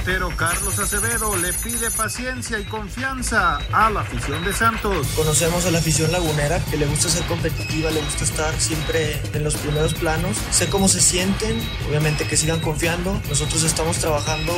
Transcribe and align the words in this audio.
portero 0.00 0.30
Carlos 0.34 0.78
Acevedo 0.78 1.36
le 1.36 1.52
pide 1.52 1.90
paciencia 1.90 2.58
y 2.58 2.64
confianza 2.64 3.58
a 3.70 3.90
la 3.90 4.00
afición 4.00 4.42
de 4.44 4.52
Santos. 4.54 5.06
Conocemos 5.14 5.66
a 5.66 5.70
la 5.70 5.78
afición 5.78 6.10
lagunera 6.10 6.58
que 6.70 6.78
le 6.78 6.86
gusta 6.86 7.10
ser 7.10 7.22
competitiva, 7.26 7.90
le 7.90 8.00
gusta 8.00 8.24
estar 8.24 8.58
siempre 8.58 9.20
en 9.34 9.44
los 9.44 9.56
primeros 9.56 9.92
planos. 9.92 10.38
Sé 10.50 10.70
cómo 10.70 10.88
se 10.88 11.02
sienten, 11.02 11.60
obviamente 11.86 12.26
que 12.26 12.38
sigan 12.38 12.60
confiando. 12.60 13.20
Nosotros 13.28 13.62
estamos 13.62 13.98
trabajando 13.98 14.54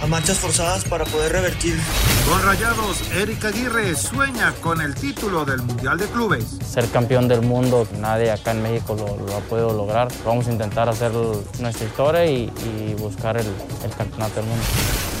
a 0.00 0.06
marchas 0.06 0.38
forzadas 0.38 0.84
para 0.84 1.04
poder 1.06 1.32
revertir. 1.32 1.76
Con 2.28 2.42
Rayados, 2.42 3.10
Erika 3.12 3.48
Aguirre 3.48 3.96
sueña 3.96 4.52
con 4.60 4.80
el 4.80 4.94
título 4.94 5.44
del 5.44 5.62
Mundial 5.62 5.98
de 5.98 6.06
Clubes. 6.06 6.44
Ser 6.64 6.88
campeón 6.90 7.26
del 7.26 7.42
mundo, 7.42 7.88
nadie 7.98 8.30
acá 8.30 8.52
en 8.52 8.62
México 8.62 8.94
lo, 8.94 9.26
lo 9.26 9.36
ha 9.36 9.40
podido 9.40 9.72
lograr. 9.72 10.08
Vamos 10.24 10.46
a 10.46 10.52
intentar 10.52 10.88
hacer 10.88 11.10
nuestra 11.58 11.84
historia 11.84 12.26
y, 12.26 12.52
y 12.64 12.94
buscar 12.94 13.36
el, 13.36 13.46
el 13.82 13.90
campeonato 13.96 14.36
del 14.36 14.44
mundo. 14.44 14.64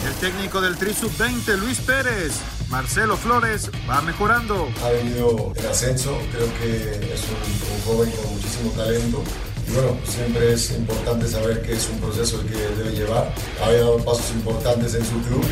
El 0.06 0.14
técnico 0.20 0.60
del 0.60 0.76
Tri 0.76 0.92
Sub-20, 0.92 1.56
Luis 1.56 1.80
Pérez, 1.80 2.34
Marcelo 2.68 3.16
Flores, 3.16 3.70
va 3.88 4.00
mejorando. 4.02 4.68
Ha 4.82 4.90
venido 4.90 5.52
en 5.56 5.66
ascenso, 5.66 6.18
creo 6.32 6.52
que 6.60 7.12
es 7.12 7.22
un, 7.28 7.74
un 7.74 7.80
joven 7.82 8.10
con 8.10 8.34
muchísimo 8.34 8.70
talento. 8.72 9.22
Y 9.66 9.72
bueno, 9.72 9.98
siempre 10.06 10.52
es 10.52 10.70
importante 10.72 11.26
saber 11.26 11.62
que 11.62 11.72
es 11.72 11.88
un 11.88 11.98
proceso 12.00 12.40
el 12.40 12.46
que 12.48 12.56
debe 12.56 12.90
llevar. 12.90 13.34
Ha 13.62 13.72
dado 13.72 13.96
pasos 13.98 14.30
importantes 14.32 14.94
en 14.94 15.04
su 15.04 15.20
club. 15.22 15.44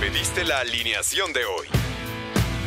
Pediste 0.00 0.44
la 0.44 0.60
alineación 0.60 1.32
de 1.32 1.44
hoy. 1.44 1.81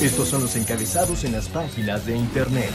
Estos 0.00 0.28
son 0.28 0.42
los 0.42 0.56
encabezados 0.56 1.24
en 1.24 1.32
las 1.32 1.48
páginas 1.48 2.04
de 2.04 2.16
internet. 2.16 2.70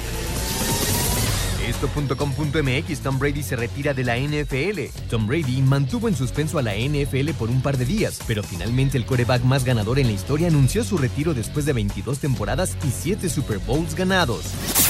Esto.com.mx 1.67 2.99
Tom 2.99 3.19
Brady 3.19 3.43
se 3.43 3.55
retira 3.55 3.93
de 3.93 4.03
la 4.03 4.17
NFL. 4.17 5.07
Tom 5.09 5.27
Brady 5.27 5.61
mantuvo 5.61 6.07
en 6.07 6.15
suspenso 6.15 6.57
a 6.57 6.63
la 6.63 6.73
NFL 6.75 7.29
por 7.37 7.49
un 7.49 7.61
par 7.61 7.77
de 7.77 7.85
días, 7.85 8.19
pero 8.25 8.41
finalmente 8.41 8.97
el 8.97 9.05
coreback 9.05 9.43
más 9.43 9.63
ganador 9.63 9.99
en 9.99 10.07
la 10.07 10.13
historia 10.13 10.47
anunció 10.47 10.83
su 10.83 10.97
retiro 10.97 11.35
después 11.35 11.65
de 11.65 11.73
22 11.73 12.17
temporadas 12.17 12.75
y 12.85 12.91
7 12.91 13.29
Super 13.29 13.59
Bowls 13.59 13.95
ganados. 13.95 14.41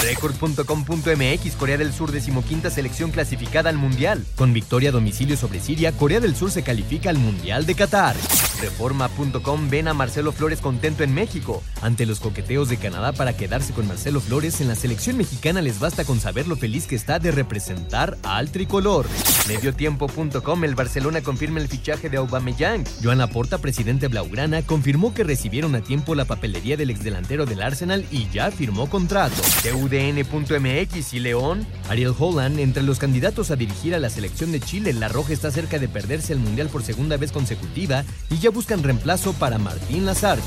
Record.com.mx 0.02 1.56
Corea 1.58 1.78
del 1.78 1.94
Sur 1.94 2.12
decimoquinta 2.12 2.70
selección 2.70 3.12
clasificada 3.12 3.70
al 3.70 3.78
Mundial. 3.78 4.26
Con 4.36 4.54
victoria 4.54 4.90
a 4.90 4.94
domicilio 4.94 5.36
sobre 5.36 5.60
Siria, 5.60 5.92
Corea 5.92 6.22
del 6.22 6.36
Sur 6.36 6.50
se 6.50 6.64
califica 6.64 7.10
al 7.10 7.18
Mundial 7.18 7.66
de 7.66 7.76
Qatar. 7.76 8.16
Reforma.com 8.62 9.70
ven 9.70 9.88
a 9.88 9.94
Marcelo 9.94 10.32
Flores 10.32 10.62
contento 10.62 11.04
en 11.04 11.14
México. 11.14 11.64
Ante 11.82 12.06
los 12.06 12.20
coqueteos 12.20 12.70
de 12.70 12.78
Canadá 12.78 13.12
para 13.12 13.36
quedarse 13.36 13.74
con 13.74 13.88
Marcelo 13.88 14.22
Flores, 14.22 14.62
en 14.62 14.68
la 14.68 14.76
selección 14.76 15.18
mexicana 15.18 15.62
les 15.62 15.80
basta 15.80 16.06
con 16.06 16.20
saber 16.20 16.48
lo 16.48 16.56
feliz 16.56 16.86
que 16.86 16.96
está 16.96 17.18
de 17.18 17.32
representar 17.32 18.18
al 18.24 18.52
tricolor. 18.52 19.08
Mediotiempo.com 19.48 20.64
el 20.64 20.76
Barcelona 20.76 21.22
confirma 21.22 21.60
el 21.60 21.68
fichaje 21.68 22.10
de 22.10 22.18
Aubameyang. 22.18 22.84
Joan 23.04 23.18
Laporta, 23.18 23.58
presidente 23.58 24.08
Blaugrana, 24.08 24.62
confirmó 24.62 25.14
que 25.14 25.24
recibieron 25.24 25.74
a 25.76 25.82
tiempo 25.82 26.14
la 26.14 26.26
papelería 26.26 26.78
del 26.78 26.92
exdelantero 26.92 27.46
del 27.46 27.64
Arsenal 27.64 28.06
y 28.12 28.30
ya 28.30 28.52
firmó 28.52 28.90
contrato. 28.90 29.42
TUDN.mx 29.64 31.14
y 31.14 31.20
León, 31.20 31.66
Ariel 31.90 32.14
Holland 32.18 32.60
entre 32.60 32.84
los 32.84 33.00
candidatos 33.00 33.50
a 33.50 33.56
dirigir 33.56 33.96
a 33.96 34.00
la 34.00 34.12
selección 34.12 34.52
de 34.52 34.60
Chile. 34.60 34.94
La 34.94 35.08
Roja 35.08 35.34
está 35.34 35.50
cerca 35.50 35.80
de 35.80 35.88
perderse 35.88 36.34
el 36.34 36.40
Mundial 36.40 36.68
por 36.68 36.84
segunda 36.84 37.18
vez 37.18 37.32
consecutiva 37.32 38.04
y 38.30 38.38
ya 38.38 38.51
buscan 38.52 38.84
reemplazo 38.84 39.34
para 39.34 39.58
Martín 39.58 40.06
Lazarte. 40.06 40.44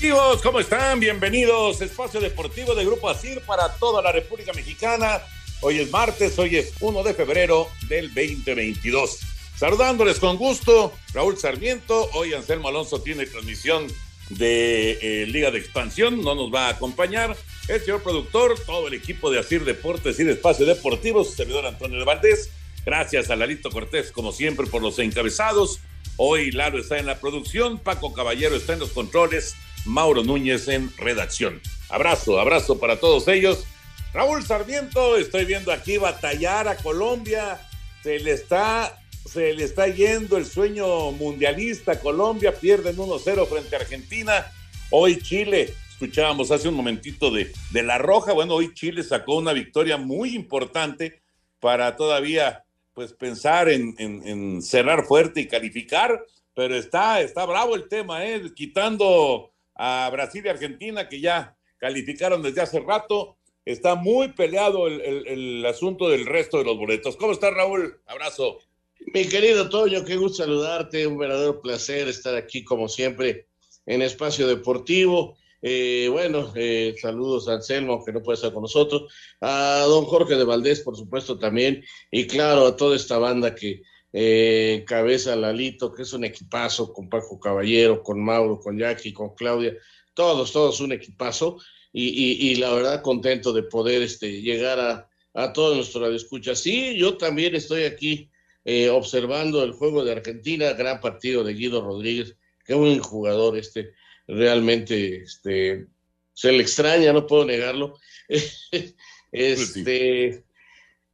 Amigos, 0.00 0.42
¿cómo 0.42 0.60
están? 0.60 0.98
Bienvenidos. 0.98 1.80
Espacio 1.82 2.20
Deportivo 2.20 2.74
de 2.74 2.84
Grupo 2.84 3.08
ASIR 3.08 3.42
para 3.42 3.68
toda 3.74 4.02
la 4.02 4.10
República 4.10 4.52
Mexicana. 4.54 5.20
Hoy 5.60 5.78
es 5.78 5.90
martes, 5.90 6.38
hoy 6.38 6.56
es 6.56 6.72
1 6.80 7.02
de 7.02 7.14
febrero 7.14 7.68
del 7.86 8.08
2022. 8.08 9.20
Saludándoles 9.56 10.18
con 10.18 10.38
gusto, 10.38 10.92
Raúl 11.12 11.36
Sarmiento. 11.36 12.08
Hoy 12.14 12.32
Anselmo 12.32 12.68
Alonso 12.68 13.02
tiene 13.02 13.26
transmisión 13.26 13.86
de 14.30 14.92
eh, 15.02 15.26
Liga 15.26 15.50
de 15.50 15.58
Expansión, 15.58 16.22
no 16.22 16.34
nos 16.34 16.52
va 16.52 16.66
a 16.66 16.70
acompañar. 16.70 17.36
El 17.68 17.80
señor 17.80 18.02
productor, 18.02 18.58
todo 18.64 18.88
el 18.88 18.94
equipo 18.94 19.30
de 19.30 19.38
Asir 19.38 19.64
Deportes 19.64 20.18
y 20.18 20.24
de 20.24 20.32
Espacio 20.32 20.66
Deportivo, 20.66 21.24
su 21.24 21.32
servidor 21.32 21.66
Antonio 21.66 21.98
de 21.98 22.04
Valdés. 22.04 22.50
Gracias 22.84 23.30
a 23.30 23.36
Lalito 23.36 23.70
Cortés, 23.70 24.10
como 24.10 24.32
siempre, 24.32 24.66
por 24.66 24.82
los 24.82 24.98
encabezados. 24.98 25.80
Hoy 26.16 26.50
Lalo 26.50 26.78
está 26.78 26.98
en 26.98 27.06
la 27.06 27.20
producción, 27.20 27.78
Paco 27.78 28.12
Caballero 28.12 28.56
está 28.56 28.72
en 28.72 28.80
los 28.80 28.90
controles, 28.90 29.54
Mauro 29.84 30.22
Núñez 30.22 30.68
en 30.68 30.94
redacción. 30.96 31.60
Abrazo, 31.88 32.40
abrazo 32.40 32.78
para 32.78 32.98
todos 33.00 33.28
ellos. 33.28 33.64
Raúl 34.12 34.44
Sarmiento, 34.44 35.16
estoy 35.16 35.44
viendo 35.44 35.72
aquí 35.72 35.96
batallar 35.96 36.68
a 36.68 36.76
Colombia. 36.76 37.60
Se 38.02 38.18
le 38.18 38.32
está, 38.32 39.00
se 39.26 39.54
le 39.54 39.64
está 39.64 39.86
yendo 39.88 40.36
el 40.36 40.46
sueño 40.46 41.12
mundialista. 41.12 42.00
Colombia 42.00 42.54
pierden 42.54 42.96
1-0 42.96 43.46
frente 43.46 43.76
a 43.76 43.80
Argentina. 43.80 44.46
Hoy 44.90 45.18
Chile, 45.20 45.74
escuchábamos 45.90 46.50
hace 46.50 46.68
un 46.68 46.74
momentito 46.74 47.30
de, 47.30 47.52
de 47.72 47.82
La 47.82 47.98
Roja. 47.98 48.32
Bueno, 48.32 48.54
hoy 48.54 48.74
Chile 48.74 49.02
sacó 49.02 49.36
una 49.36 49.52
victoria 49.52 49.96
muy 49.96 50.34
importante 50.34 51.20
para 51.60 51.96
todavía 51.96 52.64
pues 52.92 53.12
pensar 53.12 53.68
en, 53.68 53.94
en, 53.98 54.26
en 54.26 54.62
cerrar 54.62 55.04
fuerte 55.04 55.40
y 55.40 55.48
calificar. 55.48 56.24
Pero 56.54 56.74
está, 56.74 57.20
está 57.20 57.46
bravo 57.46 57.76
el 57.76 57.88
tema, 57.88 58.26
¿eh? 58.26 58.42
quitando 58.54 59.52
a 59.74 60.10
Brasil 60.10 60.42
y 60.44 60.48
Argentina, 60.48 61.08
que 61.08 61.20
ya 61.20 61.56
calificaron 61.78 62.42
desde 62.42 62.60
hace 62.60 62.80
rato. 62.80 63.36
Está 63.64 63.94
muy 63.94 64.28
peleado 64.32 64.88
el, 64.88 65.00
el, 65.00 65.26
el, 65.26 65.66
asunto 65.66 66.08
del 66.08 66.26
resto 66.26 66.58
de 66.58 66.64
los 66.64 66.76
boletos. 66.76 67.16
¿Cómo 67.16 67.32
está 67.32 67.50
Raúl? 67.50 68.00
Abrazo. 68.06 68.58
Mi 69.06 69.26
querido 69.26 69.68
Toño, 69.70 70.04
qué 70.04 70.16
gusto 70.16 70.44
saludarte. 70.44 71.06
Un 71.06 71.16
verdadero 71.16 71.60
placer 71.60 72.06
estar 72.08 72.34
aquí, 72.36 72.62
como 72.62 72.86
siempre, 72.88 73.48
en 73.86 74.02
Espacio 74.02 74.46
Deportivo. 74.46 75.36
Eh, 75.62 76.08
bueno, 76.10 76.52
eh, 76.54 76.94
saludos 77.00 77.48
a 77.48 77.54
Anselmo, 77.54 78.04
que 78.04 78.12
no 78.12 78.22
puede 78.22 78.36
estar 78.36 78.52
con 78.52 78.62
nosotros, 78.62 79.12
a 79.40 79.84
don 79.88 80.04
Jorge 80.04 80.36
de 80.36 80.44
Valdés, 80.44 80.80
por 80.80 80.96
supuesto, 80.96 81.38
también, 81.38 81.84
y 82.10 82.26
claro, 82.26 82.66
a 82.66 82.76
toda 82.76 82.96
esta 82.96 83.18
banda 83.18 83.54
que 83.54 83.82
eh, 84.12 84.84
cabeza 84.86 85.36
Lalito, 85.36 85.92
que 85.92 86.02
es 86.02 86.12
un 86.14 86.24
equipazo, 86.24 86.92
con 86.94 87.10
Paco 87.10 87.38
Caballero, 87.38 88.02
con 88.02 88.22
Mauro, 88.22 88.58
con 88.58 88.78
Jackie, 88.78 89.12
con 89.12 89.34
Claudia, 89.34 89.76
todos, 90.14 90.50
todos 90.52 90.80
un 90.80 90.92
equipazo, 90.92 91.58
y, 91.92 92.54
la 92.54 92.72
verdad 92.72 93.02
contento 93.02 93.52
de 93.52 93.64
poder 93.64 94.02
este, 94.02 94.40
llegar 94.40 94.78
a, 94.78 95.10
a 95.34 95.52
todos 95.52 95.76
nuestros 95.76 96.02
radioescuchas. 96.04 96.60
Sí, 96.60 96.96
yo 96.96 97.16
también 97.16 97.54
estoy 97.54 97.82
aquí 97.82 98.30
eh, 98.64 98.88
observando 98.88 99.62
el 99.62 99.72
juego 99.72 100.04
de 100.04 100.12
Argentina, 100.12 100.72
gran 100.72 101.00
partido 101.00 101.44
de 101.44 101.54
Guido 101.54 101.80
Rodríguez, 101.82 102.36
qué 102.64 102.74
buen 102.74 102.98
jugador 103.00 103.56
este, 103.56 103.92
realmente 104.26 105.22
este, 105.22 105.86
se 106.32 106.52
le 106.52 106.62
extraña, 106.62 107.12
no 107.12 107.26
puedo 107.26 107.44
negarlo. 107.44 107.98
este, 109.32 110.44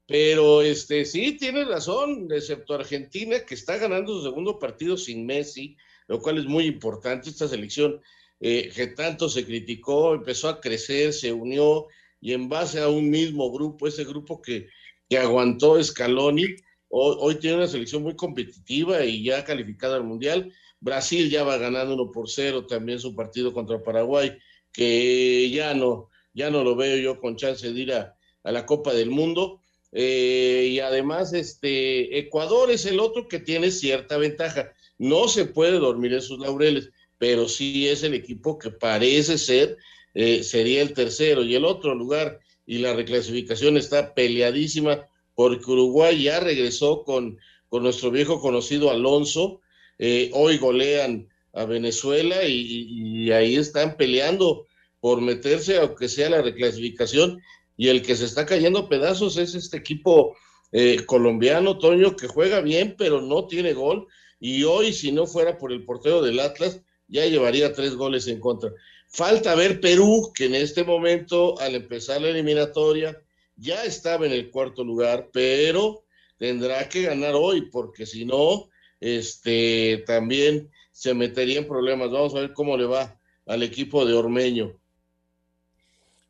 pero 0.07 0.63
este, 0.63 1.05
sí, 1.05 1.37
tiene 1.37 1.65
razón, 1.65 2.29
excepto 2.31 2.75
Argentina, 2.75 3.41
que 3.41 3.55
está 3.55 3.77
ganando 3.77 4.15
su 4.15 4.23
segundo 4.23 4.59
partido 4.59 4.97
sin 4.97 5.27
Messi, 5.27 5.77
lo 6.07 6.21
cual 6.21 6.39
es 6.39 6.45
muy 6.45 6.67
importante. 6.67 7.31
Esta 7.31 7.49
selección 7.49 8.01
eh, 8.41 8.71
que 8.75 8.89
tanto 8.89 9.29
se 9.29 9.45
criticó, 9.45 10.15
empezó 10.15 10.49
a 10.49 10.61
crecer, 10.61 11.13
se 11.13 11.33
unió 11.33 11.87
y 12.21 12.33
en 12.33 12.49
base 12.49 12.81
a 12.81 12.89
un 12.89 13.11
mismo 13.11 13.51
grupo, 13.51 13.87
ese 13.87 14.05
grupo 14.05 14.41
que, 14.43 14.69
que 15.09 15.19
aguantó 15.19 15.83
Scaloni, 15.83 16.47
hoy, 16.89 17.37
tiene 17.37 17.57
una 17.57 17.67
selección 17.67 18.03
muy 18.03 18.17
competitiva 18.17 19.05
y 19.05 19.25
ya 19.25 19.45
calificada 19.45 19.97
al 19.97 20.05
Mundial. 20.05 20.53
Brasil 20.81 21.31
ya 21.31 21.43
va 21.45 21.57
ganando 21.57 21.95
uno 21.95 22.13
por 22.13 22.29
cero 22.29 22.67
también 22.67 23.01
su 23.01 23.15
partido 23.15 23.53
contra 23.53 23.83
Paraguay, 23.83 24.37
que 24.73 25.51
ya 25.51 25.75
no, 25.75 26.11
ya 26.35 26.51
no 26.51 26.63
lo 26.63 26.77
veo 26.77 26.97
yo 26.99 27.19
con 27.19 27.37
chance 27.37 27.73
de 27.73 27.81
ir 27.81 27.93
a, 27.93 28.15
a 28.45 28.53
la 28.53 28.67
Copa 28.67 28.93
del 28.93 29.11
Mundo. 29.11 29.61
eh, 29.93 30.69
y 30.73 30.81
además 30.81 31.33
este 31.33 32.19
Ecuador 32.19 32.71
es 32.71 32.85
el 32.87 33.01
otro 33.01 33.29
que 33.29 33.39
tiene 33.39 33.71
cierta 33.71 34.19
ventaja. 34.19 34.73
No 34.99 35.29
se 35.29 35.47
puede 35.47 35.79
dormir 35.79 36.13
en 36.13 36.23
sus 36.23 36.39
laureles, 36.39 36.91
pero 37.19 37.49
sí 37.49 37.89
es 37.89 38.03
el 38.03 38.15
equipo 38.15 38.59
que 38.59 38.71
parece 38.71 39.39
ser, 39.39 39.77
eh, 40.15 40.43
sería 40.43 40.83
el 40.83 40.93
tercero 40.93 41.43
y 41.43 41.55
el 41.55 41.65
otro 41.65 41.95
lugar 41.95 42.41
y 42.67 42.79
la 42.79 42.95
reclasificación 42.95 43.77
está 43.77 44.15
peleadísima 44.15 45.07
porque 45.37 45.71
Uruguay 45.71 46.25
ya 46.25 46.41
regresó 46.41 47.05
con, 47.05 47.39
con 47.69 47.85
nuestro 47.85 48.11
viejo 48.11 48.41
conocido 48.41 48.91
Alonso, 48.91 49.61
eh, 49.99 50.31
hoy 50.33 50.59
golean 50.59 51.29
a 51.53 51.65
Venezuela 51.67 52.45
y, 52.45 53.31
ahí 53.31 53.57
están 53.57 53.97
peleando 53.97 54.67
por 54.99 55.21
meterse, 55.21 55.79
aunque 55.79 56.09
sea 56.09 56.31
la 56.31 56.43
reclasificación, 56.43 57.41
y 57.77 57.89
el 57.89 58.03
que 58.03 58.17
se 58.17 58.25
está 58.25 58.47
cayendo 58.47 58.89
pedazos 58.89 59.37
es 59.37 59.55
este 59.55 59.77
equipo 59.77 60.35
eh, 60.73 61.05
colombiano, 61.07 61.79
Toño, 61.79 62.17
que 62.17 62.29
juega 62.29 62.61
bien, 62.63 62.95
pero 62.97 63.21
no 63.21 63.47
tiene 63.47 63.75
gol, 63.75 64.07
y 64.41 64.65
hoy, 64.65 64.93
si 64.93 65.13
no 65.13 65.27
fuera 65.27 65.59
por 65.59 65.71
el 65.71 65.85
portero 65.85 66.23
del 66.23 66.41
Atlas, 66.41 66.81
ya 67.09 67.27
llevaría 67.27 67.75
tres 67.75 67.95
goles 67.95 68.27
en 68.27 68.41
contra. 68.41 68.73
Falta 69.09 69.55
ver 69.55 69.81
Perú, 69.81 70.33
que 70.35 70.47
en 70.47 70.55
este 70.55 70.83
momento, 70.83 71.59
al 71.61 71.75
empezar 71.75 72.23
la 72.23 72.29
eliminatoria, 72.29 73.23
ya 73.57 73.85
estaba 73.85 74.27
en 74.27 74.33
el 74.33 74.51
cuarto 74.51 74.85
lugar, 74.85 75.31
pero 75.33 76.05
tendrá 76.39 76.89
que 76.89 77.03
ganar 77.03 77.35
hoy, 77.35 77.63
porque 77.71 78.07
si 78.07 78.25
no, 78.25 78.69
este, 79.01 80.05
también 80.07 80.71
se 80.93 81.15
metería 81.15 81.59
en 81.59 81.69
problemas. 81.69 82.11
Vamos 82.11 82.35
a 82.35 82.41
ver 82.41 82.53
cómo 82.53 82.77
le 82.77 82.85
va 82.85 83.19
al 83.47 83.63
equipo 83.63 84.05
de 84.05 84.15
Ormeño. 84.15 84.73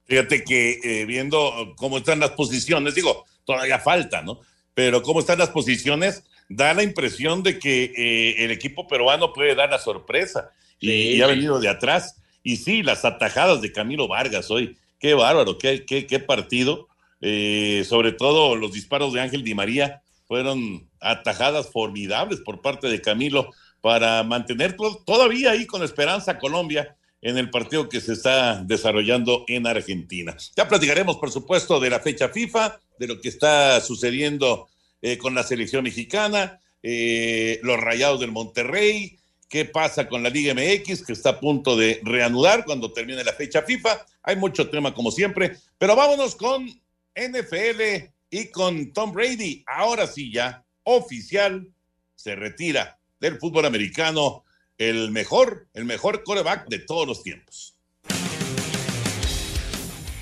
Fíjate 0.05 0.45
que 0.45 0.79
eh, 0.83 1.05
viendo 1.05 1.75
cómo 1.77 1.99
están 1.99 2.21
las 2.21 2.31
posiciones, 2.31 2.95
digo, 2.95 3.25
todavía 3.45 3.79
falta, 3.81 4.23
¿no? 4.23 4.41
Pero 4.75 5.03
cómo 5.03 5.21
están 5.21 5.39
las 5.39 5.51
posiciones, 5.51 6.23
da 6.49 6.75
la 6.75 6.85
impresión 6.85 7.43
de 7.43 7.59
que 7.59 7.93
eh, 7.97 8.45
el 8.45 8.51
equipo 8.53 8.87
peruano 8.87 9.33
puede 9.33 9.55
dar 9.55 9.71
la 9.71 9.79
sorpresa 9.79 10.53
y, 10.79 11.21
ha 11.21 11.27
venido 11.27 11.59
de 11.59 11.69
atrás. 11.69 12.21
Y 12.45 12.59
sí, 12.59 12.83
las 12.85 13.05
atajadas 13.05 13.61
de 13.63 13.73
Camilo 13.73 14.07
Vargas 14.07 14.51
hoy, 14.51 14.77
qué 15.01 15.15
bárbaro, 15.15 15.59
qué, 15.59 15.85
qué, 15.85 16.07
qué 16.07 16.21
partido. 16.21 16.87
Eh, 17.21 17.85
sobre 17.89 18.13
todo 18.13 18.57
los 18.57 18.73
disparos 18.73 19.13
de 19.13 19.21
Ángel 19.21 19.43
Di 19.43 19.55
María 19.55 20.03
fueron 20.27 20.89
atajadas 21.01 21.71
formidables 21.71 22.41
por 22.41 22.61
parte 22.61 22.89
de 22.89 23.01
Camilo 23.01 23.51
para 23.81 24.23
mantener 24.23 24.77
todavía 25.05 25.53
ahí 25.53 25.67
con 25.67 25.83
esperanza 25.83 26.39
Colombia 26.39 26.97
en 27.23 27.39
el 27.39 27.51
partido 27.51 27.89
que 27.89 28.01
se 28.01 28.13
está 28.13 28.63
desarrollando 28.65 29.45
en 29.49 29.67
Argentina. 29.67 30.37
Ya 30.57 30.69
platicaremos, 30.69 31.17
por 31.17 31.31
supuesto, 31.31 31.81
de 31.81 31.91
la 31.91 32.01
fecha 32.01 32.29
FIFA, 32.29 32.79
de 32.99 33.07
lo 33.07 33.21
que 33.21 33.29
está 33.29 33.81
sucediendo 33.81 34.69
eh, 35.03 35.19
con 35.19 35.35
la 35.35 35.43
selección 35.43 35.85
mexicana, 35.85 36.61
eh, 36.83 37.59
los 37.63 37.81
rayados 37.81 38.21
del 38.21 38.33
Monterrey, 38.33 39.19
qué 39.49 39.65
pasa 39.65 40.09
con 40.09 40.23
la 40.23 40.31
Liga 40.31 40.55
MX, 40.55 41.05
que 41.05 41.13
está 41.13 41.31
a 41.31 41.41
punto 41.41 41.77
de 41.77 42.01
reanudar 42.03 42.65
cuando 42.65 42.93
termine 42.93 43.25
la 43.25 43.33
fecha 43.33 43.63
FIFA. 43.63 44.05
Hay 44.23 44.37
mucho 44.37 44.69
tema, 44.69 44.95
como 44.95 45.11
siempre, 45.11 45.57
pero 45.79 45.97
vámonos 45.97 46.37
con 46.37 46.69
NFL 47.17 48.11
y 48.31 48.51
con 48.51 48.93
Tom 48.93 49.13
Brady. 49.13 49.65
Ahora 49.67 50.07
sí, 50.07 50.33
ya 50.33 50.65
oficial, 50.85 51.69
se 52.15 52.37
retira 52.37 52.99
del 53.19 53.39
fútbol 53.39 53.67
americano 53.67 54.45
el 54.79 55.11
mejor, 55.11 55.69
el 55.73 55.85
mejor 55.85 56.23
coreback 56.23 56.69
de 56.69 56.81
todos 56.81 57.07
los 57.07 57.23
tiempos. 57.23 57.76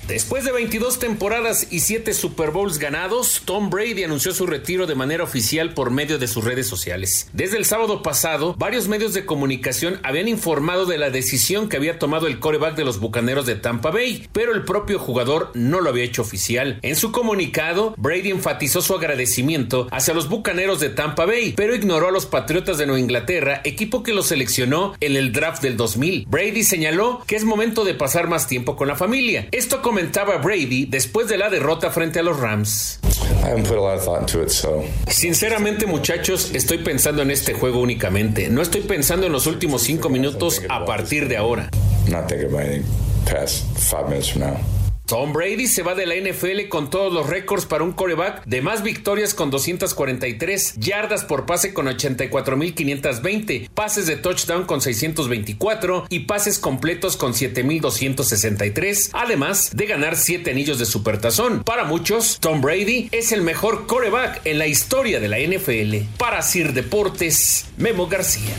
Después 0.07 0.45
de 0.45 0.51
22 0.51 0.99
temporadas 0.99 1.65
y 1.71 1.79
7 1.79 2.13
Super 2.13 2.51
Bowls 2.51 2.77
ganados, 2.77 3.41
Tom 3.43 3.71
Brady 3.71 4.03
anunció 4.03 4.35
su 4.35 4.45
retiro 4.45 4.85
de 4.85 4.93
manera 4.93 5.23
oficial 5.23 5.73
por 5.73 5.89
medio 5.89 6.19
de 6.19 6.27
sus 6.27 6.43
redes 6.43 6.67
sociales. 6.67 7.27
Desde 7.33 7.57
el 7.57 7.65
sábado 7.65 8.03
pasado, 8.03 8.53
varios 8.55 8.87
medios 8.87 9.15
de 9.15 9.25
comunicación 9.25 9.99
habían 10.03 10.27
informado 10.27 10.85
de 10.85 10.99
la 10.99 11.09
decisión 11.09 11.69
que 11.69 11.77
había 11.77 11.97
tomado 11.97 12.27
el 12.27 12.39
coreback 12.39 12.75
de 12.75 12.85
los 12.85 12.99
Bucaneros 12.99 13.47
de 13.47 13.55
Tampa 13.55 13.89
Bay, 13.89 14.29
pero 14.31 14.53
el 14.53 14.63
propio 14.63 14.99
jugador 14.99 15.49
no 15.55 15.81
lo 15.81 15.89
había 15.89 16.03
hecho 16.03 16.21
oficial. 16.21 16.77
En 16.83 16.95
su 16.95 17.11
comunicado, 17.11 17.95
Brady 17.97 18.29
enfatizó 18.29 18.83
su 18.83 18.93
agradecimiento 18.93 19.87
hacia 19.89 20.13
los 20.13 20.29
Bucaneros 20.29 20.79
de 20.79 20.89
Tampa 20.89 21.25
Bay, 21.25 21.53
pero 21.57 21.73
ignoró 21.73 22.09
a 22.09 22.11
los 22.11 22.27
Patriotas 22.27 22.77
de 22.77 22.85
Nueva 22.85 22.99
Inglaterra, 22.99 23.61
equipo 23.63 24.03
que 24.03 24.13
lo 24.13 24.21
seleccionó 24.21 24.93
en 24.99 25.15
el 25.15 25.31
draft 25.31 25.63
del 25.63 25.77
2000. 25.77 26.27
Brady 26.27 26.63
señaló 26.63 27.23
que 27.25 27.35
es 27.37 27.43
momento 27.43 27.83
de 27.83 27.95
pasar 27.95 28.27
más 28.27 28.45
tiempo 28.45 28.75
con 28.75 28.87
la 28.87 28.95
familia. 28.95 29.47
Esto 29.51 29.81
comentaba 29.95 30.39
Brady 30.39 30.87
después 30.87 31.29
de 31.29 31.37
la 31.37 31.49
derrota 31.49 31.89
frente 31.89 32.19
a 32.19 32.21
los 32.21 32.37
Rams. 32.37 32.99
Sinceramente 35.07 35.85
muchachos, 35.85 36.51
estoy 36.53 36.79
pensando 36.79 37.21
en 37.21 37.31
este 37.31 37.53
juego 37.53 37.79
únicamente. 37.79 38.49
No 38.49 38.61
estoy 38.61 38.81
pensando 38.81 39.25
en 39.25 39.31
los 39.31 39.47
últimos 39.47 39.83
cinco 39.83 40.09
minutos 40.09 40.61
a 40.67 40.83
partir 40.83 41.29
de 41.29 41.37
ahora. 41.37 41.69
Tom 45.05 45.33
Brady 45.33 45.67
se 45.67 45.83
va 45.83 45.93
de 45.93 46.07
la 46.07 46.15
NFL 46.15 46.67
con 46.67 46.89
todos 46.89 47.13
los 47.13 47.29
récords 47.29 47.65
para 47.65 47.83
un 47.83 47.91
coreback 47.91 48.43
de 48.45 48.63
más 48.63 48.81
victorias 48.81 49.35
con 49.35 49.51
243, 49.51 50.75
yardas 50.77 51.23
por 51.23 51.45
pase 51.45 51.75
con 51.75 51.85
84.520, 51.85 53.69
pases 53.69 54.07
de 54.07 54.15
touchdown 54.15 54.65
con 54.65 54.81
624 54.81 56.07
y 56.09 56.21
pases 56.21 56.57
completos 56.57 57.17
con 57.17 57.33
7.263, 57.33 59.11
además 59.13 59.75
de 59.75 59.85
ganar 59.85 60.15
7 60.15 60.49
anillos 60.49 60.79
de 60.79 60.85
supertazón. 60.85 61.63
Para 61.63 61.83
muchos, 61.83 62.39
Tom 62.39 62.61
Brady 62.61 63.09
es 63.11 63.31
el 63.31 63.43
mejor 63.43 63.85
coreback 63.85 64.41
en 64.45 64.57
la 64.57 64.65
historia 64.65 65.19
de 65.19 65.27
la 65.27 65.37
NFL. 65.39 66.17
Para 66.17 66.41
Sir 66.41 66.73
Deportes, 66.73 67.67
Memo 67.77 68.07
García. 68.07 68.55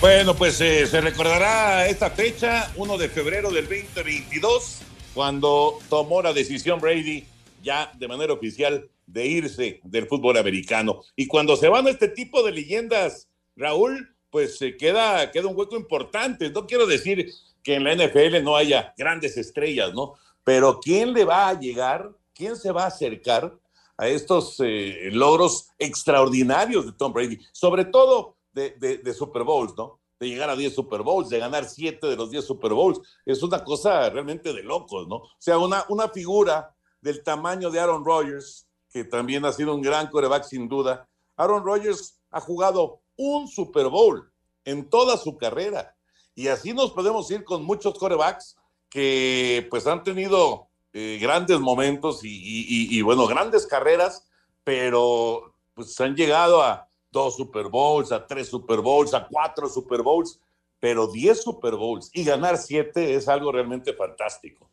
Bueno, 0.00 0.36
pues 0.36 0.60
eh, 0.60 0.86
se 0.86 1.00
recordará 1.00 1.88
esta 1.88 2.08
fecha, 2.10 2.70
1 2.76 2.98
de 2.98 3.08
febrero 3.08 3.50
del 3.50 3.64
2022, 3.68 4.78
cuando 5.12 5.80
tomó 5.88 6.22
la 6.22 6.32
decisión 6.32 6.80
Brady 6.80 7.24
ya 7.64 7.90
de 7.98 8.06
manera 8.06 8.32
oficial 8.32 8.88
de 9.06 9.26
irse 9.26 9.80
del 9.82 10.06
fútbol 10.06 10.36
americano. 10.36 11.00
Y 11.16 11.26
cuando 11.26 11.56
se 11.56 11.68
van 11.68 11.88
este 11.88 12.06
tipo 12.06 12.44
de 12.44 12.52
leyendas, 12.52 13.28
Raúl, 13.56 14.14
pues 14.30 14.56
se 14.56 14.76
queda, 14.76 15.32
queda 15.32 15.48
un 15.48 15.56
hueco 15.56 15.76
importante. 15.76 16.48
No 16.50 16.68
quiero 16.68 16.86
decir 16.86 17.32
que 17.64 17.74
en 17.74 17.82
la 17.82 17.96
NFL 17.96 18.44
no 18.44 18.54
haya 18.54 18.94
grandes 18.96 19.36
estrellas, 19.36 19.92
¿no? 19.94 20.14
Pero 20.44 20.78
¿quién 20.78 21.12
le 21.12 21.24
va 21.24 21.48
a 21.48 21.58
llegar? 21.58 22.08
¿Quién 22.34 22.54
se 22.54 22.70
va 22.70 22.84
a 22.84 22.88
acercar 22.88 23.52
a 23.96 24.06
estos 24.06 24.60
eh, 24.60 25.08
logros 25.10 25.70
extraordinarios 25.76 26.86
de 26.86 26.92
Tom 26.92 27.12
Brady? 27.12 27.40
Sobre 27.50 27.84
todo 27.84 28.37
de, 28.78 29.14
Super 29.14 29.44
Bowls, 29.44 29.74
¿no? 29.76 30.00
De 30.18 30.28
llegar 30.28 30.50
a 30.50 30.56
10 30.56 30.74
Super 30.74 31.02
Bowls, 31.02 31.28
de 31.28 31.38
ganar 31.38 31.64
7 31.64 32.06
de 32.06 32.16
los 32.16 32.30
10 32.30 32.44
Super 32.44 32.72
Bowls. 32.72 33.00
Es 33.24 33.42
una 33.42 33.62
cosa 33.62 34.10
realmente 34.10 34.52
de 34.52 34.62
locos, 34.62 35.06
¿no? 35.06 35.16
O 35.16 35.30
sea, 35.38 35.58
una, 35.58 35.84
una 35.88 36.08
figura 36.08 36.74
del 37.00 37.22
tamaño 37.22 37.70
de 37.70 37.80
Aaron 37.80 38.04
Rodgers, 38.04 38.66
que 38.90 39.04
también 39.04 39.44
ha 39.44 39.52
sido 39.52 39.74
un 39.74 39.82
gran 39.82 40.08
coreback 40.08 40.44
sin 40.44 40.68
duda. 40.68 41.08
Aaron 41.36 41.64
Rodgers 41.64 42.18
ha 42.30 42.40
jugado 42.40 43.00
un 43.16 43.48
Super 43.48 43.88
Bowl 43.88 44.30
en 44.64 44.88
toda 44.88 45.16
su 45.16 45.36
carrera. 45.36 45.94
Y 46.34 46.48
así 46.48 46.72
nos 46.72 46.92
podemos 46.92 47.30
ir 47.30 47.44
con 47.44 47.64
muchos 47.64 47.98
corebacks 47.98 48.56
que 48.88 49.66
pues 49.70 49.86
han 49.86 50.02
tenido 50.04 50.68
eh, 50.92 51.18
grandes 51.20 51.58
momentos 51.60 52.24
y, 52.24 52.88
y, 52.96 53.02
bueno, 53.02 53.26
grandes 53.26 53.66
carreras, 53.66 54.26
pero 54.64 55.54
pues 55.74 56.00
han 56.00 56.16
llegado 56.16 56.62
a, 56.62 56.87
dos 57.10 57.36
Super 57.36 57.68
Bowls, 57.68 58.12
a 58.12 58.26
tres 58.26 58.48
Super 58.48 58.80
Bowls, 58.80 59.14
a 59.14 59.26
cuatro 59.26 59.68
Super 59.68 60.02
Bowls, 60.02 60.40
pero 60.80 61.06
diez 61.06 61.42
Super 61.42 61.74
Bowls 61.74 62.10
y 62.12 62.24
ganar 62.24 62.56
siete 62.56 63.14
es 63.14 63.28
algo 63.28 63.52
realmente 63.52 63.92
fantástico. 63.92 64.70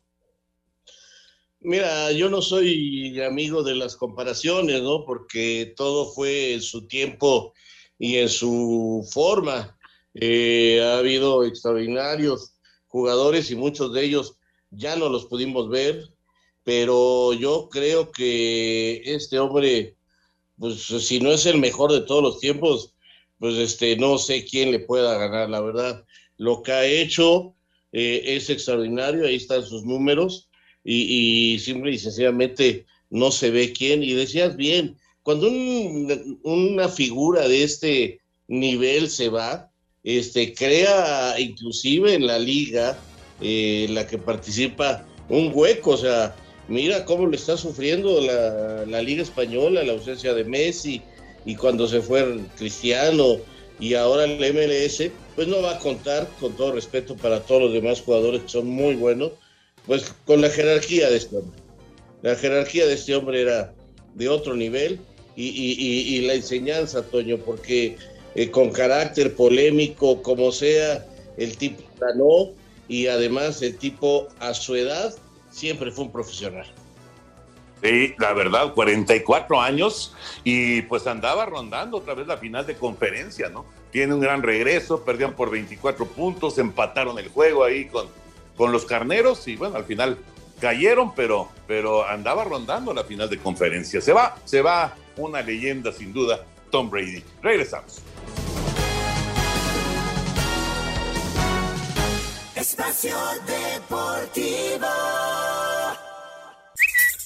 Mira, 1.60 2.12
yo 2.12 2.28
no 2.28 2.42
soy 2.42 3.20
amigo 3.22 3.62
de 3.62 3.74
las 3.74 3.96
comparaciones, 3.96 4.82
¿no? 4.82 5.04
Porque 5.04 5.72
todo 5.76 6.12
fue 6.12 6.54
en 6.54 6.62
su 6.62 6.86
tiempo 6.86 7.54
y 7.98 8.16
en 8.16 8.28
su 8.28 9.08
forma. 9.12 9.76
Eh, 10.14 10.80
ha 10.82 10.98
habido 10.98 11.44
extraordinarios 11.44 12.52
jugadores 12.86 13.50
y 13.50 13.56
muchos 13.56 13.92
de 13.92 14.04
ellos 14.04 14.36
ya 14.70 14.96
no 14.96 15.08
los 15.08 15.26
pudimos 15.26 15.68
ver, 15.68 16.12
pero 16.62 17.32
yo 17.32 17.68
creo 17.68 18.12
que 18.12 19.02
este 19.04 19.38
hombre 19.38 19.95
pues 20.58 20.82
si 20.82 21.20
no 21.20 21.32
es 21.32 21.46
el 21.46 21.58
mejor 21.58 21.92
de 21.92 22.00
todos 22.00 22.22
los 22.22 22.40
tiempos, 22.40 22.94
pues 23.38 23.56
este, 23.56 23.96
no 23.96 24.18
sé 24.18 24.44
quién 24.44 24.70
le 24.70 24.80
pueda 24.80 25.18
ganar, 25.18 25.50
la 25.50 25.60
verdad. 25.60 26.04
Lo 26.38 26.62
que 26.62 26.72
ha 26.72 26.86
hecho 26.86 27.54
eh, 27.92 28.22
es 28.24 28.50
extraordinario, 28.50 29.26
ahí 29.26 29.36
están 29.36 29.64
sus 29.64 29.84
números, 29.84 30.48
y, 30.84 31.54
y, 31.54 31.58
simple 31.58 31.90
y 31.92 31.98
sencillamente 31.98 32.86
no 33.10 33.30
se 33.30 33.50
ve 33.50 33.72
quién. 33.72 34.02
Y 34.02 34.12
decías 34.14 34.56
bien, 34.56 34.96
cuando 35.22 35.48
una 36.42 36.88
figura 36.88 37.48
de 37.48 37.64
este 37.64 38.20
nivel 38.48 39.10
se 39.10 39.28
va, 39.28 39.70
este, 40.04 40.54
crea 40.54 41.34
inclusive 41.38 42.14
en 42.14 42.28
la 42.28 42.38
liga, 42.38 42.96
eh, 43.40 43.88
la 43.90 44.06
que 44.06 44.18
participa, 44.18 45.04
un 45.28 45.50
hueco, 45.52 45.90
o 45.90 45.96
sea, 45.96 46.36
mira 46.68 47.04
cómo 47.04 47.26
le 47.26 47.36
está 47.36 47.56
sufriendo 47.56 48.20
la, 48.20 48.84
la 48.86 49.02
Liga 49.02 49.22
Española, 49.22 49.82
la 49.82 49.92
ausencia 49.92 50.34
de 50.34 50.44
Messi 50.44 51.02
y 51.44 51.54
cuando 51.54 51.86
se 51.86 52.00
fue 52.00 52.40
Cristiano 52.56 53.38
y 53.78 53.94
ahora 53.94 54.24
el 54.24 54.38
MLS, 54.38 55.10
pues 55.34 55.48
no 55.48 55.62
va 55.62 55.76
a 55.76 55.78
contar, 55.78 56.28
con 56.40 56.56
todo 56.56 56.72
respeto 56.72 57.16
para 57.16 57.40
todos 57.40 57.62
los 57.62 57.72
demás 57.72 58.00
jugadores 58.00 58.42
que 58.42 58.48
son 58.48 58.66
muy 58.66 58.94
buenos, 58.94 59.32
pues 59.86 60.14
con 60.24 60.40
la 60.40 60.50
jerarquía 60.50 61.10
de 61.10 61.16
este 61.16 61.36
hombre. 61.36 61.60
La 62.22 62.34
jerarquía 62.34 62.86
de 62.86 62.94
este 62.94 63.14
hombre 63.14 63.42
era 63.42 63.72
de 64.14 64.28
otro 64.28 64.56
nivel 64.56 64.98
y, 65.36 66.22
la 66.22 66.34
enseñanza, 66.34 67.02
Toño, 67.02 67.38
porque 67.38 67.96
eh, 68.34 68.50
con 68.50 68.70
carácter 68.70 69.34
polémico, 69.34 70.22
como 70.22 70.50
sea, 70.50 71.06
el 71.36 71.56
tipo 71.58 71.82
ganó 72.00 72.52
y 72.88 73.08
además 73.08 73.60
el 73.60 73.76
tipo 73.76 74.28
a 74.38 74.54
su 74.54 74.74
edad 74.74 75.14
siempre 75.56 75.90
fue 75.90 76.04
un 76.04 76.12
profesional. 76.12 76.66
Sí, 77.82 78.14
la 78.18 78.32
verdad, 78.32 78.72
44 78.74 79.60
años 79.60 80.14
y 80.44 80.82
pues 80.82 81.06
andaba 81.06 81.46
rondando 81.46 81.98
otra 81.98 82.14
vez 82.14 82.26
la 82.26 82.36
final 82.36 82.66
de 82.66 82.74
conferencia, 82.76 83.48
¿no? 83.48 83.66
Tiene 83.90 84.14
un 84.14 84.20
gran 84.20 84.42
regreso, 84.42 85.04
perdieron 85.04 85.34
por 85.34 85.50
24 85.50 86.06
puntos, 86.06 86.58
empataron 86.58 87.18
el 87.18 87.28
juego 87.28 87.64
ahí 87.64 87.86
con, 87.86 88.06
con 88.56 88.72
los 88.72 88.84
carneros 88.84 89.46
y 89.48 89.56
bueno, 89.56 89.76
al 89.76 89.84
final 89.84 90.18
cayeron, 90.60 91.14
pero, 91.14 91.48
pero 91.66 92.06
andaba 92.06 92.44
rondando 92.44 92.92
la 92.92 93.04
final 93.04 93.28
de 93.28 93.38
conferencia. 93.38 94.00
Se 94.00 94.12
va, 94.12 94.36
se 94.44 94.62
va 94.62 94.94
una 95.16 95.40
leyenda 95.42 95.92
sin 95.92 96.12
duda, 96.12 96.44
Tom 96.70 96.90
Brady. 96.90 97.22
Regresamos. 97.42 98.02
Espacio 102.54 103.16
Deportivo. 103.46 104.86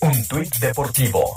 Un 0.03 0.27
tuit 0.27 0.57
deportivo. 0.61 1.35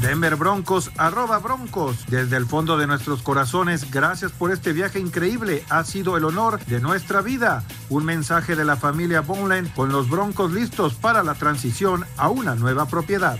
Denver 0.00 0.34
Broncos, 0.34 0.90
arroba 0.96 1.38
Broncos. 1.38 2.04
Desde 2.08 2.36
el 2.36 2.46
fondo 2.46 2.76
de 2.76 2.88
nuestros 2.88 3.22
corazones, 3.22 3.90
gracias 3.92 4.32
por 4.32 4.50
este 4.50 4.72
viaje 4.72 4.98
increíble. 4.98 5.64
Ha 5.70 5.84
sido 5.84 6.16
el 6.16 6.24
honor 6.24 6.58
de 6.64 6.80
nuestra 6.80 7.22
vida. 7.22 7.62
Un 7.90 8.04
mensaje 8.04 8.56
de 8.56 8.64
la 8.64 8.76
familia 8.76 9.20
Boneland 9.20 9.72
con 9.74 9.92
los 9.92 10.10
Broncos 10.10 10.52
listos 10.52 10.94
para 10.94 11.22
la 11.22 11.34
transición 11.34 12.04
a 12.16 12.28
una 12.28 12.56
nueva 12.56 12.86
propiedad. 12.86 13.38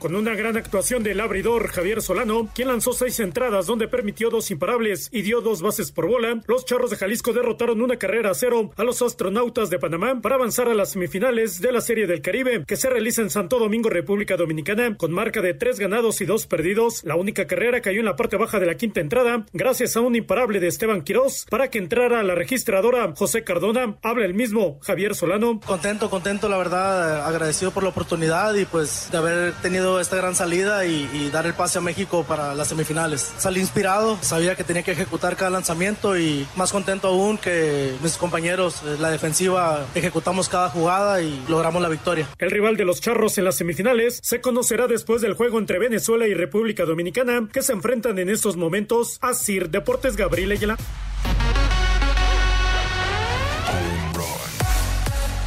Con 0.00 0.14
una 0.14 0.34
gran 0.34 0.56
actuación 0.56 1.02
del 1.02 1.20
abridor 1.20 1.68
Javier 1.68 2.00
Solano, 2.00 2.48
quien 2.54 2.68
lanzó 2.68 2.94
seis 2.94 3.20
entradas 3.20 3.66
donde 3.66 3.86
permitió 3.86 4.30
dos 4.30 4.50
imparables 4.50 5.10
y 5.12 5.20
dio 5.20 5.42
dos 5.42 5.60
bases 5.60 5.92
por 5.92 6.08
bola, 6.08 6.40
los 6.46 6.64
Charros 6.64 6.88
de 6.88 6.96
Jalisco 6.96 7.34
derrotaron 7.34 7.82
una 7.82 7.98
carrera 7.98 8.30
a 8.30 8.34
cero 8.34 8.70
a 8.78 8.84
los 8.84 9.02
astronautas 9.02 9.68
de 9.68 9.78
Panamá 9.78 10.18
para 10.22 10.36
avanzar 10.36 10.68
a 10.68 10.74
las 10.74 10.92
semifinales 10.92 11.60
de 11.60 11.70
la 11.70 11.82
Serie 11.82 12.06
del 12.06 12.22
Caribe, 12.22 12.64
que 12.66 12.76
se 12.76 12.88
realiza 12.88 13.20
en 13.20 13.28
Santo 13.28 13.58
Domingo, 13.58 13.90
República 13.90 14.38
Dominicana, 14.38 14.96
con 14.96 15.12
marca 15.12 15.42
de 15.42 15.52
tres 15.52 15.78
ganados 15.78 16.22
y 16.22 16.24
dos 16.24 16.46
perdidos. 16.46 17.04
La 17.04 17.16
única 17.16 17.46
carrera 17.46 17.82
cayó 17.82 17.98
en 17.98 18.06
la 18.06 18.16
parte 18.16 18.38
baja 18.38 18.58
de 18.58 18.64
la 18.64 18.76
quinta 18.76 19.00
entrada, 19.00 19.44
gracias 19.52 19.98
a 19.98 20.00
un 20.00 20.16
imparable 20.16 20.60
de 20.60 20.68
Esteban 20.68 21.02
Quirós 21.02 21.44
para 21.50 21.68
que 21.68 21.76
entrara 21.76 22.22
la 22.22 22.34
registradora 22.34 23.12
José 23.14 23.44
Cardona. 23.44 23.98
Habla 24.00 24.24
el 24.24 24.32
mismo 24.32 24.78
Javier 24.80 25.14
Solano. 25.14 25.60
Contento, 25.60 26.08
contento, 26.08 26.48
la 26.48 26.56
verdad, 26.56 27.26
agradecido 27.26 27.70
por 27.70 27.82
la 27.82 27.90
oportunidad 27.90 28.54
y 28.54 28.64
pues 28.64 29.10
de 29.12 29.18
haber 29.18 29.52
tenido 29.60 29.89
esta 29.98 30.16
gran 30.16 30.36
salida 30.36 30.84
y, 30.84 31.30
dar 31.32 31.46
el 31.46 31.54
pase 31.54 31.78
a 31.78 31.80
México 31.80 32.24
para 32.24 32.54
las 32.54 32.68
semifinales. 32.68 33.32
Salí 33.38 33.60
inspirado, 33.60 34.18
sabía 34.20 34.54
que 34.56 34.64
tenía 34.64 34.82
que 34.82 34.92
ejecutar 34.92 35.36
cada 35.36 35.50
lanzamiento 35.50 36.18
y 36.18 36.46
más 36.56 36.70
contento 36.70 37.08
aún 37.08 37.38
que 37.38 37.94
mis 38.02 38.16
compañeros, 38.16 38.82
la 38.98 39.10
defensiva, 39.10 39.86
ejecutamos 39.94 40.48
cada 40.48 40.68
jugada 40.68 41.22
y 41.22 41.42
logramos 41.48 41.80
la 41.80 41.88
victoria. 41.88 42.28
El 42.38 42.50
rival 42.50 42.76
de 42.76 42.84
los 42.84 43.00
Charros 43.00 43.38
en 43.38 43.44
las 43.44 43.56
semifinales 43.56 44.20
se 44.22 44.40
conocerá 44.40 44.86
después 44.86 45.22
del 45.22 45.34
juego 45.34 45.58
entre 45.58 45.78
Venezuela 45.78 46.26
y 46.26 46.34
República 46.34 46.84
Dominicana 46.84 47.48
que 47.52 47.62
se 47.62 47.72
enfrentan 47.72 48.18
en 48.18 48.28
estos 48.28 48.56
momentos 48.56 49.18
a 49.20 49.34
Sir 49.34 49.70
Deportes 49.70 50.16
Gabriel 50.16 50.52
Ayala. 50.52 50.76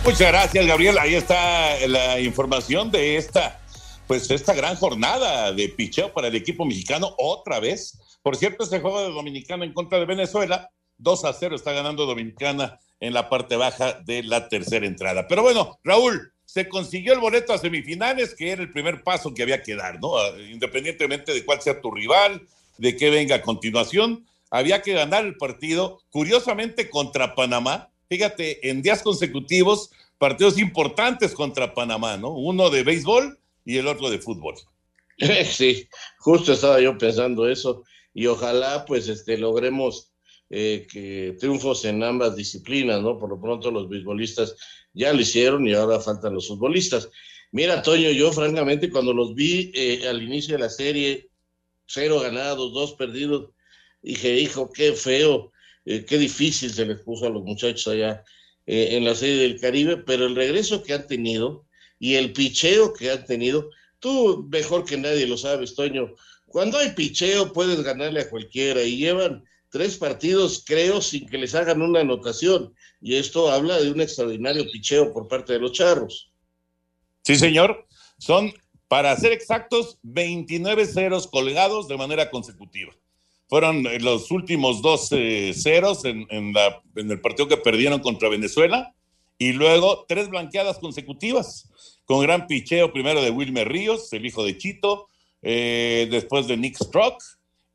Muchas 0.03 0.27
gracias, 0.27 0.65
Gabriel. 0.65 0.97
Ahí 0.97 1.15
está 1.15 1.87
la 1.87 2.19
información 2.19 2.91
de 2.91 3.15
esta 3.15 3.61
pues 4.07 4.29
esta 4.31 4.53
gran 4.53 4.75
jornada 4.75 5.51
de 5.51 5.69
picheo 5.69 6.13
para 6.13 6.27
el 6.27 6.35
equipo 6.35 6.65
mexicano 6.65 7.13
otra 7.17 7.59
vez. 7.59 7.99
Por 8.21 8.35
cierto, 8.35 8.63
ese 8.63 8.79
juego 8.79 9.01
de 9.01 9.11
Dominicana 9.11 9.65
en 9.65 9.73
contra 9.73 9.99
de 9.99 10.05
Venezuela, 10.05 10.69
2 10.97 11.25
a 11.25 11.33
0 11.33 11.55
está 11.55 11.71
ganando 11.71 12.05
Dominicana 12.05 12.79
en 12.99 13.13
la 13.13 13.29
parte 13.29 13.55
baja 13.55 13.99
de 14.05 14.23
la 14.23 14.47
tercera 14.49 14.85
entrada. 14.85 15.27
Pero 15.27 15.41
bueno, 15.41 15.79
Raúl, 15.83 16.31
se 16.45 16.69
consiguió 16.69 17.13
el 17.13 17.19
boleto 17.19 17.53
a 17.53 17.57
semifinales, 17.57 18.35
que 18.35 18.51
era 18.51 18.61
el 18.61 18.71
primer 18.71 19.03
paso 19.03 19.33
que 19.33 19.43
había 19.43 19.63
que 19.63 19.75
dar, 19.75 19.99
¿no? 19.99 20.17
Ah, 20.17 20.31
independientemente 20.51 21.33
de 21.33 21.43
cuál 21.43 21.61
sea 21.61 21.81
tu 21.81 21.91
rival, 21.91 22.47
de 22.77 22.95
qué 22.95 23.09
venga 23.09 23.37
a 23.37 23.41
continuación, 23.41 24.25
había 24.51 24.81
que 24.81 24.93
ganar 24.93 25.25
el 25.25 25.35
partido, 25.35 26.01
curiosamente 26.11 26.89
contra 26.89 27.35
Panamá. 27.35 27.89
Fíjate, 28.07 28.69
en 28.69 28.81
días 28.81 29.01
consecutivos, 29.01 29.89
partidos 30.19 30.59
importantes 30.59 31.33
contra 31.33 31.73
Panamá, 31.73 32.17
¿no? 32.17 32.29
Uno 32.29 32.69
de 32.69 32.83
béisbol 32.83 33.39
y 33.65 33.77
el 33.77 33.87
otro 33.87 34.09
de 34.09 34.19
fútbol. 34.19 34.55
Sí, 35.45 35.87
justo 36.17 36.53
estaba 36.53 36.81
yo 36.81 36.97
pensando 36.97 37.47
eso 37.47 37.83
y 38.13 38.25
ojalá 38.25 38.83
pues 38.85 39.07
este 39.07 39.37
logremos 39.37 40.13
eh, 40.49 41.35
triunfos 41.39 41.83
en 41.85 42.03
ambas 42.03 42.35
disciplinas, 42.35 43.01
¿no? 43.01 43.17
Por 43.17 43.29
lo 43.29 43.41
pronto 43.41 43.71
los 43.71 43.89
beisbolistas 43.89 44.55
ya 44.93 45.11
lo 45.11 45.21
hicieron 45.21 45.67
y 45.67 45.73
ahora 45.73 45.99
faltan 45.99 46.35
los 46.35 46.47
futbolistas. 46.47 47.09
Mira, 47.51 47.81
Toño, 47.81 48.11
yo 48.11 48.31
francamente 48.31 48.91
cuando 48.91 49.13
los 49.13 49.33
vi 49.33 49.71
eh, 49.73 50.07
al 50.07 50.21
inicio 50.21 50.53
de 50.55 50.61
la 50.61 50.69
serie, 50.69 51.29
cero 51.87 52.19
ganados, 52.19 52.71
dos 52.71 52.93
perdidos, 52.93 53.49
dije, 54.03 54.39
hijo, 54.39 54.71
qué 54.71 54.93
feo, 54.93 55.51
eh, 55.85 56.05
qué 56.05 56.19
difícil 56.19 56.71
se 56.71 56.85
les 56.85 56.99
puso 56.99 57.25
a 57.25 57.31
los 57.31 57.43
muchachos 57.43 57.87
allá 57.87 58.23
en 58.65 59.03
la 59.03 59.13
serie 59.13 59.41
del 59.41 59.59
Caribe, 59.59 59.97
pero 59.97 60.25
el 60.25 60.35
regreso 60.35 60.83
que 60.83 60.93
han 60.93 61.05
tenido, 61.05 61.65
y 62.03 62.15
el 62.15 62.33
picheo 62.33 62.91
que 62.91 63.11
han 63.11 63.23
tenido. 63.23 63.69
Tú 63.99 64.45
mejor 64.51 64.83
que 64.83 64.97
nadie 64.97 65.25
lo 65.25 65.37
sabes, 65.37 65.73
Toño. 65.73 66.13
Cuando 66.47 66.77
hay 66.77 66.89
picheo 66.89 67.53
puedes 67.53 67.81
ganarle 67.81 68.19
a 68.19 68.29
cualquiera 68.29 68.83
y 68.83 68.97
llevan 68.97 69.45
tres 69.69 69.95
partidos, 69.95 70.65
creo, 70.67 71.01
sin 71.01 71.25
que 71.29 71.37
les 71.37 71.55
hagan 71.55 71.81
una 71.81 72.01
anotación. 72.01 72.73
Y 72.99 73.15
esto 73.15 73.49
habla 73.49 73.79
de 73.79 73.89
un 73.89 74.01
extraordinario 74.01 74.69
picheo 74.69 75.13
por 75.13 75.29
parte 75.29 75.53
de 75.53 75.59
los 75.59 75.71
charros. 75.71 76.29
Sí, 77.23 77.37
señor. 77.37 77.87
Son, 78.17 78.51
para 78.89 79.15
ser 79.15 79.31
exactos, 79.31 79.97
29 80.01 80.85
ceros 80.87 81.27
colgados 81.27 81.87
de 81.87 81.95
manera 81.95 82.29
consecutiva. 82.29 82.91
Fueron 83.47 83.87
eh, 83.87 84.01
los 84.01 84.29
últimos 84.29 84.81
dos 84.81 85.07
ceros 85.07 86.03
en, 86.03 86.27
en 86.29 87.11
el 87.11 87.21
partido 87.21 87.47
que 87.47 87.55
perdieron 87.55 88.01
contra 88.01 88.27
Venezuela 88.27 88.93
y 89.37 89.53
luego 89.53 90.05
tres 90.05 90.27
blanqueadas 90.27 90.79
consecutivas 90.79 91.69
con 92.05 92.21
gran 92.21 92.47
picheo 92.47 92.91
primero 92.91 93.21
de 93.21 93.31
Wilmer 93.31 93.67
Ríos, 93.67 94.11
el 94.13 94.25
hijo 94.25 94.43
de 94.43 94.57
Chito, 94.57 95.07
eh, 95.41 96.07
después 96.11 96.47
de 96.47 96.57
Nick 96.57 96.77
Strock 96.77 97.21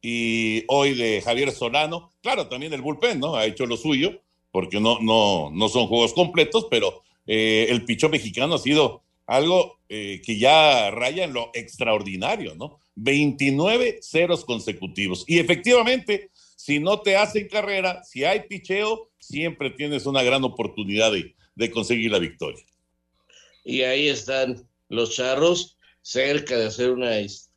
y 0.02 0.64
hoy 0.68 0.94
de 0.94 1.23
Javier 1.23 1.50
Solano. 1.52 2.12
Claro, 2.23 2.49
también 2.49 2.73
el 2.73 2.82
bullpen, 2.82 3.20
¿no? 3.20 3.37
Ha 3.37 3.47
hecho 3.47 3.66
lo 3.66 3.76
suyo, 3.76 4.20
porque 4.50 4.80
no, 4.80 4.99
no, 5.00 5.50
no 5.50 5.68
son 5.68 5.87
juegos 5.87 6.12
completos, 6.12 6.66
pero 6.70 7.02
eh, 7.26 7.66
el 7.70 7.85
pichón 7.85 8.11
mexicano 8.11 8.54
ha 8.54 8.58
sido 8.58 9.02
algo 9.26 9.78
eh, 9.88 10.23
que 10.25 10.38
ya 10.38 10.90
raya 10.90 11.25
en 11.25 11.32
lo 11.32 11.50
extraordinario, 11.54 12.54
¿no? 12.54 12.78
29 12.97 14.00
ceros 14.02 14.44
consecutivos. 14.44 15.25
Y 15.26 15.38
efectivamente, 15.38 16.30
si 16.56 16.80
no 16.80 17.00
te 17.00 17.16
hacen 17.16 17.49
carrera, 17.49 18.02
si 18.04 18.25
hay 18.25 18.40
picheo, 18.49 19.11
siempre 19.18 19.70
tienes 19.70 20.06
una 20.06 20.23
gran 20.23 20.44
oportunidad 20.44 21.12
de, 21.12 21.35
de 21.54 21.70
conseguir 21.70 22.11
la 22.11 22.18
victoria 22.18 22.64
y 23.68 23.82
ahí 23.82 24.08
están 24.08 24.66
los 24.88 25.14
charros 25.14 25.76
cerca 26.00 26.56
de 26.56 26.66
hacer 26.66 26.90
una 26.90 27.10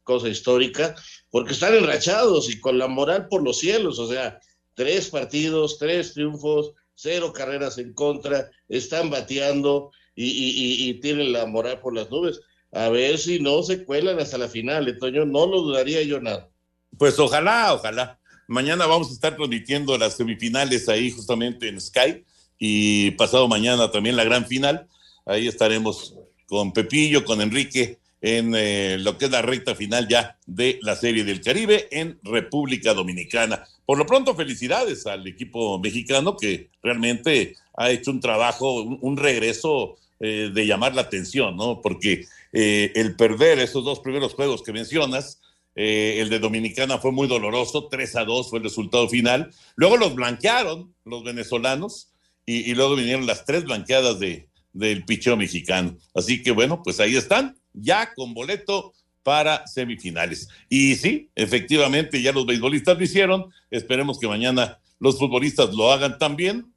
cosa 0.04 0.28
histórica, 0.28 0.94
porque 1.30 1.54
están 1.54 1.74
enrachados 1.74 2.50
y 2.50 2.60
con 2.60 2.78
la 2.78 2.88
moral 2.88 3.30
por 3.30 3.42
los 3.42 3.60
cielos, 3.60 3.98
o 3.98 4.10
sea, 4.10 4.38
tres 4.74 5.08
partidos, 5.08 5.78
tres 5.80 6.14
triunfos, 6.14 6.74
cero 6.96 7.32
carreras 7.32 7.78
en 7.78 7.94
contra, 7.94 8.52
están 8.68 9.10
bateando 9.10 9.92
y, 10.14 10.94
tienen 10.96 11.32
la 11.32 11.46
moral 11.46 11.80
por 11.80 11.96
las 11.96 12.12
nubes. 12.12 12.42
A 12.74 12.90
ver 12.90 13.18
si 13.18 13.40
no 13.40 13.64
se 13.64 13.86
cuelan 13.86 14.20
hasta 14.20 14.38
la 14.38 14.50
final, 14.50 14.88
Antonio, 14.88 15.26
no 15.26 15.48
lo 15.48 15.62
dudaría 15.62 16.04
yo 16.04 16.20
nada. 16.20 16.50
Pues 16.98 17.18
ojalá, 17.20 17.74
ojalá. 17.74 18.20
Mañana 18.48 18.86
vamos 18.86 19.10
a 19.10 19.14
estar 19.14 19.38
transmitiendo 19.38 19.98
las 19.98 20.18
semifinales 20.18 20.90
ahí 20.90 21.10
justamente 21.10 21.70
en 21.70 21.80
Sky 21.80 22.26
y 22.60 23.12
pasado 23.12 23.48
mañana 23.48 23.90
también 23.92 24.18
la 24.18 24.26
gran 24.26 24.46
final 24.46 24.90
ahí 25.26 25.48
estaremos 25.48 26.16
con 26.48 26.74
Pepillo, 26.74 27.24
con 27.24 27.42
Enrique 27.42 28.00
en 28.22 28.54
eh, 28.56 28.98
lo 29.00 29.18
que 29.18 29.26
es 29.26 29.32
la 29.32 29.42
recta 29.42 29.74
final 29.74 30.08
ya 30.08 30.38
de 30.46 30.80
la 30.84 30.96
Serie 30.96 31.24
del 31.24 31.42
Caribe 31.42 31.88
en 31.92 32.20
República 32.24 32.94
Dominicana. 32.94 33.64
Por 33.86 33.98
lo 33.98 34.06
pronto, 34.06 34.36
felicidades 34.36 35.08
al 35.08 35.26
equipo 35.28 35.80
mexicano 35.80 36.38
que 36.38 36.70
realmente 36.84 37.56
ha 37.76 37.90
hecho 37.90 38.12
un 38.12 38.20
trabajo, 38.20 38.84
un, 38.84 39.18
regreso 39.18 39.98
eh, 40.20 40.52
de 40.54 40.68
llamar 40.68 40.94
la 40.94 41.02
atención, 41.02 41.58
¿no? 41.58 41.82
Porque 41.82 42.26
eh, 42.54 42.92
el 42.96 43.16
perder 43.16 43.58
esos 43.58 43.84
dos 43.84 44.00
primeros 44.00 44.36
juegos 44.36 44.62
que 44.62 44.72
mencionas, 44.72 45.42
el 45.74 46.28
de 46.28 46.40
Dominicana 46.40 46.98
fue 46.98 47.14
muy 47.14 47.30
doloroso, 47.30 47.88
3 47.88 48.18
a 48.18 48.26
2 48.26 48.50
fue 48.50 48.60
el 48.60 48.66
resultado 48.66 49.08
final. 49.08 49.52
Luego 49.76 49.96
los 49.96 50.14
blanquearon 50.14 50.94
los 51.06 51.24
venezolanos 51.24 52.10
y, 52.46 52.70
y 52.70 52.76
luego 52.76 52.98
vinieron 52.98 53.26
las 53.26 53.46
tres 53.46 53.64
blanqueadas 53.64 54.20
de, 54.20 54.50
del 54.74 55.06
picheo 55.06 55.38
mexicano. 55.38 55.98
Así 56.14 56.42
que 56.42 56.52
bueno, 56.52 56.82
pues 56.84 57.00
ahí 57.00 57.16
están 57.16 57.58
ya 57.74 58.14
con 58.14 58.34
boleto 58.34 58.94
para 59.24 59.66
semifinales. 59.68 60.50
Y 60.70 60.96
sí, 60.96 61.30
efectivamente, 61.36 62.22
ya 62.22 62.32
los 62.32 62.46
beisbolistas 62.46 62.98
lo 62.98 63.04
hicieron. 63.04 63.54
Esperemos 63.70 64.20
que 64.20 64.28
mañana 64.28 64.80
los 65.00 65.18
futbolistas 65.18 65.74
lo 65.74 65.92
hagan 65.92 66.18
también. 66.18 66.74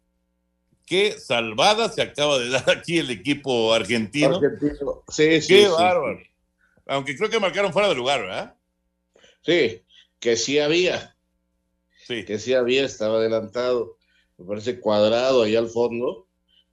Qué 0.87 1.13
salvada 1.19 1.89
se 1.89 2.03
acaba 2.03 2.39
de 2.39 2.51
dar 2.51 2.69
aquí 2.71 2.99
el 2.99 3.11
equipo 3.11 3.73
argentino. 3.73 4.41
Sí, 5.09 5.41
sí. 5.41 5.49
Qué 5.49 5.69
bárbaro. 5.69 6.19
Aunque 6.87 7.17
creo 7.17 7.31
que 7.31 7.41
marcaron 7.41 7.73
fuera 7.73 7.89
de 7.89 7.95
lugar, 7.95 8.21
¿verdad? 8.21 8.55
Sí, 9.43 9.83
que 10.21 10.37
sí 10.37 10.59
había. 10.59 11.17
Sí. 12.07 12.25
Que 12.25 12.39
sí 12.39 12.53
había, 12.53 12.85
estaba 12.85 13.17
adelantado. 13.17 13.97
Me 14.37 14.45
parece 14.45 14.79
cuadrado 14.81 15.43
ahí 15.43 15.57
al 15.57 15.69
fondo. 15.69 16.24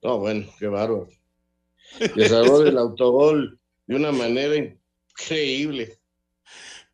No, 0.01 0.20
bueno, 0.20 0.48
qué 0.58 0.67
bárbaro. 0.67 1.10
Le 2.15 2.29
salvó 2.29 2.60
del 2.63 2.77
autogol 2.77 3.60
de 3.86 3.96
una 3.96 4.12
manera 4.12 4.55
increíble. 4.55 5.98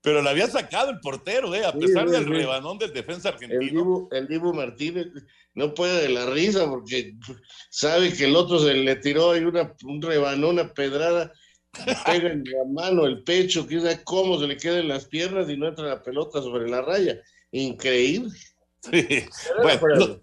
Pero 0.01 0.21
la 0.21 0.29
había 0.29 0.47
sacado 0.47 0.91
el 0.91 0.99
portero, 0.99 1.53
¿eh? 1.53 1.65
a 1.65 1.73
pesar 1.73 2.09
del 2.09 2.25
rebanón 2.25 2.77
del 2.77 2.93
defensa 2.93 3.29
argentino. 3.29 4.07
El 4.11 4.27
Dibu, 4.27 4.53
Martínez 4.53 5.07
no 5.53 5.73
puede 5.73 6.03
de 6.03 6.09
la 6.09 6.27
risa 6.27 6.69
porque 6.69 7.15
sabe 7.69 8.13
que 8.13 8.25
el 8.25 8.35
otro 8.35 8.59
se 8.59 8.73
le 8.73 8.95
tiró 8.97 9.31
ahí 9.31 9.43
una, 9.43 9.75
un 9.83 10.01
rebanón, 10.01 10.51
una 10.51 10.73
pedrada, 10.73 11.33
pega 12.05 12.31
en 12.31 12.43
la 12.45 12.63
mano, 12.71 13.05
el 13.05 13.23
pecho, 13.23 13.67
que 13.67 13.81
sabe 13.81 14.03
cómo 14.03 14.39
se 14.39 14.47
le 14.47 14.55
quedan 14.55 14.87
las 14.87 15.05
piernas 15.05 15.49
y 15.49 15.57
no 15.57 15.67
entra 15.67 15.85
la 15.85 16.01
pelota 16.01 16.41
sobre 16.41 16.69
la 16.69 16.81
raya. 16.81 17.19
Increíble. 17.51 18.31
Bueno, 19.61 20.21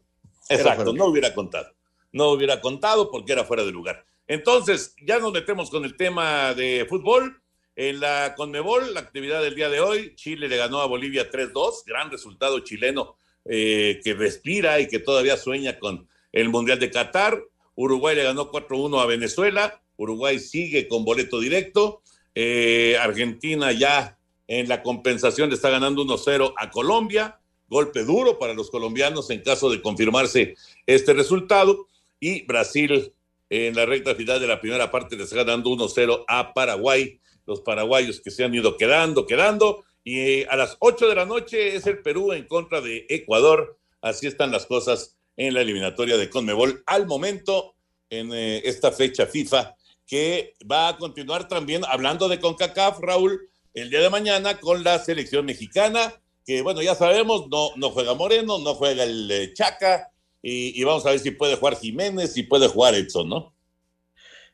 exacto, 0.49 0.93
no 0.95 1.07
hubiera 1.07 1.35
contado. 1.35 1.74
No 2.14 2.30
hubiera 2.30 2.61
contado 2.61 3.11
porque 3.11 3.33
era 3.33 3.44
fuera 3.44 3.64
de 3.64 3.73
lugar. 3.73 4.06
Entonces, 4.26 4.94
ya 5.04 5.18
nos 5.18 5.33
metemos 5.33 5.68
con 5.68 5.85
el 5.85 5.97
tema 5.97 6.54
de 6.54 6.87
fútbol. 6.88 7.42
En 7.76 7.99
la 7.99 8.35
Conmebol, 8.37 8.94
la 8.94 9.00
actividad 9.00 9.42
del 9.42 9.56
día 9.56 9.68
de 9.68 9.80
hoy, 9.80 10.14
Chile 10.14 10.49
le 10.49 10.56
ganó 10.56 10.80
a 10.80 10.87
Bolivia 10.87 11.28
3-2, 11.28 11.85
gran 11.85 12.09
resultado 12.09 12.61
chileno 12.61 13.16
eh, 13.44 14.00
que 14.04 14.14
respira 14.14 14.78
y 14.78 14.87
que 14.87 15.00
todavía 15.00 15.37
sueña 15.37 15.78
con 15.80 16.09
el 16.33 16.50
Mundial 16.50 16.78
de 16.78 16.92
Qatar. 16.92 17.42
Uruguay 17.75 18.14
le 18.14 18.23
ganó 18.23 18.52
4-1 18.52 19.02
a 19.02 19.06
Venezuela, 19.06 19.83
Uruguay 19.97 20.38
sigue 20.38 20.87
con 20.87 21.04
boleto 21.04 21.40
directo. 21.40 22.00
Eh, 22.37 22.97
Argentina 23.00 23.73
ya 23.73 24.16
en 24.47 24.68
la 24.68 24.83
compensación 24.83 25.49
le 25.49 25.56
está 25.56 25.68
ganando 25.71 26.04
1-0 26.04 26.54
a 26.56 26.71
Colombia, 26.71 27.40
golpe 27.68 28.04
duro 28.04 28.38
para 28.38 28.54
los 28.54 28.71
colombianos 28.71 29.30
en 29.30 29.42
caso 29.42 29.68
de 29.68 29.83
confirmarse 29.83 30.54
este 30.87 31.12
resultado. 31.12 31.88
Y 32.25 32.43
Brasil 32.47 33.12
en 33.50 33.76
la 33.76 33.85
recta 33.85 34.14
final 34.14 34.40
de 34.40 34.47
la 34.47 34.59
primera 34.59 34.90
parte 34.90 35.14
le 35.14 35.25
está 35.25 35.45
dando 35.45 35.69
1-0 35.69 36.25
a 36.26 36.54
Paraguay. 36.54 37.21
Los 37.45 37.61
paraguayos 37.61 38.19
que 38.19 38.31
se 38.31 38.45
han 38.45 38.54
ido 38.54 38.78
quedando, 38.78 39.26
quedando. 39.26 39.85
Y 40.02 40.21
eh, 40.21 40.47
a 40.49 40.57
las 40.57 40.78
8 40.78 41.07
de 41.07 41.14
la 41.16 41.26
noche 41.26 41.76
es 41.76 41.87
el 41.87 42.00
Perú 42.00 42.33
en 42.33 42.47
contra 42.47 42.81
de 42.81 43.04
Ecuador. 43.11 43.78
Así 44.00 44.26
están 44.26 44.52
las 44.52 44.64
cosas 44.64 45.19
en 45.37 45.52
la 45.52 45.61
eliminatoria 45.61 46.16
de 46.16 46.31
Conmebol 46.31 46.83
al 46.87 47.07
momento 47.07 47.75
en 48.09 48.33
eh, 48.33 48.62
esta 48.64 48.90
fecha 48.90 49.26
FIFA 49.26 49.75
que 50.07 50.54
va 50.71 50.88
a 50.88 50.97
continuar 50.97 51.46
también 51.46 51.83
hablando 51.87 52.27
de 52.31 52.40
CONCACAF, 52.40 53.01
Raúl, 53.01 53.51
el 53.75 53.90
día 53.90 54.01
de 54.01 54.09
mañana 54.09 54.61
con 54.61 54.83
la 54.83 54.98
selección 54.98 55.44
mexicana, 55.44 56.14
que 56.46 56.62
bueno, 56.62 56.81
ya 56.81 56.94
sabemos, 56.94 57.48
no, 57.51 57.72
no 57.77 57.90
juega 57.90 58.14
Moreno, 58.14 58.59
no 58.61 58.75
juega 58.77 59.05
el 59.05 59.31
eh, 59.31 59.53
Chaca, 59.53 60.11
y, 60.46 60.85
vamos 60.85 61.07
a 61.07 61.11
ver 61.11 61.20
si 61.20 61.30
puede 61.30 61.57
jugar 61.57 61.78
Jiménez, 61.78 62.37
y 62.37 62.42
puede 62.42 62.68
jugar 62.68 62.94
Edson, 62.94 63.30
¿no? 63.30 63.54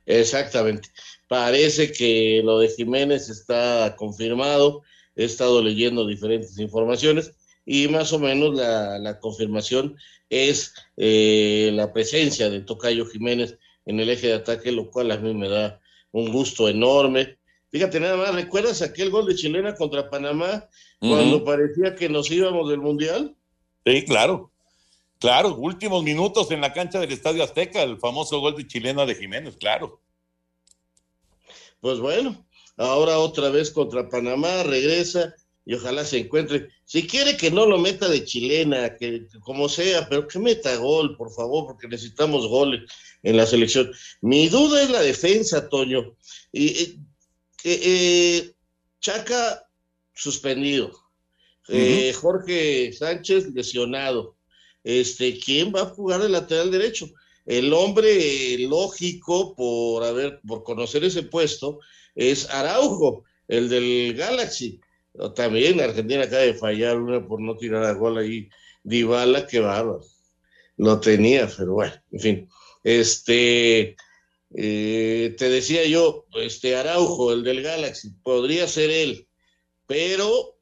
Exactamente. 0.06 0.88
Parece 1.26 1.90
que 1.90 2.42
lo 2.44 2.60
de 2.60 2.68
Jiménez 2.68 3.28
está 3.28 3.96
confirmado. 3.96 4.82
He 5.16 5.24
estado 5.24 5.62
leyendo 5.62 6.06
diferentes 6.06 6.58
informaciones 6.58 7.32
y 7.66 7.88
más 7.88 8.12
o 8.12 8.20
menos 8.20 8.54
la, 8.54 9.18
confirmación 9.20 9.96
es 10.28 10.72
eh, 10.96 11.70
la 11.74 11.92
presencia 11.92 12.48
de 12.48 12.60
Tocayo 12.60 13.04
Jiménez 13.06 13.58
en 13.84 13.98
el 13.98 14.10
eje 14.10 14.28
de 14.28 14.34
ataque, 14.34 14.70
lo 14.70 14.90
cual 14.90 15.10
a 15.10 15.16
mí 15.16 15.34
me 15.34 15.48
da 15.48 15.80
un 16.12 16.32
gusto 16.32 16.68
enorme. 16.68 17.36
Fíjate, 17.70 17.98
nada 17.98 18.16
más, 18.16 18.34
¿recuerdas 18.34 18.80
aquel 18.80 19.10
gol 19.10 19.26
de 19.26 19.34
chilena 19.34 19.74
contra 19.74 20.08
Panamá 20.08 20.68
cuando 21.00 21.44
parecía 21.44 21.96
que 21.96 22.08
nos 22.08 22.30
íbamos 22.30 22.68
del 22.68 22.78
Mundial? 22.78 23.34
Sí, 23.84 24.04
claro. 24.04 24.50
Claro, 25.20 25.54
últimos 25.54 26.02
minutos 26.02 26.50
en 26.50 26.62
la 26.62 26.72
cancha 26.72 26.98
del 26.98 27.12
Estadio 27.12 27.44
Azteca, 27.44 27.82
el 27.82 27.98
famoso 27.98 28.40
gol 28.40 28.56
de 28.56 28.66
chilena 28.66 29.04
de 29.04 29.14
Jiménez, 29.14 29.54
claro. 29.58 30.00
Pues 31.78 31.98
bueno, 31.98 32.46
ahora 32.78 33.18
otra 33.18 33.50
vez 33.50 33.70
contra 33.70 34.08
Panamá, 34.08 34.62
regresa 34.62 35.34
y 35.66 35.74
ojalá 35.74 36.06
se 36.06 36.20
encuentre. 36.20 36.70
Si 36.86 37.06
quiere 37.06 37.36
que 37.36 37.50
no 37.50 37.66
lo 37.66 37.76
meta 37.76 38.08
de 38.08 38.24
chilena, 38.24 38.96
que, 38.96 39.26
como 39.40 39.68
sea, 39.68 40.08
pero 40.08 40.26
que 40.26 40.38
meta 40.38 40.74
gol, 40.76 41.14
por 41.18 41.30
favor, 41.34 41.66
porque 41.66 41.86
necesitamos 41.86 42.48
goles 42.48 42.90
en 43.22 43.36
la 43.36 43.44
selección. 43.44 43.92
Mi 44.22 44.48
duda 44.48 44.82
es 44.82 44.88
la 44.88 45.02
defensa, 45.02 45.68
Toño. 45.68 46.16
Y, 46.50 46.98
eh, 47.64 48.54
Chaca 49.00 49.68
suspendido. 50.14 50.90
Eh, 51.68 52.14
Jorge 52.14 52.90
Sánchez 52.94 53.48
lesionado 53.54 54.39
este, 54.84 55.38
¿quién 55.38 55.72
va 55.74 55.82
a 55.82 55.86
jugar 55.86 56.22
el 56.22 56.32
lateral 56.32 56.70
derecho? 56.70 57.10
El 57.46 57.72
hombre 57.72 58.58
lógico 58.58 59.54
por 59.54 60.04
haber, 60.04 60.40
por 60.46 60.62
conocer 60.62 61.04
ese 61.04 61.22
puesto 61.22 61.80
es 62.14 62.48
Araujo, 62.50 63.24
el 63.48 63.68
del 63.68 64.14
Galaxy. 64.14 64.80
También 65.34 65.80
Argentina 65.80 66.24
acaba 66.24 66.42
de 66.42 66.54
fallar 66.54 67.00
una 67.00 67.26
por 67.26 67.40
no 67.40 67.56
tirar 67.56 67.84
a 67.84 67.92
gol 67.92 68.18
ahí. 68.18 68.48
Dybala, 68.84 69.46
qué 69.46 69.60
bárbaro. 69.60 70.04
Lo 70.76 71.00
tenía, 71.00 71.50
pero 71.56 71.74
bueno, 71.74 71.92
en 72.12 72.20
fin. 72.20 72.48
Este, 72.84 73.96
eh, 74.54 75.34
te 75.36 75.48
decía 75.48 75.84
yo, 75.86 76.26
este 76.34 76.76
Araujo, 76.76 77.32
el 77.32 77.44
del 77.44 77.62
Galaxy, 77.62 78.10
podría 78.22 78.66
ser 78.66 78.90
él, 78.90 79.28
pero 79.86 80.58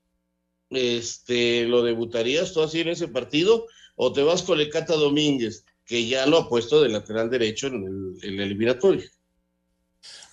este, 0.70 1.64
¿lo 1.64 1.82
debutarías 1.82 2.52
tú 2.52 2.62
así 2.62 2.80
en 2.80 2.88
ese 2.88 3.08
partido? 3.08 3.66
O 4.00 4.12
te 4.12 4.22
vas 4.22 4.42
con 4.42 4.60
el 4.60 4.70
Cata 4.70 4.94
Domínguez, 4.94 5.64
que 5.84 6.06
ya 6.06 6.24
lo 6.24 6.38
ha 6.38 6.48
puesto 6.48 6.80
de 6.80 6.88
lateral 6.88 7.28
derecho 7.28 7.66
en 7.66 8.16
el, 8.22 8.40
eliminatorio. 8.40 9.04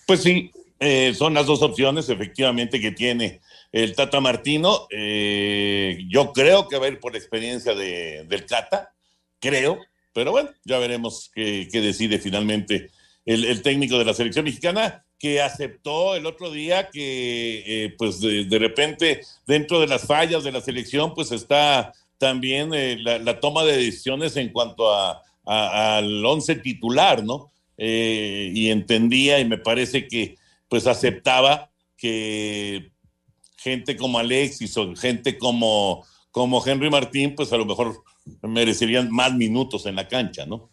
Pues 0.06 0.22
sí, 0.22 0.52
eh, 0.78 1.12
son 1.14 1.34
las 1.34 1.46
dos 1.46 1.62
opciones 1.62 2.08
efectivamente 2.08 2.80
que 2.80 2.92
tiene 2.92 3.40
el 3.72 3.96
Tata 3.96 4.20
Martino. 4.20 4.86
Eh, 4.88 5.98
yo 6.08 6.32
creo 6.32 6.68
que 6.68 6.78
va 6.78 6.86
a 6.86 6.90
ir 6.90 7.00
por 7.00 7.16
experiencia 7.16 7.74
de, 7.74 8.24
del 8.28 8.46
Cata, 8.46 8.94
creo, 9.40 9.80
pero 10.12 10.30
bueno, 10.30 10.50
ya 10.64 10.78
veremos 10.78 11.32
qué, 11.34 11.68
decide 11.72 12.18
finalmente 12.20 12.90
el, 13.24 13.62
técnico 13.62 13.98
de 13.98 14.04
la 14.04 14.14
selección 14.14 14.44
mexicana 14.44 15.04
que 15.18 15.40
aceptó 15.40 16.14
el 16.14 16.26
otro 16.26 16.52
día 16.52 16.88
que 16.88 17.64
eh, 17.66 17.94
pues 17.98 18.20
de, 18.20 18.44
de, 18.44 18.58
repente 18.60 19.22
dentro 19.44 19.80
de 19.80 19.88
las 19.88 20.06
fallas 20.06 20.44
de 20.44 20.52
la 20.52 20.60
selección 20.60 21.14
pues 21.14 21.32
está 21.32 21.92
también 22.18 22.72
eh, 22.74 22.96
la, 22.98 23.40
toma 23.40 23.64
de 23.64 23.76
decisiones 23.76 24.36
en 24.36 24.50
cuanto 24.50 24.92
a, 24.92 25.22
al 25.44 26.24
once 26.24 26.56
titular, 26.56 27.24
¿no? 27.24 27.52
Eh, 27.78 28.50
y 28.54 28.70
entendía 28.70 29.38
y 29.38 29.44
me 29.44 29.58
parece 29.58 30.08
que 30.08 30.36
pues 30.68 30.86
aceptaba 30.86 31.70
que 31.96 32.90
gente 33.56 33.96
como 33.96 34.18
Alexis 34.18 34.76
o 34.76 34.94
gente 34.96 35.38
como, 35.38 36.04
como 36.30 36.64
Henry 36.66 36.90
Martín, 36.90 37.34
pues 37.34 37.52
a 37.52 37.56
lo 37.56 37.66
mejor 37.66 38.02
merecerían 38.42 39.10
más 39.10 39.34
minutos 39.34 39.86
en 39.86 39.96
la 39.96 40.08
cancha, 40.08 40.46
¿no? 40.46 40.70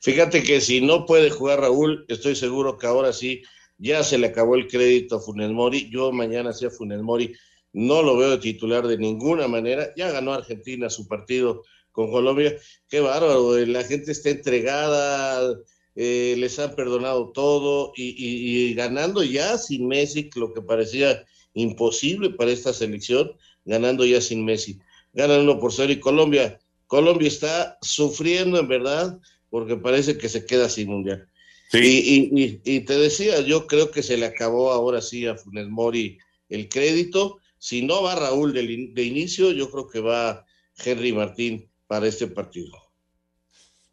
Fíjate 0.00 0.42
que 0.42 0.60
si 0.60 0.80
no 0.80 1.06
puede 1.06 1.30
jugar 1.30 1.60
Raúl, 1.60 2.04
estoy 2.08 2.34
seguro 2.34 2.76
que 2.76 2.86
ahora 2.86 3.12
sí 3.12 3.42
ya 3.78 4.02
se 4.02 4.18
le 4.18 4.28
acabó 4.28 4.56
el 4.56 4.66
crédito 4.66 5.16
a 5.16 5.20
Funes 5.20 5.50
Mori. 5.50 5.88
Yo 5.90 6.10
mañana 6.10 6.52
sea 6.52 6.70
Funes 6.70 7.00
Mori 7.02 7.34
no 7.72 8.02
lo 8.02 8.16
veo 8.16 8.30
de 8.30 8.38
titular 8.38 8.86
de 8.86 8.98
ninguna 8.98 9.48
manera. 9.48 9.92
Ya 9.96 10.10
ganó 10.10 10.32
Argentina 10.32 10.90
su 10.90 11.06
partido 11.06 11.64
con 11.90 12.10
Colombia. 12.10 12.56
Qué 12.88 13.00
bárbaro, 13.00 13.58
la 13.66 13.84
gente 13.84 14.12
está 14.12 14.30
entregada, 14.30 15.56
eh, 15.94 16.34
les 16.38 16.58
han 16.58 16.74
perdonado 16.74 17.32
todo 17.32 17.92
y, 17.96 18.72
ganando 18.74 19.22
ya 19.22 19.58
sin 19.58 19.86
Messi, 19.88 20.30
lo 20.34 20.52
que 20.52 20.62
parecía 20.62 21.24
imposible 21.54 22.30
para 22.30 22.50
esta 22.50 22.72
selección, 22.72 23.32
ganando 23.64 24.04
ya 24.04 24.20
sin 24.20 24.44
Messi. 24.44 24.78
Ganan 25.12 25.40
uno 25.40 25.60
por 25.60 25.72
cero 25.72 25.92
y 25.92 26.00
Colombia. 26.00 26.58
Colombia 26.86 27.28
está 27.28 27.78
sufriendo 27.82 28.58
en 28.58 28.68
verdad 28.68 29.18
porque 29.50 29.76
parece 29.76 30.16
que 30.16 30.28
se 30.28 30.46
queda 30.46 30.68
sin 30.68 30.88
mundial. 30.88 31.28
Y, 31.74 32.60
y, 32.64 32.80
te 32.80 32.98
decía, 32.98 33.40
yo 33.40 33.66
creo 33.66 33.90
que 33.90 34.02
se 34.02 34.18
le 34.18 34.26
acabó 34.26 34.72
ahora 34.72 35.00
sí 35.00 35.26
a 35.26 35.36
Funes 35.36 35.68
Mori 35.68 36.18
el 36.50 36.68
crédito. 36.68 37.38
Si 37.62 37.80
no 37.80 38.02
va 38.02 38.16
Raúl 38.16 38.52
de, 38.52 39.04
inicio, 39.04 39.52
yo 39.52 39.70
creo 39.70 39.86
que 39.86 40.00
va 40.00 40.44
Henry 40.84 41.12
Martín 41.12 41.70
para 41.86 42.08
este 42.08 42.26
partido. 42.26 42.72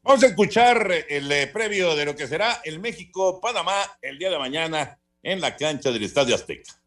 Vamos 0.01 0.23
a 0.23 0.25
escuchar 0.25 0.91
el 1.07 1.31
eh, 1.31 1.45
previo 1.45 1.95
de 1.95 2.05
lo 2.05 2.15
que 2.15 2.27
será 2.27 2.61
el 2.63 2.79
México-Panamá 2.79 3.75
el 4.01 4.17
día 4.17 4.31
de 4.31 4.39
mañana 4.39 4.99
en 5.21 5.39
la 5.39 5.55
cancha 5.55 5.91
del 5.91 6.01
Estadio 6.01 6.33
Azteca. 6.33 6.81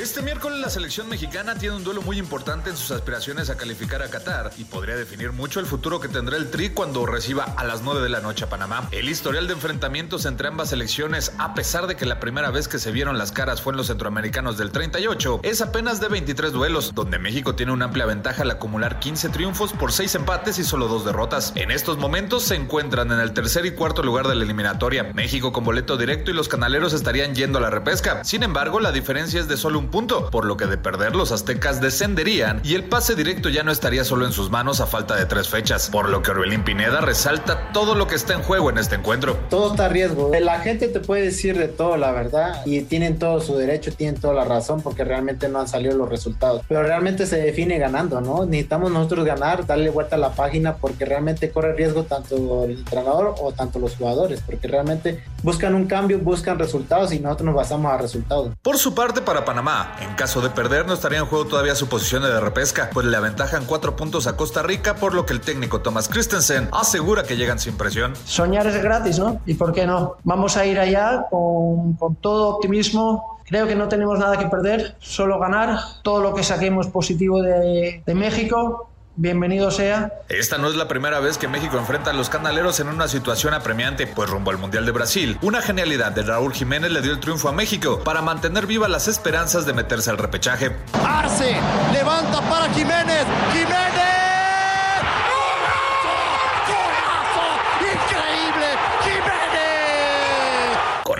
Este 0.00 0.22
miércoles 0.22 0.58
la 0.60 0.70
selección 0.70 1.10
mexicana 1.10 1.56
tiene 1.56 1.76
un 1.76 1.84
duelo 1.84 2.00
muy 2.00 2.16
importante 2.16 2.70
en 2.70 2.76
sus 2.78 2.90
aspiraciones 2.90 3.50
a 3.50 3.58
calificar 3.58 4.02
a 4.02 4.08
Qatar 4.08 4.50
y 4.56 4.64
podría 4.64 4.96
definir 4.96 5.32
mucho 5.32 5.60
el 5.60 5.66
futuro 5.66 6.00
que 6.00 6.08
tendrá 6.08 6.38
el 6.38 6.48
Tri 6.48 6.70
cuando 6.70 7.04
reciba 7.04 7.44
a 7.44 7.64
las 7.64 7.82
9 7.82 8.00
de 8.00 8.08
la 8.08 8.20
noche 8.20 8.46
a 8.46 8.48
Panamá. 8.48 8.88
El 8.92 9.10
historial 9.10 9.46
de 9.46 9.52
enfrentamientos 9.52 10.24
entre 10.24 10.48
ambas 10.48 10.70
selecciones, 10.70 11.32
a 11.36 11.52
pesar 11.52 11.86
de 11.86 11.96
que 11.96 12.06
la 12.06 12.18
primera 12.18 12.50
vez 12.50 12.66
que 12.66 12.78
se 12.78 12.92
vieron 12.92 13.18
las 13.18 13.30
caras 13.30 13.60
fue 13.60 13.74
en 13.74 13.76
los 13.76 13.88
centroamericanos 13.88 14.56
del 14.56 14.72
38, 14.72 15.40
es 15.42 15.60
apenas 15.60 16.00
de 16.00 16.08
23 16.08 16.50
duelos, 16.50 16.94
donde 16.94 17.18
México 17.18 17.54
tiene 17.54 17.72
una 17.72 17.84
amplia 17.84 18.06
ventaja 18.06 18.40
al 18.40 18.52
acumular 18.52 19.00
15 19.00 19.28
triunfos 19.28 19.74
por 19.74 19.92
6 19.92 20.14
empates 20.14 20.58
y 20.58 20.64
solo 20.64 20.88
2 20.88 21.04
derrotas. 21.04 21.52
En 21.56 21.70
estos 21.70 21.98
momentos 21.98 22.44
se 22.44 22.54
encuentran 22.54 23.12
en 23.12 23.20
el 23.20 23.34
tercer 23.34 23.66
y 23.66 23.72
cuarto 23.72 24.02
lugar 24.02 24.28
de 24.28 24.34
la 24.34 24.44
eliminatoria. 24.44 25.12
México 25.12 25.52
con 25.52 25.64
boleto 25.64 25.98
directo 25.98 26.30
y 26.30 26.34
los 26.34 26.48
canaleros 26.48 26.94
estarían 26.94 27.34
yendo 27.34 27.58
a 27.58 27.60
la 27.60 27.68
repesca. 27.68 28.24
Sin 28.24 28.42
embargo, 28.42 28.80
la 28.80 28.92
diferencia 28.92 29.38
es 29.38 29.46
de 29.46 29.58
solo 29.58 29.78
un 29.78 29.89
punto, 29.90 30.30
por 30.30 30.44
lo 30.44 30.56
que 30.56 30.66
de 30.66 30.78
perder 30.78 31.16
los 31.16 31.32
aztecas 31.32 31.80
descenderían 31.80 32.60
y 32.64 32.74
el 32.74 32.84
pase 32.84 33.14
directo 33.14 33.48
ya 33.48 33.62
no 33.62 33.72
estaría 33.72 34.04
solo 34.04 34.26
en 34.26 34.32
sus 34.32 34.50
manos 34.50 34.80
a 34.80 34.86
falta 34.86 35.16
de 35.16 35.26
tres 35.26 35.48
fechas, 35.48 35.88
por 35.90 36.08
lo 36.08 36.22
que 36.22 36.30
Orbelín 36.30 36.64
Pineda 36.64 37.00
resalta 37.00 37.72
todo 37.72 37.94
lo 37.94 38.06
que 38.06 38.14
está 38.14 38.34
en 38.34 38.42
juego 38.42 38.70
en 38.70 38.78
este 38.78 38.96
encuentro. 38.96 39.36
Todo 39.48 39.72
está 39.72 39.86
a 39.86 39.88
riesgo. 39.88 40.30
La 40.40 40.60
gente 40.60 40.88
te 40.88 41.00
puede 41.00 41.22
decir 41.22 41.58
de 41.58 41.68
todo, 41.68 41.96
la 41.96 42.12
verdad, 42.12 42.62
y 42.64 42.80
tienen 42.82 43.18
todo 43.18 43.40
su 43.40 43.56
derecho, 43.56 43.92
tienen 43.92 44.20
toda 44.20 44.34
la 44.34 44.44
razón 44.44 44.80
porque 44.82 45.04
realmente 45.04 45.48
no 45.48 45.60
han 45.60 45.68
salido 45.68 45.96
los 45.96 46.08
resultados. 46.08 46.62
Pero 46.68 46.82
realmente 46.82 47.26
se 47.26 47.36
define 47.36 47.78
ganando, 47.78 48.20
¿no? 48.20 48.46
Necesitamos 48.46 48.90
nosotros 48.90 49.24
ganar, 49.24 49.66
darle 49.66 49.90
vuelta 49.90 50.16
a 50.16 50.18
la 50.18 50.32
página 50.32 50.76
porque 50.76 51.04
realmente 51.04 51.50
corre 51.50 51.74
riesgo 51.74 52.04
tanto 52.04 52.64
el 52.64 52.78
entrenador 52.78 53.34
o 53.40 53.52
tanto 53.52 53.78
los 53.78 53.96
jugadores, 53.96 54.40
porque 54.44 54.68
realmente 54.68 55.22
buscan 55.42 55.74
un 55.74 55.86
cambio, 55.86 56.18
buscan 56.18 56.58
resultados 56.58 57.12
y 57.12 57.20
nosotros 57.20 57.46
nos 57.46 57.54
basamos 57.54 57.92
a 57.92 57.98
resultados. 57.98 58.52
Por 58.62 58.78
su 58.78 58.94
parte, 58.94 59.20
para 59.20 59.44
Panamá, 59.44 59.79
en 60.00 60.14
caso 60.14 60.40
de 60.40 60.50
perder, 60.50 60.86
no 60.86 60.94
estaría 60.94 61.18
en 61.18 61.26
juego 61.26 61.46
todavía 61.46 61.74
su 61.74 61.88
posición 61.88 62.22
de 62.22 62.40
repesca, 62.40 62.90
pues 62.92 63.06
le 63.06 63.16
aventajan 63.16 63.64
cuatro 63.66 63.96
puntos 63.96 64.26
a 64.26 64.36
Costa 64.36 64.62
Rica, 64.62 64.96
por 64.96 65.14
lo 65.14 65.26
que 65.26 65.32
el 65.32 65.40
técnico 65.40 65.80
Thomas 65.80 66.08
Christensen 66.08 66.68
asegura 66.72 67.22
que 67.22 67.36
llegan 67.36 67.58
sin 67.58 67.76
presión. 67.76 68.14
Soñar 68.24 68.66
es 68.66 68.82
gratis, 68.82 69.18
¿no? 69.18 69.40
¿Y 69.46 69.54
por 69.54 69.72
qué 69.72 69.86
no? 69.86 70.16
Vamos 70.24 70.56
a 70.56 70.66
ir 70.66 70.78
allá 70.78 71.26
con, 71.30 71.94
con 71.94 72.16
todo 72.16 72.56
optimismo, 72.56 73.38
Creo 73.50 73.66
que 73.66 73.74
no 73.74 73.88
tenemos 73.88 74.16
nada 74.16 74.38
que 74.38 74.46
perder, 74.46 74.94
solo 75.00 75.40
ganar. 75.40 75.76
Todo 76.04 76.20
lo 76.20 76.34
que 76.34 76.44
saquemos 76.44 76.86
positivo 76.86 77.42
de, 77.42 78.00
de 78.06 78.14
México 78.14 78.89
bienvenido 79.20 79.70
sea. 79.70 80.12
Esta 80.28 80.56
no 80.56 80.68
es 80.68 80.76
la 80.76 80.88
primera 80.88 81.20
vez 81.20 81.36
que 81.36 81.46
México 81.46 81.76
enfrenta 81.76 82.10
a 82.10 82.14
los 82.14 82.30
canaleros 82.30 82.80
en 82.80 82.88
una 82.88 83.06
situación 83.06 83.52
apremiante, 83.52 84.06
pues 84.06 84.30
rumbo 84.30 84.50
al 84.50 84.56
Mundial 84.56 84.86
de 84.86 84.92
Brasil, 84.92 85.38
una 85.42 85.60
genialidad 85.60 86.12
de 86.12 86.22
Raúl 86.22 86.54
Jiménez 86.54 86.90
le 86.90 87.02
dio 87.02 87.12
el 87.12 87.20
triunfo 87.20 87.48
a 87.48 87.52
México 87.52 88.00
para 88.02 88.22
mantener 88.22 88.66
vivas 88.66 88.90
las 88.90 89.08
esperanzas 89.08 89.66
de 89.66 89.74
meterse 89.74 90.10
al 90.10 90.18
repechaje. 90.18 90.74
Arce 91.04 91.54
levanta 91.92 92.40
para 92.48 92.72
Jiménez, 92.72 93.26
Jiménez. 93.52 94.19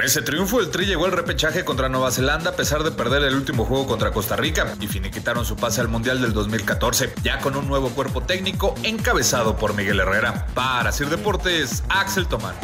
Con 0.00 0.06
ese 0.06 0.22
triunfo, 0.22 0.60
el 0.60 0.70
Tri 0.70 0.86
llegó 0.86 1.04
al 1.04 1.12
repechaje 1.12 1.62
contra 1.62 1.90
Nueva 1.90 2.10
Zelanda 2.10 2.52
a 2.52 2.56
pesar 2.56 2.82
de 2.84 2.90
perder 2.90 3.22
el 3.22 3.34
último 3.34 3.66
juego 3.66 3.86
contra 3.86 4.10
Costa 4.12 4.34
Rica 4.34 4.74
y 4.80 4.86
finiquitaron 4.86 5.44
su 5.44 5.56
pase 5.56 5.82
al 5.82 5.88
Mundial 5.88 6.22
del 6.22 6.32
2014, 6.32 7.12
ya 7.22 7.38
con 7.40 7.54
un 7.54 7.68
nuevo 7.68 7.90
cuerpo 7.90 8.22
técnico 8.22 8.74
encabezado 8.82 9.58
por 9.58 9.76
Miguel 9.76 10.00
Herrera. 10.00 10.46
Para 10.54 10.90
Sir 10.90 11.10
Deportes, 11.10 11.84
Axel 11.90 12.26
Tomán. 12.28 12.54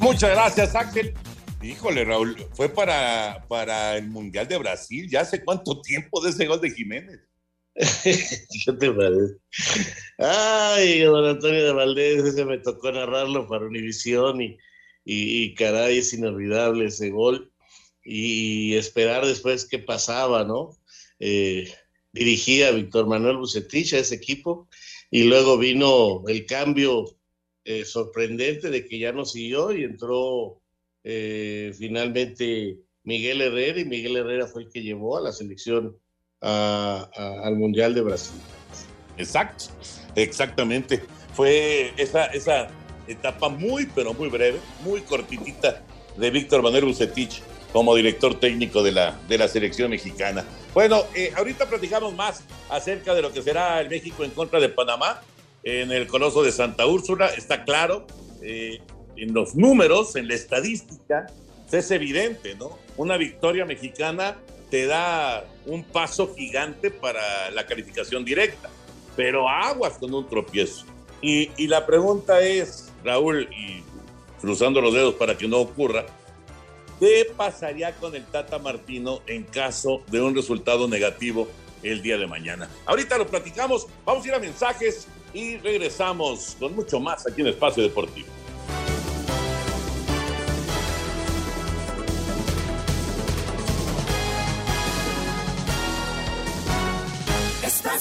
Muchas 0.00 0.32
gracias, 0.32 0.74
Axel. 0.74 1.14
Híjole, 1.62 2.04
Raúl, 2.04 2.36
fue 2.52 2.68
para, 2.68 3.46
para 3.48 3.96
el 3.96 4.10
Mundial 4.10 4.48
de 4.48 4.58
Brasil. 4.58 5.08
¿Ya 5.10 5.22
hace 5.22 5.42
cuánto 5.42 5.80
tiempo 5.80 6.20
de 6.20 6.28
ese 6.28 6.44
gol 6.44 6.60
de 6.60 6.72
Jiménez? 6.72 7.29
¿Qué 8.04 8.72
te 8.78 8.92
parece? 8.92 9.36
Ay, 10.18 11.00
don 11.00 11.24
Antonio 11.24 11.64
de 11.64 11.72
Valdés, 11.72 12.24
ese 12.24 12.44
me 12.44 12.58
tocó 12.58 12.92
narrarlo 12.92 13.48
para 13.48 13.66
Univisión 13.66 14.42
y, 14.42 14.58
y, 15.04 15.54
caray, 15.54 15.98
es 15.98 16.12
inolvidable 16.12 16.86
ese 16.86 17.10
gol. 17.10 17.52
Y 18.04 18.74
esperar 18.74 19.24
después 19.24 19.66
qué 19.66 19.78
pasaba, 19.78 20.44
¿no? 20.44 20.76
Eh, 21.18 21.72
dirigía 22.12 22.68
a 22.68 22.72
Víctor 22.72 23.06
Manuel 23.06 23.38
Bucetich 23.38 23.94
a 23.94 23.98
ese 23.98 24.16
equipo 24.16 24.68
y 25.10 25.24
luego 25.24 25.58
vino 25.58 26.24
el 26.28 26.46
cambio 26.46 27.16
eh, 27.64 27.84
sorprendente 27.84 28.70
de 28.70 28.86
que 28.86 28.98
ya 28.98 29.12
no 29.12 29.24
siguió 29.24 29.72
y 29.72 29.84
entró 29.84 30.62
eh, 31.04 31.72
finalmente 31.78 32.78
Miguel 33.04 33.42
Herrera 33.42 33.80
y 33.80 33.84
Miguel 33.84 34.16
Herrera 34.16 34.46
fue 34.46 34.62
el 34.62 34.70
que 34.70 34.82
llevó 34.82 35.18
a 35.18 35.20
la 35.20 35.32
selección 35.32 35.99
al 36.40 37.56
Mundial 37.56 37.94
de 37.94 38.02
Brasil. 38.02 38.40
Exacto, 39.16 39.66
exactamente. 40.14 41.02
Fue 41.34 41.92
esa, 41.96 42.26
esa 42.26 42.68
etapa 43.06 43.48
muy, 43.48 43.86
pero 43.86 44.14
muy 44.14 44.28
breve, 44.28 44.58
muy 44.84 45.00
cortitita 45.02 45.82
de 46.16 46.30
Víctor 46.30 46.62
Manuel 46.62 46.86
Bucetich 46.86 47.42
como 47.72 47.94
director 47.94 48.38
técnico 48.38 48.82
de 48.82 48.92
la, 48.92 49.18
de 49.28 49.38
la 49.38 49.48
selección 49.48 49.90
mexicana. 49.90 50.44
Bueno, 50.74 51.04
eh, 51.14 51.32
ahorita 51.36 51.68
platicamos 51.68 52.14
más 52.14 52.42
acerca 52.68 53.14
de 53.14 53.22
lo 53.22 53.32
que 53.32 53.42
será 53.42 53.80
el 53.80 53.88
México 53.88 54.24
en 54.24 54.30
contra 54.30 54.58
de 54.60 54.68
Panamá 54.68 55.22
en 55.62 55.92
el 55.92 56.06
Coloso 56.06 56.42
de 56.42 56.52
Santa 56.52 56.86
Úrsula. 56.86 57.26
Está 57.26 57.64
claro, 57.64 58.06
eh, 58.42 58.80
en 59.16 59.32
los 59.34 59.54
números, 59.54 60.16
en 60.16 60.28
la 60.28 60.34
estadística, 60.34 61.26
es 61.70 61.90
evidente, 61.90 62.56
¿no? 62.56 62.76
Una 62.96 63.16
victoria 63.16 63.64
mexicana 63.64 64.36
te 64.70 64.86
da 64.86 65.44
un 65.66 65.82
paso 65.82 66.34
gigante 66.34 66.90
para 66.90 67.50
la 67.50 67.66
calificación 67.66 68.24
directa, 68.24 68.70
pero 69.16 69.48
aguas 69.48 69.94
con 69.98 70.14
un 70.14 70.28
tropiezo. 70.28 70.86
Y, 71.20 71.66
la 71.66 71.84
pregunta 71.84 72.40
es, 72.40 72.90
Raúl, 73.04 73.48
y 73.52 73.82
cruzando 74.40 74.80
los 74.80 74.94
dedos 74.94 75.14
para 75.14 75.36
que 75.36 75.46
no 75.46 75.58
ocurra, 75.58 76.06
¿qué 76.98 77.30
pasaría 77.36 77.94
con 77.96 78.14
el 78.14 78.24
Tata 78.24 78.58
Martino 78.58 79.20
en 79.26 79.42
caso 79.42 80.02
de 80.06 80.22
un 80.22 80.34
resultado 80.34 80.88
negativo 80.88 81.46
el 81.82 82.00
día 82.00 82.16
de 82.16 82.26
mañana? 82.26 82.70
Ahorita 82.86 83.18
lo 83.18 83.26
platicamos, 83.26 83.86
vamos 84.06 84.24
a 84.24 84.28
ir 84.28 84.34
a 84.34 84.38
mensajes 84.38 85.08
y 85.34 85.58
regresamos 85.58 86.56
con 86.58 86.74
mucho 86.74 86.98
más 87.00 87.26
aquí 87.26 87.42
en 87.42 87.48
Espacio 87.48 87.82
Deportivo. 87.82 88.28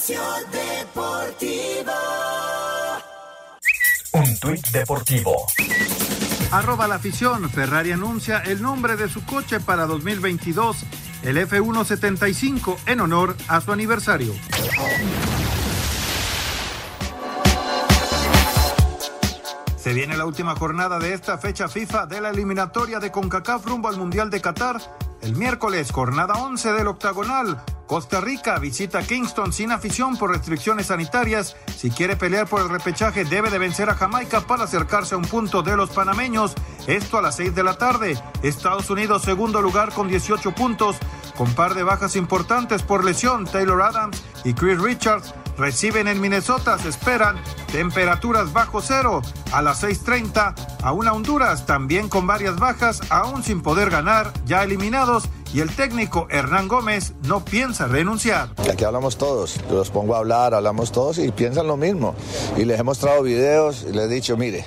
Deportivo. 0.09 1.91
Un 4.13 4.39
tuit 4.39 4.67
deportivo. 4.69 5.45
Arroba 6.51 6.87
la 6.87 6.95
afición. 6.95 7.47
Ferrari 7.51 7.91
anuncia 7.91 8.39
el 8.39 8.59
nombre 8.59 8.95
de 8.95 9.07
su 9.07 9.23
coche 9.23 9.59
para 9.59 9.85
2022, 9.85 10.77
el 11.21 11.37
F175, 11.37 12.77
en 12.87 13.01
honor 13.01 13.35
a 13.47 13.61
su 13.61 13.71
aniversario. 13.71 14.33
Se 19.79 19.93
viene 19.93 20.17
la 20.17 20.25
última 20.25 20.57
jornada 20.57 20.99
de 20.99 21.13
esta 21.13 21.37
fecha 21.37 21.69
FIFA 21.69 22.05
de 22.05 22.19
la 22.19 22.31
eliminatoria 22.31 22.99
de 22.99 23.11
CONCACAF 23.11 23.65
rumbo 23.65 23.87
al 23.87 23.95
Mundial 23.95 24.29
de 24.29 24.41
Qatar. 24.41 24.75
El 25.21 25.37
miércoles, 25.37 25.91
jornada 25.93 26.33
11 26.33 26.73
del 26.73 26.87
octagonal. 26.87 27.63
Costa 27.87 28.19
Rica 28.19 28.59
visita 28.59 29.01
Kingston 29.01 29.53
sin 29.53 29.71
afición 29.71 30.17
por 30.17 30.31
restricciones 30.31 30.87
sanitarias. 30.87 31.55
Si 31.77 31.91
quiere 31.91 32.17
pelear 32.17 32.45
por 32.45 32.59
el 32.59 32.67
repechaje 32.67 33.23
debe 33.23 33.49
de 33.49 33.57
vencer 33.57 33.89
a 33.89 33.95
Jamaica 33.95 34.41
para 34.41 34.65
acercarse 34.65 35.15
a 35.15 35.17
un 35.17 35.23
punto 35.23 35.63
de 35.63 35.77
los 35.77 35.91
panameños. 35.91 36.55
Esto 36.85 37.17
a 37.17 37.21
las 37.21 37.37
6 37.37 37.55
de 37.55 37.63
la 37.63 37.77
tarde. 37.77 38.21
Estados 38.43 38.89
Unidos 38.89 39.21
segundo 39.21 39.61
lugar 39.61 39.93
con 39.93 40.09
18 40.09 40.51
puntos. 40.55 40.97
con 41.37 41.55
par 41.55 41.73
de 41.73 41.83
bajas 41.83 42.17
importantes 42.17 42.83
por 42.83 43.05
lesión, 43.05 43.45
Taylor 43.45 43.81
Adams 43.81 44.21
y 44.43 44.53
Chris 44.53 44.77
Richards 44.77 45.33
reciben 45.59 46.07
en 46.07 46.19
Minnesota, 46.21 46.79
se 46.79 46.89
esperan 46.89 47.35
temperaturas 47.71 48.53
bajo 48.53 48.81
cero 48.81 49.21
a 49.51 49.61
las 49.61 49.83
6.30 49.83 50.55
a 50.81 50.91
una 50.93 51.13
Honduras 51.13 51.65
también 51.65 52.09
con 52.09 52.25
varias 52.25 52.57
bajas, 52.57 53.01
aún 53.09 53.43
sin 53.43 53.61
poder 53.61 53.89
ganar, 53.89 54.31
ya 54.45 54.63
eliminados 54.63 55.29
y 55.53 55.61
el 55.61 55.75
técnico 55.75 56.27
Hernán 56.29 56.67
Gómez 56.67 57.13
no 57.27 57.43
piensa 57.43 57.87
renunciar. 57.87 58.49
Aquí 58.71 58.83
hablamos 58.83 59.17
todos, 59.17 59.59
los 59.69 59.89
pongo 59.89 60.15
a 60.15 60.19
hablar, 60.19 60.53
hablamos 60.53 60.91
todos 60.91 61.17
y 61.17 61.31
piensan 61.31 61.67
lo 61.67 61.75
mismo. 61.75 62.15
Y 62.57 62.65
les 62.65 62.79
he 62.79 62.83
mostrado 62.83 63.23
videos 63.23 63.85
y 63.87 63.93
les 63.93 64.05
he 64.05 64.07
dicho, 64.07 64.37
mire, 64.37 64.65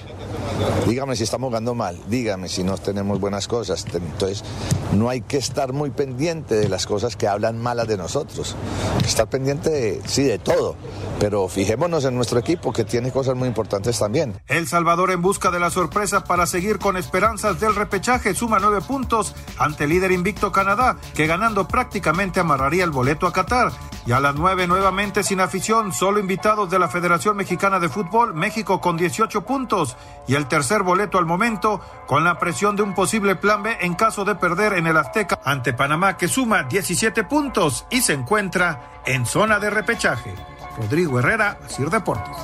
dígame 0.87 1.17
si 1.17 1.25
estamos 1.25 1.49
jugando 1.49 1.75
mal, 1.75 1.99
dígame 2.09 2.49
si 2.49 2.65
no 2.65 2.77
tenemos 2.79 3.21
buenas 3.21 3.49
cosas. 3.49 3.85
Entonces, 3.93 4.45
no 4.93 5.09
hay 5.09 5.21
que 5.21 5.39
estar 5.39 5.73
muy 5.73 5.91
pendiente 5.91 6.55
de 6.55 6.69
las 6.69 6.87
cosas 6.87 7.17
que 7.17 7.29
hablan 7.29 7.61
malas 7.61 7.89
de 7.89 7.97
nosotros. 7.97 8.57
Estar 9.05 9.29
pendiente, 9.29 10.01
sí, 10.05 10.23
de 10.23 10.39
todo, 10.39 10.77
pero 11.19 11.49
fijémonos 11.49 12.05
en 12.05 12.15
nuestro 12.15 12.39
equipo 12.39 12.73
que 12.73 12.85
tiene 12.85 13.11
cosas 13.11 13.37
muy 13.37 13.49
importantes 13.49 13.99
también. 13.99 14.35
El 14.47 14.67
Salvador 14.69 15.11
en 15.11 15.23
busca 15.23 15.51
de 15.51 15.61
la 15.61 15.71
sorpresa 15.71 16.25
para 16.25 16.47
seguir 16.47 16.79
con 16.79 16.97
esperanzas 16.97 17.61
del 17.61 17.75
repechaje 17.75 18.35
suma 18.35 18.59
nueve 18.61 18.81
puntos 18.87 19.35
ante 19.59 19.85
el 19.85 19.91
líder 19.91 20.13
invicto 20.13 20.53
Canadá, 20.53 20.97
que 21.15 21.27
ganando 21.27 21.69
prácticamente 21.69 22.41
amarraría 22.41 22.85
el 22.85 22.91
boleto 22.91 23.27
a 23.27 23.33
Qatar. 23.33 23.73
Y 24.05 24.11
a 24.11 24.19
las 24.19 24.35
nueve 24.35 24.67
nuevamente 24.67 25.23
sin 25.23 25.41
afición, 25.41 25.93
solo 25.93 26.19
invitados 26.19 26.69
de 26.69 26.81
la 26.81 26.89
Federación 26.89 27.37
Mexicana 27.37 27.79
de 27.79 27.89
Fútbol, 27.89 28.35
México 28.35 28.81
con 28.81 28.97
18 28.97 29.43
puntos 29.43 29.97
y 30.27 30.35
el 30.35 30.49
tercer 30.49 30.83
boleto 30.83 31.19
al 31.19 31.27
momento 31.27 31.81
con 32.07 32.25
la 32.25 32.39
presión 32.39 32.77
de 32.77 32.83
un 32.83 32.95
posible 32.95 33.37
plan 33.37 33.63
B 33.63 33.77
en 33.81 33.95
caso 33.95 34.25
de 34.25 34.35
perder 34.35 34.75
en 34.75 34.87
el 34.87 34.97
Azteca 34.97 35.41
ante 35.45 35.73
Panamá 35.73 36.17
que 36.17 36.29
suma 36.29 36.65
17 36.65 37.25
puntos 37.25 37.87
y 37.91 38.03
se 38.03 38.13
encuentra 38.13 39.03
en 39.07 39.27
zona 39.27 39.59
de 39.59 39.71
repechaje. 39.71 40.35
Rodrigo 40.77 41.19
Herrera, 41.19 41.59
Sir 41.69 41.91
Deportes. 41.91 42.37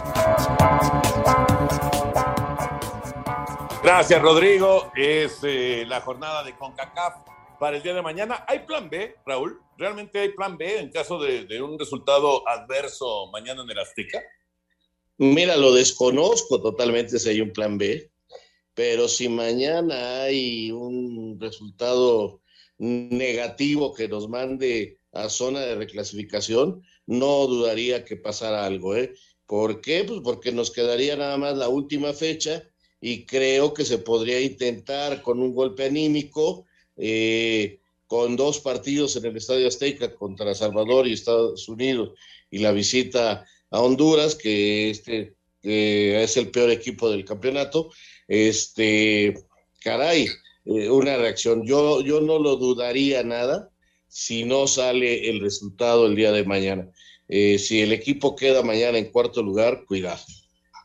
Gracias, 3.83 4.21
Rodrigo. 4.21 4.93
Es 4.95 5.41
eh, 5.45 5.85
la 5.87 6.01
jornada 6.01 6.43
de 6.43 6.55
CONCACAF 6.57 7.15
para 7.59 7.77
el 7.77 7.83
día 7.83 7.95
de 7.95 8.03
mañana. 8.03 8.45
¿Hay 8.47 8.61
plan 8.61 8.91
B, 8.91 9.17
Raúl? 9.25 9.63
¿Realmente 9.77 10.21
hay 10.21 10.31
plan 10.31 10.59
B 10.59 10.79
en 10.79 10.91
caso 10.91 11.19
de, 11.19 11.47
de 11.47 11.63
un 11.63 11.79
resultado 11.79 12.47
adverso 12.47 13.31
mañana 13.33 13.63
en 13.63 13.71
el 13.71 13.79
Azteca? 13.79 14.21
Mira, 15.19 15.57
lo 15.57 15.73
desconozco 15.73 16.63
totalmente 16.63 17.19
si 17.19 17.29
hay 17.29 17.41
un 17.41 17.53
plan 17.53 17.77
B, 17.77 18.09
pero 18.73 19.09
si 19.09 19.29
mañana 19.29 20.23
hay 20.23 20.71
un 20.71 21.39
resultado 21.41 22.41
negativo 22.79 23.93
que 23.93 24.07
nos 24.07 24.29
mande 24.29 25.01
a 25.13 25.29
zona 25.29 25.61
de 25.61 25.75
reclasificación, 25.75 26.85
no 27.07 27.49
dudaría 27.49 28.05
que 28.05 28.17
pasara 28.17 28.65
algo, 28.65 28.95
¿eh? 28.95 29.13
¿Por 29.45 29.81
qué? 29.81 30.05
Pues 30.05 30.21
porque 30.23 30.53
nos 30.53 30.71
quedaría 30.71 31.17
nada 31.17 31.37
más 31.37 31.57
la 31.57 31.69
última 31.69 32.13
fecha 32.13 32.63
y 33.01 33.27
creo 33.27 33.75
que 33.75 33.85
se 33.85 33.99
podría 33.99 34.41
intentar 34.41 35.23
con 35.23 35.41
un 35.41 35.53
golpe 35.53 35.87
anímico, 35.87 36.67
eh, 36.97 37.81
con 38.07 38.37
dos 38.37 38.61
partidos 38.61 39.17
en 39.17 39.25
el 39.25 39.37
Estadio 39.37 39.67
Azteca 39.67 40.15
contra 40.15 40.55
Salvador 40.55 41.09
y 41.09 41.15
Estados 41.15 41.69
Unidos 41.69 42.11
y 42.51 42.59
la 42.59 42.71
visita 42.71 43.45
a 43.71 43.81
Honduras, 43.81 44.35
que 44.35 44.91
este 44.91 45.35
es 45.63 46.37
el 46.37 46.51
peor 46.51 46.71
equipo 46.71 47.11
del 47.11 47.25
campeonato, 47.25 47.91
este, 48.27 49.35
caray, 49.81 50.27
eh, 50.65 50.91
una 50.91 51.17
reacción. 51.17 51.67
Yo, 51.67 52.01
yo 52.03 52.21
no 52.21 52.39
lo 52.39 52.57
dudaría 52.57 53.23
nada 53.23 53.71
si 54.09 54.45
no 54.45 54.67
sale 54.67 55.29
el 55.29 55.41
resultado 55.41 56.07
el 56.07 56.17
día 56.17 56.33
de 56.33 56.45
mañana. 56.45 56.91
Eh, 57.29 57.59
si 57.59 57.81
el 57.81 57.93
equipo 57.93 58.37
queda 58.37 58.63
mañana 58.63 58.99
en 58.99 59.11
cuarto 59.11 59.43
lugar, 59.43 59.85
cuidado, 59.87 60.23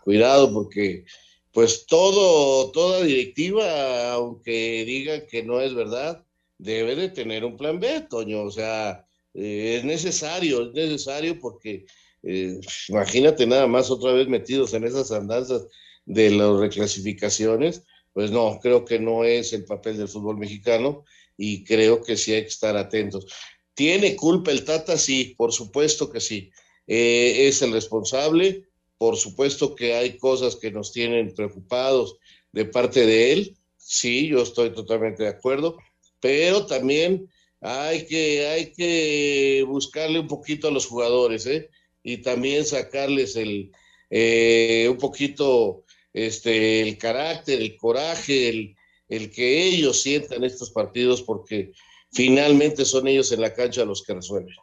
cuidado 0.03 0.53
porque 0.53 1.05
pues 1.53 1.85
todo, 1.85 2.71
toda 2.71 3.03
directiva, 3.03 4.13
aunque 4.13 4.83
diga 4.85 5.25
que 5.27 5.43
no 5.43 5.61
es 5.61 5.73
verdad, 5.73 6.25
debe 6.57 6.95
de 6.95 7.09
tener 7.09 7.45
un 7.45 7.57
plan 7.57 7.79
B, 7.79 8.01
Toño. 8.09 8.41
O 8.43 8.51
sea, 8.51 9.05
eh, 9.33 9.77
es 9.77 9.85
necesario, 9.85 10.63
es 10.63 10.73
necesario 10.73 11.39
porque 11.39 11.85
eh, 12.23 12.59
imagínate 12.89 13.45
nada 13.45 13.67
más 13.67 13.91
otra 13.91 14.13
vez 14.13 14.27
metidos 14.27 14.73
en 14.73 14.85
esas 14.85 15.11
andanzas 15.11 15.67
de 16.05 16.31
las 16.31 16.59
reclasificaciones, 16.59 17.83
pues 18.13 18.31
no, 18.31 18.59
creo 18.61 18.85
que 18.85 18.99
no 18.99 19.23
es 19.23 19.53
el 19.53 19.65
papel 19.65 19.97
del 19.97 20.07
fútbol 20.07 20.37
mexicano 20.37 21.03
y 21.37 21.63
creo 21.63 22.01
que 22.01 22.17
sí 22.17 22.33
hay 22.33 22.43
que 22.43 22.47
estar 22.47 22.77
atentos. 22.77 23.25
¿Tiene 23.73 24.15
culpa 24.15 24.51
el 24.51 24.63
Tata? 24.63 24.97
Sí, 24.97 25.33
por 25.37 25.51
supuesto 25.51 26.09
que 26.11 26.19
sí. 26.19 26.51
Eh, 26.87 27.47
es 27.47 27.61
el 27.61 27.71
responsable, 27.71 28.67
por 28.97 29.17
supuesto 29.17 29.75
que 29.75 29.95
hay 29.95 30.17
cosas 30.17 30.55
que 30.55 30.71
nos 30.71 30.91
tienen 30.91 31.33
preocupados 31.33 32.17
de 32.51 32.65
parte 32.65 33.05
de 33.05 33.33
él, 33.33 33.57
sí, 33.77 34.27
yo 34.27 34.41
estoy 34.41 34.71
totalmente 34.71 35.23
de 35.23 35.29
acuerdo, 35.29 35.77
pero 36.19 36.65
también 36.65 37.29
hay 37.61 38.05
que, 38.05 38.47
hay 38.47 38.71
que 38.73 39.65
buscarle 39.67 40.19
un 40.19 40.27
poquito 40.27 40.67
a 40.67 40.71
los 40.71 40.85
jugadores, 40.85 41.45
¿eh? 41.47 41.69
Y 42.03 42.17
también 42.17 42.65
sacarles 42.65 43.35
el, 43.35 43.71
eh, 44.09 44.87
un 44.89 44.97
poquito 44.97 45.85
este, 46.13 46.81
el 46.81 46.97
carácter, 46.97 47.61
el 47.61 47.77
coraje, 47.77 48.49
el, 48.49 48.75
el 49.09 49.31
que 49.31 49.63
ellos 49.63 50.01
sientan 50.01 50.43
estos 50.43 50.71
partidos, 50.71 51.21
porque 51.21 51.71
finalmente 52.11 52.85
son 52.85 53.07
ellos 53.07 53.31
en 53.31 53.41
la 53.41 53.53
cancha 53.53 53.85
los 53.85 54.03
que 54.03 54.13
resuelven. 54.13 54.55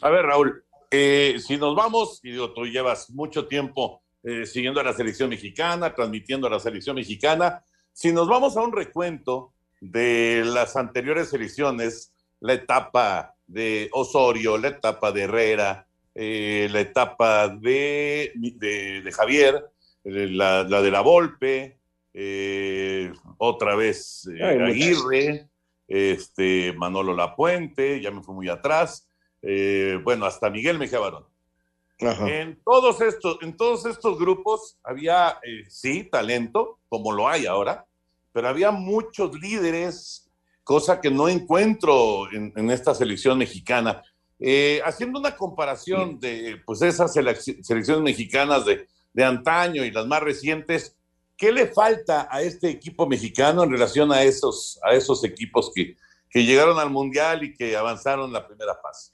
A 0.00 0.10
ver, 0.10 0.26
Raúl, 0.26 0.64
eh, 0.90 1.36
si 1.44 1.56
nos 1.56 1.74
vamos, 1.74 2.20
y 2.22 2.36
tú 2.36 2.64
llevas 2.66 3.10
mucho 3.10 3.46
tiempo 3.46 4.02
eh, 4.22 4.46
siguiendo 4.46 4.80
a 4.80 4.84
la 4.84 4.92
selección 4.92 5.30
mexicana, 5.30 5.94
transmitiendo 5.94 6.46
a 6.46 6.50
la 6.50 6.60
selección 6.60 6.96
mexicana, 6.96 7.64
si 7.92 8.12
nos 8.12 8.28
vamos 8.28 8.56
a 8.56 8.62
un 8.62 8.72
recuento 8.72 9.52
de 9.80 10.42
las 10.44 10.76
anteriores 10.76 11.32
elecciones, 11.32 12.12
la 12.40 12.54
etapa 12.54 13.34
de 13.46 13.88
Osorio, 13.92 14.56
la 14.56 14.68
etapa 14.68 15.10
de 15.10 15.22
Herrera, 15.22 15.87
eh, 16.20 16.68
la 16.72 16.80
etapa 16.80 17.48
de, 17.48 18.32
de, 18.34 19.02
de 19.02 19.12
Javier, 19.12 19.64
la, 20.02 20.64
la, 20.64 20.82
de 20.82 20.90
la 20.90 21.00
Volpe, 21.00 21.78
otra 23.36 23.76
vez 23.76 24.28
Aguirre, 24.42 25.48
este, 25.86 26.72
Manolo 26.72 27.14
Lapuente, 27.14 28.00
ya 28.00 28.10
me 28.10 28.22
fui 28.22 28.34
muy 28.34 28.48
atrás, 28.48 29.08
eh, 29.42 30.00
bueno, 30.02 30.26
hasta 30.26 30.50
Miguel 30.50 30.78
Mejía 30.78 30.98
Barón. 30.98 31.24
En 32.00 32.60
todos, 32.64 33.00
estos, 33.00 33.38
en 33.42 33.56
todos 33.56 33.86
estos 33.86 34.18
grupos 34.18 34.78
había, 34.82 35.38
eh, 35.44 35.64
sí, 35.68 36.04
talento, 36.04 36.80
como 36.88 37.12
lo 37.12 37.28
hay 37.28 37.46
ahora, 37.46 37.86
pero 38.32 38.48
había 38.48 38.70
muchos 38.72 39.38
líderes, 39.40 40.28
cosa 40.64 41.00
que 41.00 41.10
no 41.10 41.28
encuentro 41.28 42.30
en, 42.32 42.52
en 42.56 42.70
esta 42.70 42.94
selección 42.94 43.38
mexicana. 43.38 44.02
Eh, 44.40 44.80
haciendo 44.84 45.18
una 45.18 45.36
comparación 45.36 46.20
de 46.20 46.60
pues, 46.64 46.82
esas 46.82 47.12
selecciones 47.12 48.02
mexicanas 48.02 48.64
de, 48.64 48.86
de 49.12 49.24
antaño 49.24 49.84
y 49.84 49.90
las 49.90 50.06
más 50.06 50.22
recientes, 50.22 50.96
¿qué 51.36 51.50
le 51.50 51.66
falta 51.66 52.28
a 52.30 52.42
este 52.42 52.68
equipo 52.68 53.06
mexicano 53.06 53.64
en 53.64 53.70
relación 53.70 54.12
a 54.12 54.22
esos, 54.22 54.78
a 54.82 54.94
esos 54.94 55.24
equipos 55.24 55.72
que, 55.74 55.96
que 56.30 56.44
llegaron 56.44 56.78
al 56.78 56.90
Mundial 56.90 57.42
y 57.42 57.54
que 57.54 57.76
avanzaron 57.76 58.32
la 58.32 58.46
primera 58.46 58.76
fase? 58.80 59.12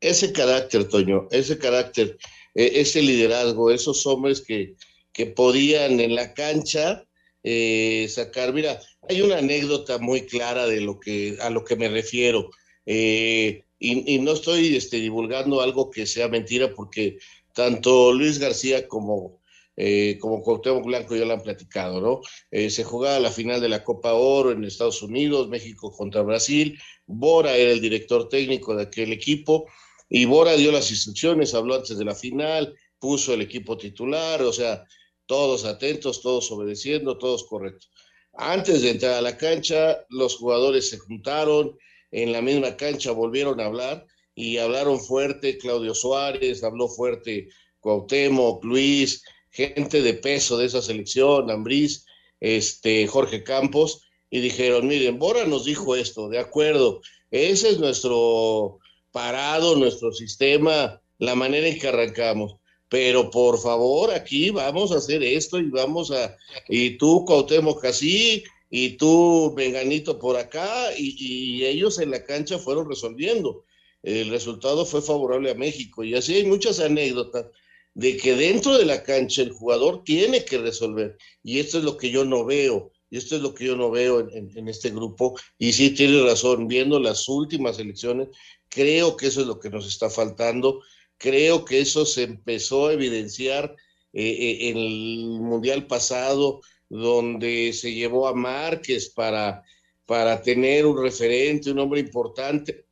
Ese 0.00 0.32
carácter, 0.32 0.88
Toño, 0.88 1.28
ese 1.30 1.58
carácter, 1.58 2.16
eh, 2.54 2.72
ese 2.74 3.02
liderazgo, 3.02 3.70
esos 3.70 4.06
hombres 4.06 4.40
que, 4.40 4.74
que 5.12 5.26
podían 5.26 6.00
en 6.00 6.14
la 6.14 6.32
cancha 6.34 7.04
eh, 7.42 8.06
sacar. 8.08 8.52
Mira, 8.52 8.80
hay 9.08 9.22
una 9.22 9.38
anécdota 9.38 9.98
muy 9.98 10.22
clara 10.26 10.66
de 10.66 10.80
lo 10.80 11.00
que, 11.00 11.36
a 11.40 11.50
lo 11.50 11.64
que 11.64 11.76
me 11.76 11.88
refiero. 11.88 12.50
Eh, 12.86 13.64
y, 13.80 14.18
no 14.18 14.32
estoy 14.32 14.76
este, 14.76 14.98
divulgando 14.98 15.62
algo 15.62 15.90
que 15.90 16.06
sea 16.06 16.28
mentira 16.28 16.74
porque 16.74 17.18
tanto 17.54 18.12
Luis 18.12 18.38
García 18.38 18.86
como 18.86 19.40
eh, 19.76 20.18
como 20.20 20.42
Cuauhtémoc 20.42 20.84
Blanco 20.84 21.16
ya 21.16 21.24
lo 21.24 21.32
han 21.32 21.42
platicado, 21.42 22.02
¿no? 22.02 22.20
Eh, 22.50 22.68
se 22.68 22.84
jugaba 22.84 23.18
la 23.18 23.30
final 23.30 23.62
de 23.62 23.70
la 23.70 23.82
Copa 23.82 24.12
Oro 24.12 24.50
en 24.50 24.62
Estados 24.64 25.02
Unidos, 25.02 25.48
México 25.48 25.90
contra 25.90 26.20
Brasil, 26.20 26.78
Bora 27.06 27.56
era 27.56 27.72
el 27.72 27.80
director 27.80 28.28
técnico 28.28 28.76
de 28.76 28.82
aquel 28.82 29.10
equipo 29.12 29.66
y 30.08 30.26
Bora 30.26 30.54
dio 30.56 30.70
las 30.70 30.90
instrucciones, 30.90 31.54
habló 31.54 31.76
antes 31.76 31.96
de 31.96 32.04
la 32.04 32.14
final, 32.14 32.74
puso 32.98 33.32
el 33.32 33.40
equipo 33.40 33.78
titular, 33.78 34.42
o 34.42 34.52
sea, 34.52 34.84
todos 35.24 35.64
atentos, 35.64 36.20
todos 36.20 36.50
obedeciendo, 36.50 37.16
todos 37.16 37.44
correctos. 37.44 37.90
Antes 38.34 38.82
de 38.82 38.90
entrar 38.90 39.14
a 39.14 39.22
la 39.22 39.38
cancha, 39.38 40.04
los 40.10 40.36
jugadores 40.36 40.90
se 40.90 40.98
juntaron, 40.98 41.78
en 42.10 42.32
la 42.32 42.42
misma 42.42 42.76
cancha 42.76 43.12
volvieron 43.12 43.60
a 43.60 43.66
hablar 43.66 44.06
y 44.34 44.58
hablaron 44.58 45.00
fuerte, 45.00 45.58
Claudio 45.58 45.94
Suárez, 45.94 46.62
habló 46.64 46.88
fuerte 46.88 47.48
Cuauhtémoc, 47.80 48.64
Luis, 48.64 49.22
gente 49.50 50.02
de 50.02 50.14
peso 50.14 50.56
de 50.56 50.66
esa 50.66 50.82
selección, 50.82 51.50
Ambriz, 51.50 52.06
este, 52.40 53.06
Jorge 53.06 53.42
Campos, 53.42 54.02
y 54.30 54.40
dijeron, 54.40 54.86
miren, 54.86 55.18
Bora 55.18 55.44
nos 55.44 55.64
dijo 55.64 55.96
esto, 55.96 56.28
de 56.28 56.38
acuerdo, 56.38 57.00
Ese 57.30 57.70
es 57.70 57.78
nuestro 57.78 58.78
parado, 59.12 59.76
nuestro 59.76 60.12
sistema, 60.12 61.00
la 61.18 61.34
manera 61.34 61.68
en 61.68 61.78
que 61.78 61.88
arrancamos. 61.88 62.56
Pero 62.88 63.30
por 63.30 63.60
favor, 63.60 64.12
aquí 64.12 64.50
vamos 64.50 64.90
a 64.90 64.96
hacer 64.96 65.22
esto 65.22 65.60
y 65.60 65.70
vamos 65.70 66.10
a, 66.10 66.36
y 66.68 66.96
tú, 66.98 67.24
Cuauhtémoc, 67.24 67.84
así, 67.84 68.42
y 68.70 68.90
tú, 68.96 69.52
Venganito, 69.54 70.18
por 70.18 70.36
acá, 70.36 70.96
y, 70.96 71.16
y 71.18 71.64
ellos 71.64 71.98
en 71.98 72.12
la 72.12 72.24
cancha 72.24 72.58
fueron 72.58 72.88
resolviendo. 72.88 73.64
El 74.02 74.30
resultado 74.30 74.86
fue 74.86 75.02
favorable 75.02 75.50
a 75.50 75.54
México. 75.54 76.04
Y 76.04 76.14
así 76.14 76.34
hay 76.36 76.44
muchas 76.44 76.80
anécdotas 76.80 77.46
de 77.94 78.16
que 78.16 78.34
dentro 78.36 78.78
de 78.78 78.84
la 78.84 79.02
cancha 79.02 79.42
el 79.42 79.50
jugador 79.50 80.04
tiene 80.04 80.44
que 80.44 80.58
resolver. 80.58 81.18
Y 81.42 81.58
esto 81.58 81.78
es 81.78 81.84
lo 81.84 81.96
que 81.96 82.10
yo 82.10 82.24
no 82.24 82.44
veo. 82.44 82.92
Y 83.10 83.18
esto 83.18 83.34
es 83.34 83.42
lo 83.42 83.54
que 83.54 83.66
yo 83.66 83.76
no 83.76 83.90
veo 83.90 84.20
en, 84.20 84.56
en, 84.56 84.68
este 84.68 84.90
grupo. 84.90 85.36
Y 85.58 85.72
sí 85.72 85.90
tiene 85.90 86.22
razón, 86.22 86.68
viendo 86.68 87.00
las 87.00 87.28
últimas 87.28 87.78
elecciones, 87.80 88.28
creo 88.68 89.16
que 89.16 89.26
eso 89.26 89.40
es 89.40 89.48
lo 89.48 89.58
que 89.58 89.68
nos 89.68 89.86
está 89.86 90.08
faltando. 90.08 90.80
Creo 91.18 91.64
que 91.64 91.80
eso 91.80 92.06
se 92.06 92.22
empezó 92.22 92.86
a 92.86 92.92
evidenciar 92.92 93.74
eh, 94.12 94.22
eh, 94.22 94.68
en 94.70 94.76
el 94.76 95.40
Mundial 95.40 95.86
pasado, 95.86 96.60
donde 96.90 97.72
se 97.72 97.94
llevó 97.94 98.28
a 98.28 98.34
Márquez 98.34 99.08
para, 99.08 99.62
para 100.04 100.42
tener 100.42 100.84
un 100.84 101.02
referente, 101.02 101.70
un 101.70 101.78
hombre 101.78 102.00
importante, 102.00 102.84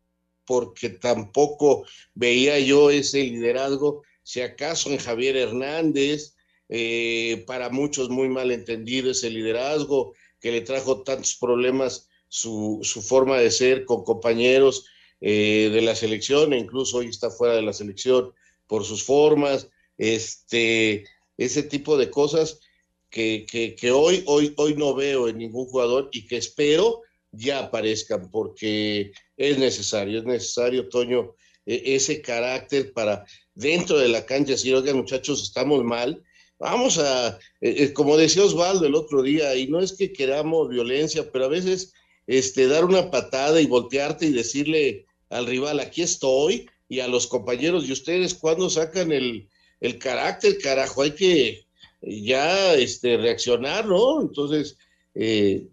porque 0.46 0.88
tampoco 0.88 1.84
veía 2.14 2.58
yo 2.60 2.90
ese 2.90 3.24
liderazgo, 3.24 4.02
si 4.22 4.40
acaso 4.40 4.90
en 4.90 4.98
Javier 4.98 5.36
Hernández, 5.36 6.36
eh, 6.70 7.44
para 7.46 7.70
muchos 7.70 8.08
muy 8.08 8.28
mal 8.28 8.50
entendido 8.50 9.10
ese 9.10 9.30
liderazgo 9.30 10.14
que 10.40 10.52
le 10.52 10.60
trajo 10.60 11.02
tantos 11.02 11.34
problemas 11.36 12.08
su, 12.28 12.80
su 12.82 13.02
forma 13.02 13.38
de 13.38 13.50
ser 13.50 13.84
con 13.84 14.04
compañeros 14.04 14.86
eh, 15.20 15.70
de 15.72 15.82
la 15.82 15.96
selección, 15.96 16.52
e 16.52 16.58
incluso 16.58 16.98
hoy 16.98 17.08
está 17.08 17.30
fuera 17.30 17.54
de 17.54 17.62
la 17.62 17.72
selección 17.72 18.32
por 18.68 18.84
sus 18.84 19.02
formas, 19.02 19.68
este, 19.96 21.04
ese 21.36 21.64
tipo 21.64 21.96
de 21.96 22.10
cosas 22.10 22.60
que, 23.10 23.46
que, 23.78 23.90
hoy, 23.90 24.22
hoy, 24.26 24.52
hoy 24.56 24.74
no 24.74 24.94
veo 24.94 25.28
en 25.28 25.38
ningún 25.38 25.66
jugador 25.66 26.08
y 26.12 26.26
que 26.26 26.36
espero 26.36 27.02
ya 27.32 27.60
aparezcan 27.60 28.30
porque 28.30 29.12
es 29.36 29.58
necesario, 29.58 30.18
es 30.18 30.24
necesario, 30.24 30.88
Toño, 30.88 31.34
e, 31.66 31.94
ese 31.96 32.20
carácter 32.20 32.92
para 32.92 33.24
dentro 33.54 33.98
de 33.98 34.08
la 34.08 34.24
cancha 34.26 34.52
decir, 34.52 34.74
oigan 34.74 34.96
muchachos, 34.96 35.42
estamos 35.42 35.84
mal, 35.84 36.22
vamos 36.58 36.98
a, 36.98 37.38
eh, 37.60 37.92
como 37.92 38.16
decía 38.16 38.44
Osvaldo 38.44 38.86
el 38.86 38.94
otro 38.94 39.22
día, 39.22 39.54
y 39.54 39.68
no 39.68 39.80
es 39.80 39.92
que 39.92 40.12
queramos 40.12 40.68
violencia, 40.68 41.30
pero 41.30 41.46
a 41.46 41.48
veces 41.48 41.92
este, 42.26 42.66
dar 42.66 42.84
una 42.84 43.10
patada 43.10 43.60
y 43.60 43.66
voltearte 43.66 44.26
y 44.26 44.32
decirle 44.32 45.06
al 45.30 45.46
rival, 45.46 45.80
aquí 45.80 46.02
estoy, 46.02 46.68
y 46.88 47.00
a 47.00 47.08
los 47.08 47.26
compañeros 47.26 47.86
y 47.86 47.92
ustedes, 47.92 48.34
cuando 48.34 48.70
sacan 48.70 49.12
el, 49.12 49.48
el 49.80 49.98
carácter, 49.98 50.58
carajo, 50.58 51.02
hay 51.02 51.12
que 51.12 51.67
ya 52.00 52.74
este, 52.74 53.16
reaccionar, 53.16 53.86
¿no? 53.86 54.20
Entonces, 54.20 54.78
eh, 55.14 55.66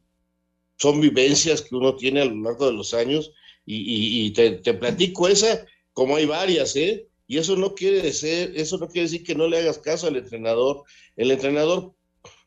son 0.78 1.00
vivencias 1.02 1.62
que 1.62 1.76
uno 1.76 1.96
tiene 1.96 2.22
a 2.22 2.26
lo 2.26 2.36
largo 2.36 2.68
de 2.68 2.74
los 2.74 2.94
años 2.94 3.32
y, 3.66 4.32
te, 4.32 4.74
platico 4.74 5.28
esa, 5.28 5.66
como 5.94 6.16
hay 6.18 6.26
varias, 6.26 6.76
¿eh? 6.76 7.08
Y 7.28 7.38
eso 7.40 7.56
no 7.56 7.74
quiere 7.74 8.02
decir, 8.02 8.54
eso 8.56 8.78
no 8.78 8.88
quiere 8.88 9.08
decir 9.08 9.24
que 9.24 9.34
no 9.34 9.48
le 9.48 9.58
hagas 9.58 9.80
caso 9.80 10.08
al 10.08 10.16
entrenador. 10.16 10.84
El 11.16 11.32
entrenador 11.32 11.94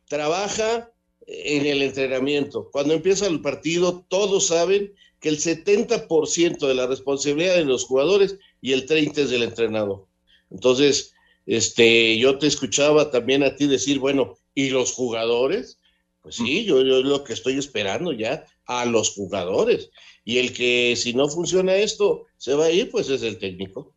trabaja 0.07 0.93
en 1.27 1.67
el 1.67 1.83
entrenamiento. 1.83 2.71
Cuando 2.71 2.95
empieza 2.95 3.27
el 3.27 3.41
partido, 3.41 4.07
todos 4.09 4.47
saben 4.47 4.95
que 5.21 5.29
el 5.29 5.39
70% 5.39 6.67
de 6.67 6.75
la 6.75 6.87
responsabilidad 6.87 7.57
de 7.57 7.65
los 7.65 7.85
jugadores 7.85 8.39
y 8.61 8.73
el 8.73 8.87
30% 8.87 9.19
es 9.19 9.31
del 9.31 9.43
entrenador. 9.43 10.07
Entonces, 10.51 11.15
este, 11.49 12.19
yo 12.19 12.39
te 12.39 12.47
escuchaba 12.47 13.11
también 13.11 13.43
a 13.43 13.57
ti 13.57 13.67
decir, 13.67 13.99
bueno, 13.99 14.37
¿y 14.55 14.69
los 14.69 14.93
jugadores? 14.93 15.81
Pues 16.21 16.37
sí, 16.37 16.67
yo, 16.67 16.83
yo 16.83 17.03
lo 17.03 17.25
que 17.25 17.33
estoy 17.33 17.59
esperando 17.59 18.13
ya 18.13 18.45
a 18.67 18.85
los 18.85 19.15
jugadores. 19.15 19.91
Y 20.27 20.41
el 20.41 20.53
que 20.53 20.95
si 20.95 21.15
no 21.15 21.27
funciona 21.27 21.75
esto, 21.75 22.27
se 22.37 22.55
va 22.55 22.67
a 22.67 22.71
ir, 22.71 22.91
pues 22.91 23.09
es 23.09 23.23
el 23.23 23.39
técnico. 23.39 23.95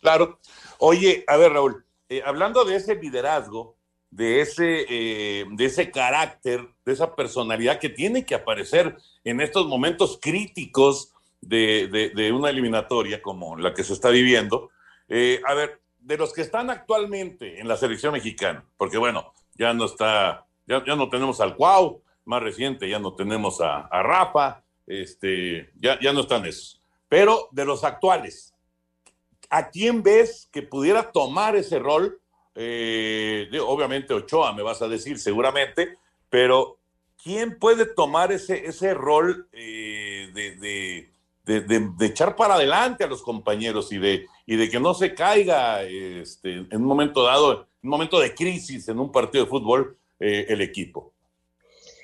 Claro. 0.00 0.40
Oye, 0.78 1.22
a 1.26 1.36
ver, 1.36 1.52
Raúl, 1.52 1.84
eh, 2.08 2.22
hablando 2.24 2.64
de 2.64 2.76
ese 2.76 2.94
liderazgo, 2.94 3.76
de 4.10 4.40
ese, 4.40 4.86
eh, 4.88 5.44
de 5.52 5.64
ese 5.66 5.90
carácter, 5.90 6.66
de 6.82 6.92
esa 6.94 7.14
personalidad 7.14 7.78
que 7.78 7.90
tiene 7.90 8.24
que 8.24 8.34
aparecer 8.34 8.96
en 9.22 9.42
estos 9.42 9.66
momentos 9.66 10.18
críticos 10.18 11.12
de, 11.42 11.88
de, 11.88 12.08
de 12.08 12.32
una 12.32 12.48
eliminatoria 12.48 13.20
como 13.20 13.54
la 13.58 13.74
que 13.74 13.84
se 13.84 13.92
está 13.92 14.08
viviendo. 14.08 14.70
Eh, 15.10 15.42
a 15.46 15.52
ver, 15.52 15.82
de 16.08 16.16
los 16.16 16.32
que 16.32 16.40
están 16.40 16.70
actualmente 16.70 17.60
en 17.60 17.68
la 17.68 17.76
selección 17.76 18.14
mexicana, 18.14 18.64
porque 18.78 18.96
bueno, 18.96 19.34
ya 19.56 19.74
no 19.74 19.84
está, 19.84 20.46
ya, 20.66 20.82
ya 20.82 20.96
no 20.96 21.10
tenemos 21.10 21.38
al 21.38 21.54
Cuau, 21.54 22.00
más 22.24 22.42
reciente, 22.42 22.88
ya 22.88 22.98
no 22.98 23.12
tenemos 23.12 23.60
a, 23.60 23.86
Rafa, 24.02 24.62
este, 24.86 25.70
ya, 25.78 26.00
ya 26.00 26.14
no 26.14 26.20
están 26.20 26.46
esos. 26.46 26.80
Pero 27.10 27.48
de 27.52 27.66
los 27.66 27.84
actuales, 27.84 28.54
¿a 29.50 29.68
quién 29.68 30.02
ves 30.02 30.48
que 30.50 30.62
pudiera 30.62 31.12
tomar 31.12 31.56
ese 31.56 31.78
rol? 31.78 32.18
Eh, 32.54 33.50
obviamente 33.60 34.14
Ochoa, 34.14 34.54
me 34.54 34.62
vas 34.62 34.80
a 34.80 34.88
decir 34.88 35.18
seguramente, 35.18 35.98
pero 36.30 36.78
¿quién 37.22 37.58
puede 37.58 37.84
tomar 37.84 38.32
ese, 38.32 38.64
ese 38.64 38.94
rol 38.94 39.46
eh, 39.52 40.30
de, 40.32 41.12
de, 41.48 41.90
de, 41.98 42.06
echar 42.06 42.36
para 42.36 42.54
adelante 42.54 43.04
a 43.04 43.06
los 43.06 43.22
compañeros 43.22 43.90
y 43.92 43.98
de, 43.98 44.26
y 44.46 44.56
de 44.56 44.68
que 44.68 44.78
no 44.78 44.92
se 44.92 45.14
caiga 45.14 45.82
este, 45.82 46.52
en 46.52 46.76
un 46.76 46.84
momento 46.84 47.22
dado, 47.22 47.52
en 47.82 47.88
un 47.88 47.90
momento 47.90 48.20
de 48.20 48.34
crisis 48.34 48.86
en 48.88 48.98
un 48.98 49.10
partido 49.10 49.44
de 49.44 49.50
fútbol, 49.50 49.96
eh, 50.20 50.46
el 50.48 50.60
equipo? 50.60 51.14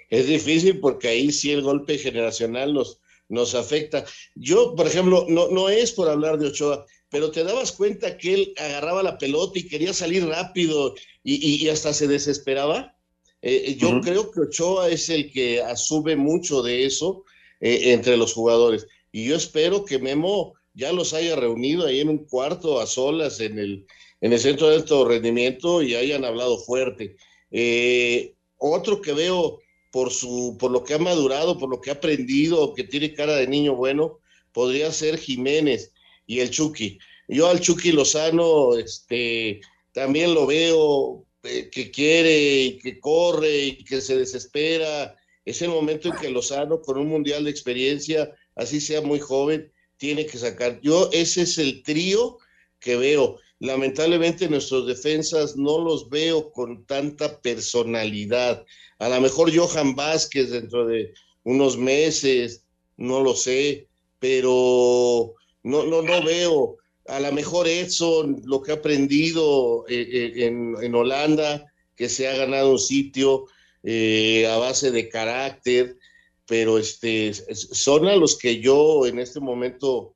Es 0.08 0.26
difícil 0.26 0.80
porque 0.80 1.08
ahí 1.08 1.30
sí 1.30 1.50
el 1.50 1.62
golpe 1.62 1.98
generacional 1.98 2.72
nos, 2.72 3.00
nos 3.28 3.54
afecta. 3.54 4.04
Yo, 4.34 4.74
por 4.74 4.86
ejemplo, 4.86 5.26
no, 5.28 5.48
no 5.48 5.68
es 5.68 5.92
por 5.92 6.08
hablar 6.08 6.38
de 6.38 6.48
Ochoa, 6.48 6.86
pero 7.10 7.30
te 7.30 7.44
dabas 7.44 7.72
cuenta 7.72 8.16
que 8.16 8.34
él 8.34 8.54
agarraba 8.56 9.02
la 9.02 9.18
pelota 9.18 9.58
y 9.58 9.68
quería 9.68 9.92
salir 9.92 10.26
rápido 10.26 10.94
y, 11.22 11.34
y, 11.34 11.64
y 11.64 11.68
hasta 11.68 11.92
se 11.92 12.06
desesperaba. 12.06 12.96
Eh, 13.42 13.76
yo 13.78 13.88
uh 13.88 13.92
-huh. 13.92 14.02
creo 14.02 14.30
que 14.30 14.40
Ochoa 14.40 14.88
es 14.88 15.10
el 15.10 15.30
que 15.30 15.60
asume 15.60 16.16
mucho 16.16 16.62
de 16.62 16.86
eso 16.86 17.24
eh, 17.60 17.92
entre 17.92 18.16
los 18.16 18.32
jugadores. 18.32 18.86
Y 19.14 19.26
yo 19.26 19.36
espero 19.36 19.84
que 19.84 20.00
Memo 20.00 20.54
ya 20.74 20.92
los 20.92 21.14
haya 21.14 21.36
reunido 21.36 21.86
ahí 21.86 22.00
en 22.00 22.08
un 22.08 22.24
cuarto 22.26 22.80
a 22.80 22.86
solas 22.88 23.38
en 23.38 23.60
el, 23.60 23.86
en 24.20 24.32
el 24.32 24.40
centro 24.40 24.68
de 24.68 24.74
alto 24.74 25.04
rendimiento 25.04 25.82
y 25.82 25.94
hayan 25.94 26.24
hablado 26.24 26.58
fuerte. 26.58 27.14
Eh, 27.52 28.34
otro 28.58 29.00
que 29.00 29.12
veo 29.12 29.60
por, 29.92 30.10
su, 30.10 30.56
por 30.58 30.72
lo 30.72 30.82
que 30.82 30.94
ha 30.94 30.98
madurado, 30.98 31.56
por 31.60 31.70
lo 31.70 31.80
que 31.80 31.90
ha 31.90 31.94
aprendido, 31.94 32.74
que 32.74 32.82
tiene 32.82 33.14
cara 33.14 33.36
de 33.36 33.46
niño 33.46 33.76
bueno, 33.76 34.18
podría 34.50 34.90
ser 34.90 35.16
Jiménez 35.16 35.92
y 36.26 36.40
el 36.40 36.50
Chucky. 36.50 36.98
Yo 37.28 37.48
al 37.48 37.60
Chucky 37.60 37.92
Lozano 37.92 38.76
este, 38.76 39.60
también 39.92 40.34
lo 40.34 40.44
veo 40.44 41.24
eh, 41.44 41.70
que 41.70 41.92
quiere 41.92 42.62
y 42.62 42.78
que 42.78 42.98
corre 42.98 43.64
y 43.64 43.84
que 43.84 44.00
se 44.00 44.16
desespera. 44.16 45.14
Es 45.44 45.62
el 45.62 45.68
momento 45.68 46.08
en 46.08 46.16
que 46.16 46.30
Lozano, 46.30 46.80
con 46.80 46.98
un 46.98 47.06
mundial 47.06 47.44
de 47.44 47.50
experiencia, 47.50 48.34
así 48.56 48.80
sea 48.80 49.00
muy 49.00 49.18
joven, 49.18 49.72
tiene 49.96 50.26
que 50.26 50.38
sacar. 50.38 50.80
Yo 50.82 51.08
ese 51.12 51.42
es 51.42 51.58
el 51.58 51.82
trío 51.82 52.38
que 52.80 52.96
veo. 52.96 53.38
Lamentablemente 53.60 54.48
nuestros 54.48 54.86
defensas 54.86 55.56
no 55.56 55.78
los 55.78 56.08
veo 56.10 56.52
con 56.52 56.84
tanta 56.86 57.40
personalidad. 57.40 58.64
A 58.98 59.08
lo 59.08 59.20
mejor 59.20 59.54
Johan 59.54 59.94
Vázquez 59.94 60.50
dentro 60.50 60.86
de 60.86 61.14
unos 61.44 61.76
meses, 61.76 62.64
no 62.96 63.22
lo 63.22 63.34
sé, 63.34 63.88
pero 64.18 65.34
no, 65.62 65.84
no, 65.84 66.02
no 66.02 66.22
veo. 66.22 66.76
A 67.06 67.20
lo 67.20 67.32
mejor 67.32 67.68
Edson, 67.68 68.42
lo 68.44 68.62
que 68.62 68.72
ha 68.72 68.76
aprendido 68.76 69.84
eh, 69.88 70.08
eh, 70.10 70.46
en, 70.46 70.74
en, 70.80 70.94
Holanda, 70.94 71.66
que 71.96 72.08
se 72.08 72.28
ha 72.28 72.36
ganado 72.36 72.72
un 72.72 72.78
sitio 72.78 73.46
eh, 73.82 74.46
a 74.46 74.56
base 74.56 74.90
de 74.90 75.08
carácter, 75.08 75.98
pero 76.46 76.78
este, 76.78 77.32
son 77.54 78.06
a 78.06 78.16
los 78.16 78.36
que 78.38 78.60
yo 78.60 79.06
en 79.06 79.18
este 79.18 79.40
momento 79.40 80.14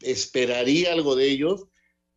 esperaría 0.00 0.92
algo 0.92 1.16
de 1.16 1.30
ellos, 1.30 1.66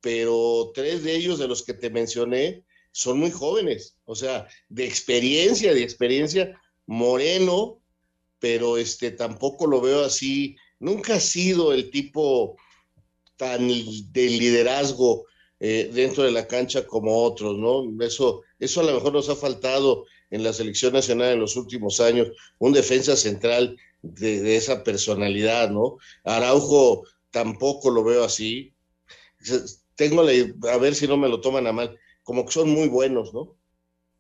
pero 0.02 0.72
tres 0.74 1.04
de 1.04 1.16
ellos 1.16 1.40
de 1.40 1.48
los 1.48 1.64
que 1.64 1.74
te 1.74 1.90
mencioné 1.90 2.64
son 2.92 3.20
muy 3.20 3.32
jóvenes, 3.32 3.98
o 4.06 4.16
sea, 4.16 4.48
de 4.70 4.86
experiencia, 4.86 5.74
de 5.74 5.84
experiencia, 5.84 6.60
Moreno, 6.86 7.82
pero 8.40 8.78
este 8.78 9.12
tampoco 9.12 9.68
lo 9.68 9.82
veo 9.82 10.04
así, 10.04 10.56
nunca 10.80 11.16
ha 11.16 11.20
sido 11.20 11.74
el 11.74 11.92
tipo 11.92 12.56
tan 13.36 13.68
de 13.68 14.30
liderazgo 14.30 15.26
eh, 15.60 15.90
dentro 15.94 16.24
de 16.24 16.32
la 16.32 16.48
cancha 16.48 16.86
como 16.86 17.24
otros, 17.24 17.58
¿no? 17.58 17.84
Eso, 18.04 18.42
eso 18.60 18.82
a 18.82 18.84
lo 18.84 18.94
mejor 18.94 19.14
nos 19.14 19.30
ha 19.30 19.36
faltado 19.36 20.06
en 20.30 20.44
la 20.44 20.54
selección 20.54 20.94
nacional 20.94 21.34
en 21.34 21.40
los 21.40 21.56
últimos 21.56 22.00
años, 22.00 22.30
un 22.60 22.74
defensa 22.74 23.16
central 23.16 23.78
de, 24.02 24.56
esa 24.56 24.84
personalidad, 24.84 25.70
¿no? 25.70 25.98
Araujo 26.24 27.04
tampoco 27.32 27.90
lo 27.90 28.04
veo 28.04 28.24
así. 28.24 28.74
Tengo 29.96 30.24
la, 30.24 30.32
a 30.72 30.78
ver 30.78 30.96
si 30.96 31.08
no 31.08 31.18
me 31.18 31.30
lo 31.30 31.42
toman 31.42 31.68
a 31.68 31.72
mal, 31.72 31.98
como 32.24 32.46
que 32.46 32.52
son 32.52 32.70
muy 32.70 32.88
buenos, 32.88 33.34
¿no? 33.34 33.56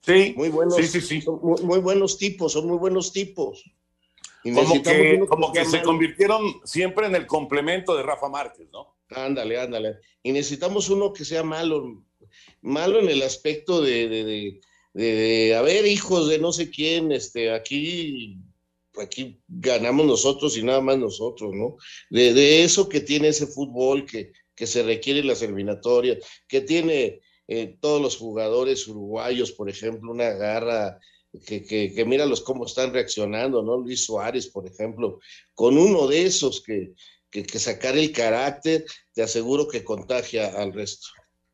Sí, 0.01 0.33
muy 0.37 0.49
buenos, 0.49 0.75
sí, 0.75 0.87
sí, 0.87 1.01
sí. 1.01 1.23
muy, 1.27 1.79
buenos 1.79 2.17
tipos, 2.17 2.53
son 2.53 2.67
muy 2.67 2.77
buenos 2.77 3.11
tipos. 3.11 3.69
como 4.43 4.81
que, 4.81 5.25
como 5.27 5.51
que 5.51 5.65
se 5.65 5.81
convirtieron 5.81 6.61
siempre 6.63 7.07
en 7.07 7.15
el 7.15 7.27
complemento 7.27 7.95
de 7.95 8.03
Rafa 8.03 8.29
Márquez, 8.29 8.69
¿no? 8.71 8.95
Ándale, 9.09 9.59
ándale. 9.59 9.97
Y 10.23 10.31
necesitamos 10.31 10.89
uno 10.89 11.11
que 11.11 11.25
sea 11.25 11.43
malo, 11.43 12.03
malo 12.61 12.99
en 12.99 13.09
el 13.09 13.21
aspecto 13.21 13.81
de, 13.81 14.07
de, 14.07 14.23
de, 14.23 14.61
a 14.93 15.61
ver, 15.61 15.85
hijos 15.85 16.29
de 16.29 16.39
no 16.39 16.51
sé 16.51 16.69
quién, 16.69 17.11
este, 17.11 17.51
aquí, 17.51 18.37
aquí 19.01 19.39
ganamos 19.47 20.05
nosotros 20.05 20.57
y 20.57 20.63
nada 20.63 20.81
más 20.81 20.97
nosotros, 20.97 21.53
¿no? 21.53 21.77
De, 22.09 22.63
eso 22.63 22.89
que 22.89 23.01
tiene 23.01 23.29
ese 23.29 23.47
fútbol 23.47 24.05
que, 24.05 24.31
que 24.55 24.67
se 24.67 24.83
requiere 24.83 25.19
en 25.19 25.27
las 25.27 25.41
eliminatorias, 25.41 26.17
que 26.47 26.61
tiene 26.61 27.21
eh, 27.47 27.77
todos 27.79 28.01
los 28.01 28.17
jugadores 28.17 28.87
uruguayos, 28.87 29.51
por 29.51 29.69
ejemplo, 29.69 30.11
una 30.11 30.31
garra 30.31 30.99
que, 31.45 31.63
que, 31.63 31.93
que 31.93 32.05
míralos 32.05 32.41
cómo 32.41 32.65
están 32.65 32.93
reaccionando, 32.93 33.61
¿no? 33.61 33.77
Luis 33.77 34.05
Suárez, 34.05 34.47
por 34.47 34.67
ejemplo, 34.67 35.19
con 35.53 35.77
uno 35.77 36.07
de 36.07 36.25
esos 36.25 36.61
que, 36.61 36.93
que, 37.29 37.59
sacar 37.59 37.97
el 37.97 38.11
carácter, 38.11 38.85
te 39.13 39.21
aseguro 39.21 39.67
que 39.67 39.83
contagia 39.83 40.47
al 40.47 40.73
resto. 40.73 41.07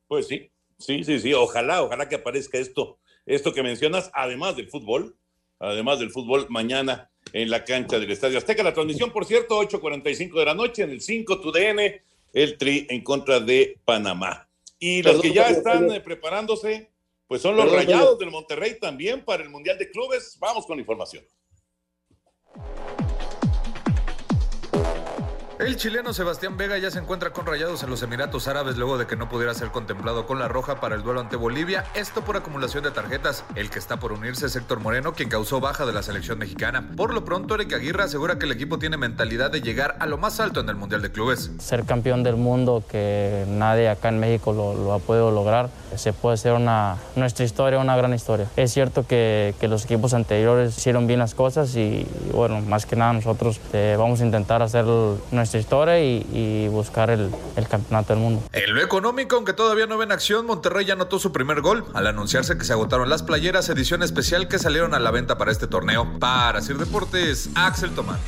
Pues 0.08 0.28
sí, 0.28 0.52
sí, 0.80 1.04
sí, 1.04 1.20
sí, 1.20 1.34
ojalá, 1.34 1.84
ojalá 1.84 2.08
que 2.08 2.16
aparezca 2.16 2.58
esto, 2.58 3.00
esto 3.26 3.54
que 3.54 3.64
mencionas, 3.64 4.12
además 4.14 4.56
del 4.56 4.70
fútbol, 4.70 5.16
además 5.60 6.00
del 6.00 6.12
fútbol 6.12 6.48
mañana 6.50 7.10
en 7.32 7.50
la 7.50 7.64
cancha 7.64 8.00
del 8.00 8.12
Estadio 8.12 8.38
Azteca. 8.38 8.64
La 8.64 8.74
transmisión, 8.74 9.12
por 9.12 9.26
cierto, 9.26 9.62
8.45 9.62 10.40
de 10.40 10.46
la 10.46 10.54
noche 10.54 10.84
en 10.84 10.90
el 10.90 11.02
5 11.02 11.40
TUDN, 11.40 11.80
el 12.34 12.58
Tri 12.58 12.88
en 12.90 13.04
contra 13.04 13.40
de 13.40 13.80
Panamá. 13.86 14.48
Y 14.80 15.02
los 15.02 15.22
que 15.22 15.32
ya 15.32 15.48
están 15.48 15.90
eh, 15.92 16.02
preparándose, 16.02 16.92
pues 17.28 17.42
son 17.42 17.56
los 17.56 17.72
rayados 17.72 18.20
del 18.20 18.32
Monterrey 18.32 18.78
también 18.80 19.24
para 19.24 19.44
el 19.44 19.50
Mundial 19.50 19.78
de 19.78 19.90
Clubes. 19.90 20.38
Vamos 20.40 20.66
con 20.66 20.78
la 20.78 20.82
información. 20.82 21.24
El 25.64 25.78
chileno 25.78 26.12
Sebastián 26.12 26.58
Vega 26.58 26.78
ya 26.78 26.92
se 26.92 27.00
encuentra 27.00 27.30
con 27.30 27.46
rayados 27.46 27.84
en 27.84 27.90
los 27.90 28.04
Emiratos 28.04 28.50
Árabes 28.50 28.76
luego 28.76 28.98
de 28.98 29.08
que 29.08 29.16
no 29.16 29.30
pudiera 29.30 29.54
ser 29.54 29.70
contemplado 29.70 30.26
con 30.26 30.38
la 30.38 30.50
roja 30.50 30.82
para 30.82 30.96
el 30.96 31.04
duelo 31.04 31.22
ante 31.22 31.38
Bolivia, 31.38 31.86
esto 31.94 32.20
por 32.22 32.36
acumulación 32.36 32.84
de 32.84 32.92
tarjetas. 32.92 33.46
El 33.56 33.70
que 33.70 33.80
está 33.80 33.96
por 33.98 34.12
unirse 34.12 34.48
es 34.48 34.58
Héctor 34.58 34.82
Moreno, 34.82 35.14
quien 35.14 35.30
causó 35.30 35.62
baja 35.62 35.86
de 35.86 35.94
la 35.94 36.04
selección 36.04 36.38
mexicana. 36.38 36.90
Por 36.98 37.14
lo 37.14 37.24
pronto, 37.24 37.56
Eric 37.56 37.72
Aguirre 37.76 38.04
asegura 38.04 38.38
que 38.38 38.46
el 38.46 38.52
equipo 38.52 38.78
tiene 38.78 38.98
mentalidad 38.98 39.52
de 39.52 39.62
llegar 39.62 39.96
a 40.02 40.06
lo 40.06 40.18
más 40.18 40.42
alto 40.42 40.60
en 40.60 40.68
el 40.68 40.76
Mundial 40.76 41.02
de 41.02 41.14
Clubes. 41.14 41.52
Ser 41.60 41.86
campeón 41.86 42.24
del 42.24 42.36
mundo 42.36 42.84
que 42.92 43.46
nadie 43.48 43.88
acá 43.88 44.10
en 44.10 44.20
México 44.20 44.52
lo, 44.52 44.92
ha 44.92 45.00
podido 45.00 45.32
lograr, 45.32 45.70
se 45.96 46.12
puede 46.12 46.36
ser 46.36 46.52
una, 46.54 46.98
nuestra 47.16 47.46
historia, 47.46 47.80
una 47.80 47.96
gran 47.96 48.14
historia. 48.14 48.48
Es 48.58 48.74
cierto 48.74 49.08
que, 49.08 49.56
que 49.62 49.70
los 49.70 49.86
equipos 49.86 50.14
anteriores 50.14 50.78
hicieron 50.78 51.08
bien 51.08 51.20
las 51.20 51.34
cosas 51.34 51.74
y, 51.78 52.06
bueno, 52.34 52.60
más 52.60 52.86
que 52.86 52.98
nada 52.98 53.14
nosotros 53.14 53.62
eh, 53.72 53.96
vamos 53.98 54.20
a 54.20 54.26
intentar 54.26 54.62
hacer 54.62 54.84
nuestra 55.32 55.53
historia 55.58 56.02
y, 56.02 56.68
buscar 56.70 57.10
el, 57.10 57.32
campeonato 57.70 58.14
del 58.14 58.22
mundo. 58.22 58.44
En 58.52 58.74
lo 58.74 58.82
económico, 58.82 59.36
aunque 59.36 59.54
todavía 59.54 59.88
no 59.88 59.98
ven 59.98 60.12
acción, 60.12 60.46
Monterrey 60.46 60.86
ya 60.86 60.94
anotó 60.94 61.20
su 61.20 61.32
primer 61.32 61.62
gol 61.62 61.86
al 61.94 62.08
anunciarse 62.08 62.58
que 62.58 62.66
se 62.66 62.74
agotaron 62.74 63.10
las 63.10 63.24
playeras 63.24 63.70
edición 63.70 64.04
especial 64.04 64.48
que 64.48 64.60
salieron 64.60 64.94
a 64.94 65.00
la 65.00 65.12
venta 65.12 65.38
para 65.38 65.52
este 65.52 65.68
torneo. 65.68 66.20
Para 66.20 66.62
Sir 66.62 66.78
Deportes, 66.78 67.50
Axel 67.56 67.92
Tomás. 67.92 68.20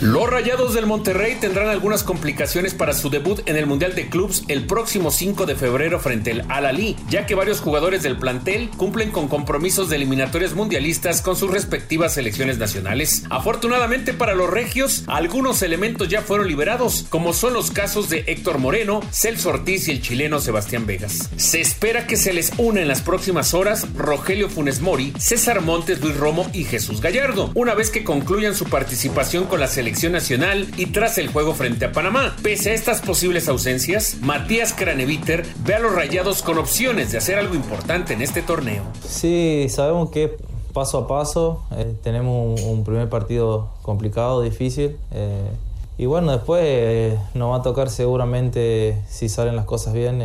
Los 0.00 0.30
Rayados 0.30 0.72
del 0.72 0.86
Monterrey 0.86 1.36
tendrán 1.38 1.68
algunas 1.68 2.02
complicaciones 2.04 2.72
para 2.72 2.94
su 2.94 3.10
debut 3.10 3.40
en 3.44 3.56
el 3.56 3.66
Mundial 3.66 3.94
de 3.94 4.08
Clubs 4.08 4.44
el 4.48 4.64
próximo 4.64 5.10
5 5.10 5.44
de 5.44 5.56
febrero 5.56 6.00
frente 6.00 6.30
al 6.30 6.46
Al-Ali, 6.48 6.96
ya 7.10 7.26
que 7.26 7.34
varios 7.34 7.60
jugadores 7.60 8.02
del 8.02 8.16
plantel 8.16 8.70
cumplen 8.78 9.10
con 9.10 9.28
compromisos 9.28 9.90
de 9.90 9.96
eliminatorias 9.96 10.54
mundialistas 10.54 11.20
con 11.20 11.36
sus 11.36 11.50
respectivas 11.50 12.14
selecciones 12.14 12.56
nacionales. 12.56 13.24
Afortunadamente 13.28 14.14
para 14.14 14.34
los 14.34 14.48
regios, 14.48 15.04
algunos 15.06 15.60
elementos 15.60 16.08
ya 16.08 16.22
fueron 16.22 16.48
liberados, 16.48 17.04
como 17.10 17.34
son 17.34 17.52
los 17.52 17.70
casos 17.70 18.08
de 18.08 18.24
Héctor 18.26 18.56
Moreno, 18.56 19.02
Celso 19.12 19.50
Ortiz 19.50 19.86
y 19.88 19.90
el 19.90 20.00
chileno 20.00 20.40
Sebastián 20.40 20.86
Vegas. 20.86 21.28
Se 21.36 21.60
espera 21.60 22.06
que 22.06 22.16
se 22.16 22.32
les 22.32 22.52
una 22.56 22.80
en 22.80 22.88
las 22.88 23.02
próximas 23.02 23.52
horas 23.52 23.86
Rogelio 23.94 24.48
Funes 24.48 24.80
Mori, 24.80 25.12
César 25.18 25.60
Montes, 25.60 26.00
Luis 26.00 26.16
Romo 26.16 26.48
y 26.54 26.64
Jesús 26.64 27.02
Gallardo, 27.02 27.50
una 27.52 27.74
vez 27.74 27.90
que 27.90 28.02
concluyan 28.02 28.54
su 28.54 28.64
participación 28.64 29.44
con 29.44 29.60
la 29.60 29.68
selección 29.68 29.89
nacional 29.90 30.68
y 30.76 30.86
tras 30.86 31.18
el 31.18 31.28
juego 31.28 31.52
frente 31.52 31.84
a 31.84 31.92
Panamá. 31.92 32.36
Pese 32.42 32.70
a 32.70 32.74
estas 32.74 33.00
posibles 33.00 33.48
ausencias, 33.48 34.18
Matías 34.20 34.72
Craneviter 34.72 35.44
ve 35.64 35.74
a 35.74 35.80
los 35.80 35.92
rayados 35.92 36.42
con 36.42 36.58
opciones 36.58 37.10
de 37.10 37.18
hacer 37.18 37.38
algo 37.38 37.56
importante 37.56 38.14
en 38.14 38.22
este 38.22 38.40
torneo. 38.40 38.84
Sí, 39.04 39.66
sabemos 39.68 40.10
que 40.10 40.36
paso 40.72 40.98
a 40.98 41.08
paso, 41.08 41.64
eh, 41.72 41.92
tenemos 42.04 42.60
un, 42.62 42.84
primer 42.84 43.08
partido 43.08 43.70
complicado, 43.82 44.42
difícil. 44.42 44.96
Eh, 45.10 45.50
y 45.98 46.06
bueno, 46.06 46.30
después 46.30 46.62
eh, 46.64 47.18
nos 47.34 47.50
va 47.50 47.56
a 47.56 47.62
tocar 47.62 47.90
seguramente, 47.90 49.02
si 49.08 49.28
salen 49.28 49.56
las 49.56 49.64
cosas 49.64 49.92
bien, 49.92 50.22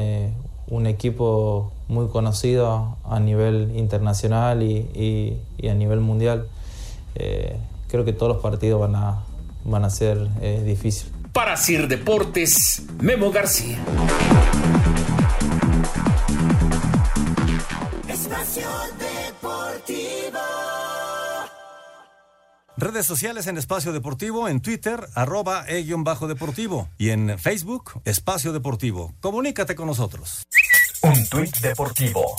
un 0.67 0.85
equipo 0.85 1.71
muy 1.87 2.07
conocido 2.07 2.97
a 3.03 3.19
nivel 3.19 3.75
internacional 3.75 4.61
y, 4.61 5.39
y 5.57 5.67
a 5.67 5.73
nivel 5.73 6.01
mundial. 6.01 6.47
creo 7.87 8.05
que 8.05 8.13
todos 8.13 8.33
los 8.33 8.43
partidos 8.43 8.79
van 8.79 8.95
a, 8.95 9.24
van 9.65 9.83
a 9.83 9.89
ser 9.89 10.29
eh, 10.41 10.63
difíciles. 10.65 11.11
Para 11.33 11.57
Sir 11.57 11.87
Deportes, 11.87 12.83
Memo 13.01 13.31
García. 13.31 13.77
Espacio 18.07 18.69
Deportivo. 18.97 20.39
Redes 22.77 23.05
sociales 23.05 23.47
en 23.47 23.57
Espacio 23.57 23.91
Deportivo, 23.91 24.47
en 24.47 24.61
Twitter, 24.61 25.07
arroba 25.13 25.65
e-deportivo 25.67 26.89
y 26.97 27.09
en 27.09 27.37
Facebook, 27.39 28.01
Espacio 28.05 28.53
Deportivo. 28.53 29.13
Comunícate 29.19 29.75
con 29.75 29.87
nosotros. 29.87 30.43
Un 31.01 31.27
tuit 31.27 31.57
deportivo. 31.59 32.35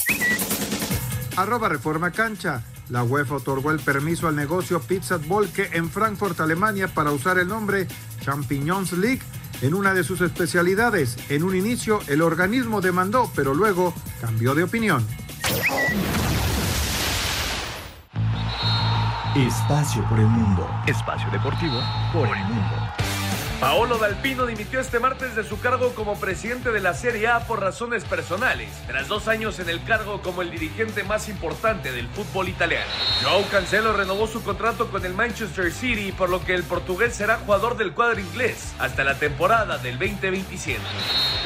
Arroba 1.36 1.68
Reforma 1.68 2.10
Cancha. 2.10 2.62
La 2.88 3.02
UEFA 3.02 3.36
otorgó 3.36 3.72
el 3.72 3.80
permiso 3.80 4.28
al 4.28 4.36
negocio 4.36 4.80
Pizza 4.80 5.18
Volke 5.18 5.70
en 5.72 5.90
Frankfurt, 5.90 6.38
Alemania, 6.40 6.88
para 6.88 7.10
usar 7.10 7.38
el 7.38 7.48
nombre 7.48 7.88
Champignons 8.20 8.92
League 8.92 9.22
en 9.62 9.74
una 9.74 9.94
de 9.94 10.04
sus 10.04 10.20
especialidades. 10.20 11.16
En 11.28 11.42
un 11.42 11.56
inicio, 11.56 12.00
el 12.06 12.22
organismo 12.22 12.80
demandó, 12.80 13.30
pero 13.34 13.54
luego 13.54 13.92
cambió 14.20 14.54
de 14.54 14.64
opinión. 14.64 15.04
Espacio 19.34 20.02
por 20.08 20.18
el 20.18 20.26
mundo. 20.26 20.68
Espacio 20.86 21.30
deportivo 21.30 21.80
por 22.12 22.28
el 22.28 22.44
mundo. 22.44 23.05
Paolo 23.60 23.96
Dalpino 23.96 24.44
dimitió 24.44 24.80
este 24.80 25.00
martes 25.00 25.34
de 25.34 25.42
su 25.42 25.58
cargo 25.58 25.94
como 25.94 26.20
presidente 26.20 26.72
de 26.72 26.80
la 26.80 26.92
Serie 26.92 27.28
A 27.28 27.40
por 27.40 27.62
razones 27.62 28.04
personales, 28.04 28.68
tras 28.86 29.08
dos 29.08 29.28
años 29.28 29.58
en 29.58 29.70
el 29.70 29.82
cargo 29.82 30.20
como 30.20 30.42
el 30.42 30.50
dirigente 30.50 31.04
más 31.04 31.30
importante 31.30 31.90
del 31.90 32.06
fútbol 32.08 32.50
italiano. 32.50 32.84
Joao 33.22 33.42
Cancelo 33.48 33.94
renovó 33.94 34.26
su 34.26 34.42
contrato 34.42 34.88
con 34.88 35.06
el 35.06 35.14
Manchester 35.14 35.72
City, 35.72 36.12
por 36.12 36.28
lo 36.28 36.44
que 36.44 36.54
el 36.54 36.64
portugués 36.64 37.14
será 37.14 37.36
jugador 37.38 37.78
del 37.78 37.94
cuadro 37.94 38.20
inglés 38.20 38.74
hasta 38.78 39.04
la 39.04 39.18
temporada 39.18 39.78
del 39.78 39.98
2027. 39.98 40.78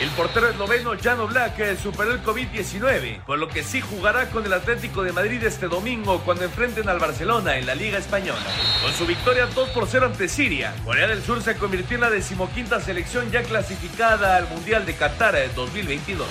El 0.00 0.08
portero 0.10 0.48
esloveno 0.48 0.92
Jan 1.00 1.24
Black 1.28 1.78
superó 1.80 2.10
el 2.10 2.24
COVID-19, 2.24 3.22
por 3.24 3.38
lo 3.38 3.48
que 3.48 3.62
sí 3.62 3.80
jugará 3.80 4.30
con 4.30 4.44
el 4.44 4.52
Atlético 4.52 5.04
de 5.04 5.12
Madrid 5.12 5.44
este 5.44 5.68
domingo 5.68 6.22
cuando 6.24 6.44
enfrenten 6.44 6.88
al 6.88 6.98
Barcelona 6.98 7.56
en 7.56 7.66
la 7.66 7.76
Liga 7.76 7.98
Española. 7.98 8.42
Con 8.82 8.92
su 8.94 9.06
victoria 9.06 9.46
2 9.46 9.68
por 9.68 9.86
0 9.86 10.06
ante 10.06 10.28
Siria, 10.28 10.74
Corea 10.84 11.06
del 11.06 11.22
Sur 11.22 11.40
se 11.40 11.54
convirtió 11.54 11.99
la 12.00 12.10
decimoquinta 12.10 12.80
selección 12.80 13.30
ya 13.30 13.42
clasificada 13.42 14.36
al 14.36 14.48
Mundial 14.48 14.86
de 14.86 14.94
Qatar 14.94 15.36
2022. 15.54 16.26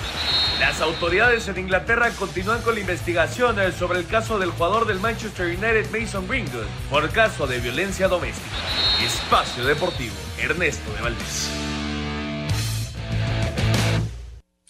Las 0.58 0.80
autoridades 0.80 1.46
en 1.46 1.58
Inglaterra 1.58 2.10
continúan 2.10 2.60
con 2.62 2.74
la 2.74 2.80
investigación 2.80 3.60
eh, 3.60 3.70
sobre 3.70 4.00
el 4.00 4.06
caso 4.06 4.38
del 4.38 4.50
jugador 4.50 4.86
del 4.86 4.98
Manchester 4.98 5.46
United 5.46 5.88
Mason 5.90 6.26
Greenwood 6.26 6.66
por 6.90 7.08
caso 7.10 7.46
de 7.46 7.60
violencia 7.60 8.08
doméstica. 8.08 8.56
Espacio 9.04 9.64
Deportivo, 9.64 10.14
Ernesto 10.38 10.92
de 10.92 11.02
Valdés. 11.02 11.50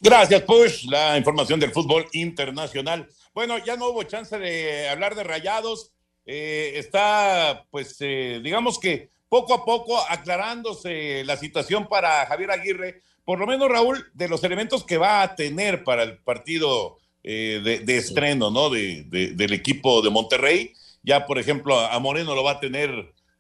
Gracias, 0.01 0.43
Push. 0.43 0.85
La 0.91 1.17
información 1.17 1.59
del 1.59 1.73
fútbol 1.73 2.07
internacional. 2.13 3.09
Bueno, 3.35 3.57
ya 3.59 3.77
no 3.77 3.89
hubo 3.89 4.03
chance 4.03 4.39
de 4.39 4.89
hablar 4.89 5.15
de 5.15 5.25
rayados. 5.25 5.93
Eh, 6.27 6.73
está, 6.77 7.67
pues, 7.71 7.97
eh, 8.01 8.41
digamos 8.43 8.79
que 8.79 9.11
poco 9.31 9.55
a 9.55 9.65
poco 9.65 9.97
aclarándose 10.11 11.25
la 11.25 11.37
situación 11.37 11.89
para 11.89 12.27
Javier 12.27 12.51
Aguirre, 12.51 13.03
por 13.25 13.39
lo 13.39 13.47
menos 13.47 13.71
Raúl, 13.71 14.05
de 14.13 14.29
los 14.29 14.43
elementos 14.43 14.85
que 14.85 14.99
va 14.99 15.23
a 15.23 15.37
tener 15.37 15.85
para 15.85 16.03
el 16.03 16.19
partido 16.19 16.99
eh, 17.23 17.81
de, 17.85 17.97
estreno, 17.97 18.51
¿no? 18.51 18.69
De, 18.71 19.05
del 19.05 19.53
equipo 19.53 20.03
de 20.03 20.11
Monterrey. 20.11 20.73
Ya, 21.05 21.27
por 21.27 21.39
ejemplo, 21.39 21.79
a 21.79 21.97
Moreno 22.01 22.35
lo 22.35 22.43
va 22.43 22.53
a 22.53 22.61
tener 22.61 22.91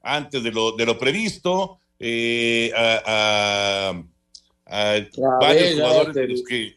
antes 0.00 0.42
de 0.44 0.52
lo, 0.52 0.72
de 0.72 0.86
lo 0.86 0.96
previsto. 0.96 1.80
Eh, 1.98 2.72
a, 2.74 3.92
a, 4.66 4.94
a 4.94 5.38
varios 5.40 5.74
jugadores 5.74 6.14
de 6.14 6.28
los 6.28 6.42
que. 6.44 6.76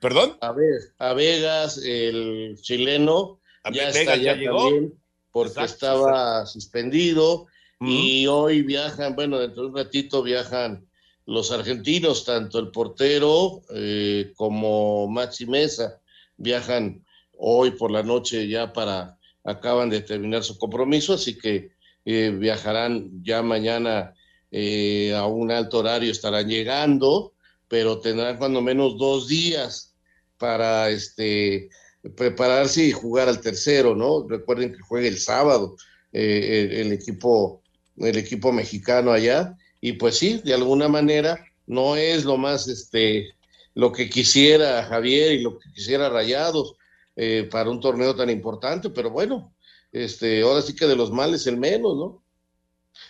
¿Perdón? 0.00 0.38
A, 0.40 0.52
ver, 0.52 0.80
a 0.98 1.12
Vegas, 1.12 1.78
el 1.84 2.58
chileno, 2.62 3.40
ya 3.64 3.70
Vegas 3.70 3.96
está 3.96 4.16
ya 4.16 4.22
ya 4.22 4.34
llegó. 4.36 4.64
también, 4.64 4.94
porque 5.30 5.60
Exacto, 5.60 5.74
estaba 5.74 6.46
suspendido. 6.46 7.46
Y 7.86 8.26
hoy 8.26 8.62
viajan, 8.62 9.14
bueno, 9.14 9.38
dentro 9.38 9.64
de 9.64 9.68
un 9.68 9.76
ratito 9.76 10.22
viajan 10.22 10.86
los 11.26 11.50
argentinos, 11.50 12.24
tanto 12.24 12.58
el 12.58 12.70
portero 12.70 13.62
eh, 13.74 14.32
como 14.36 15.08
Maxi 15.08 15.46
Mesa, 15.46 16.00
viajan 16.36 17.04
hoy 17.38 17.72
por 17.72 17.90
la 17.90 18.02
noche 18.02 18.46
ya 18.48 18.72
para, 18.72 19.18
acaban 19.42 19.90
de 19.90 20.02
terminar 20.02 20.44
su 20.44 20.58
compromiso, 20.58 21.14
así 21.14 21.38
que 21.38 21.72
eh, 22.04 22.30
viajarán 22.30 23.22
ya 23.22 23.42
mañana 23.42 24.14
eh, 24.50 25.14
a 25.14 25.26
un 25.26 25.50
alto 25.50 25.78
horario, 25.78 26.12
estarán 26.12 26.48
llegando, 26.48 27.32
pero 27.68 28.00
tendrán 28.00 28.36
cuando 28.36 28.60
menos 28.60 28.98
dos 28.98 29.26
días 29.26 29.96
para 30.38 30.90
este 30.90 31.70
prepararse 32.16 32.84
y 32.84 32.92
jugar 32.92 33.28
al 33.28 33.40
tercero, 33.40 33.96
¿no? 33.96 34.28
Recuerden 34.28 34.72
que 34.72 34.80
juega 34.80 35.08
el 35.08 35.18
sábado 35.18 35.76
eh, 36.12 36.68
el, 36.70 36.86
el 36.86 36.92
equipo 36.92 37.63
el 37.98 38.16
equipo 38.16 38.52
mexicano 38.52 39.12
allá 39.12 39.56
y 39.80 39.92
pues 39.92 40.18
sí, 40.18 40.40
de 40.44 40.54
alguna 40.54 40.88
manera 40.88 41.44
no 41.66 41.96
es 41.96 42.24
lo 42.24 42.36
más 42.36 42.68
este 42.68 43.34
lo 43.74 43.92
que 43.92 44.08
quisiera 44.08 44.84
Javier 44.84 45.32
y 45.32 45.42
lo 45.42 45.58
que 45.58 45.70
quisiera 45.72 46.08
Rayados 46.08 46.76
eh, 47.16 47.48
para 47.50 47.70
un 47.70 47.80
torneo 47.80 48.14
tan 48.14 48.30
importante, 48.30 48.90
pero 48.90 49.10
bueno, 49.10 49.54
este 49.92 50.42
ahora 50.42 50.62
sí 50.62 50.74
que 50.74 50.86
de 50.86 50.96
los 50.96 51.10
males 51.10 51.46
el 51.46 51.56
menos, 51.56 51.96
¿no? 51.96 52.24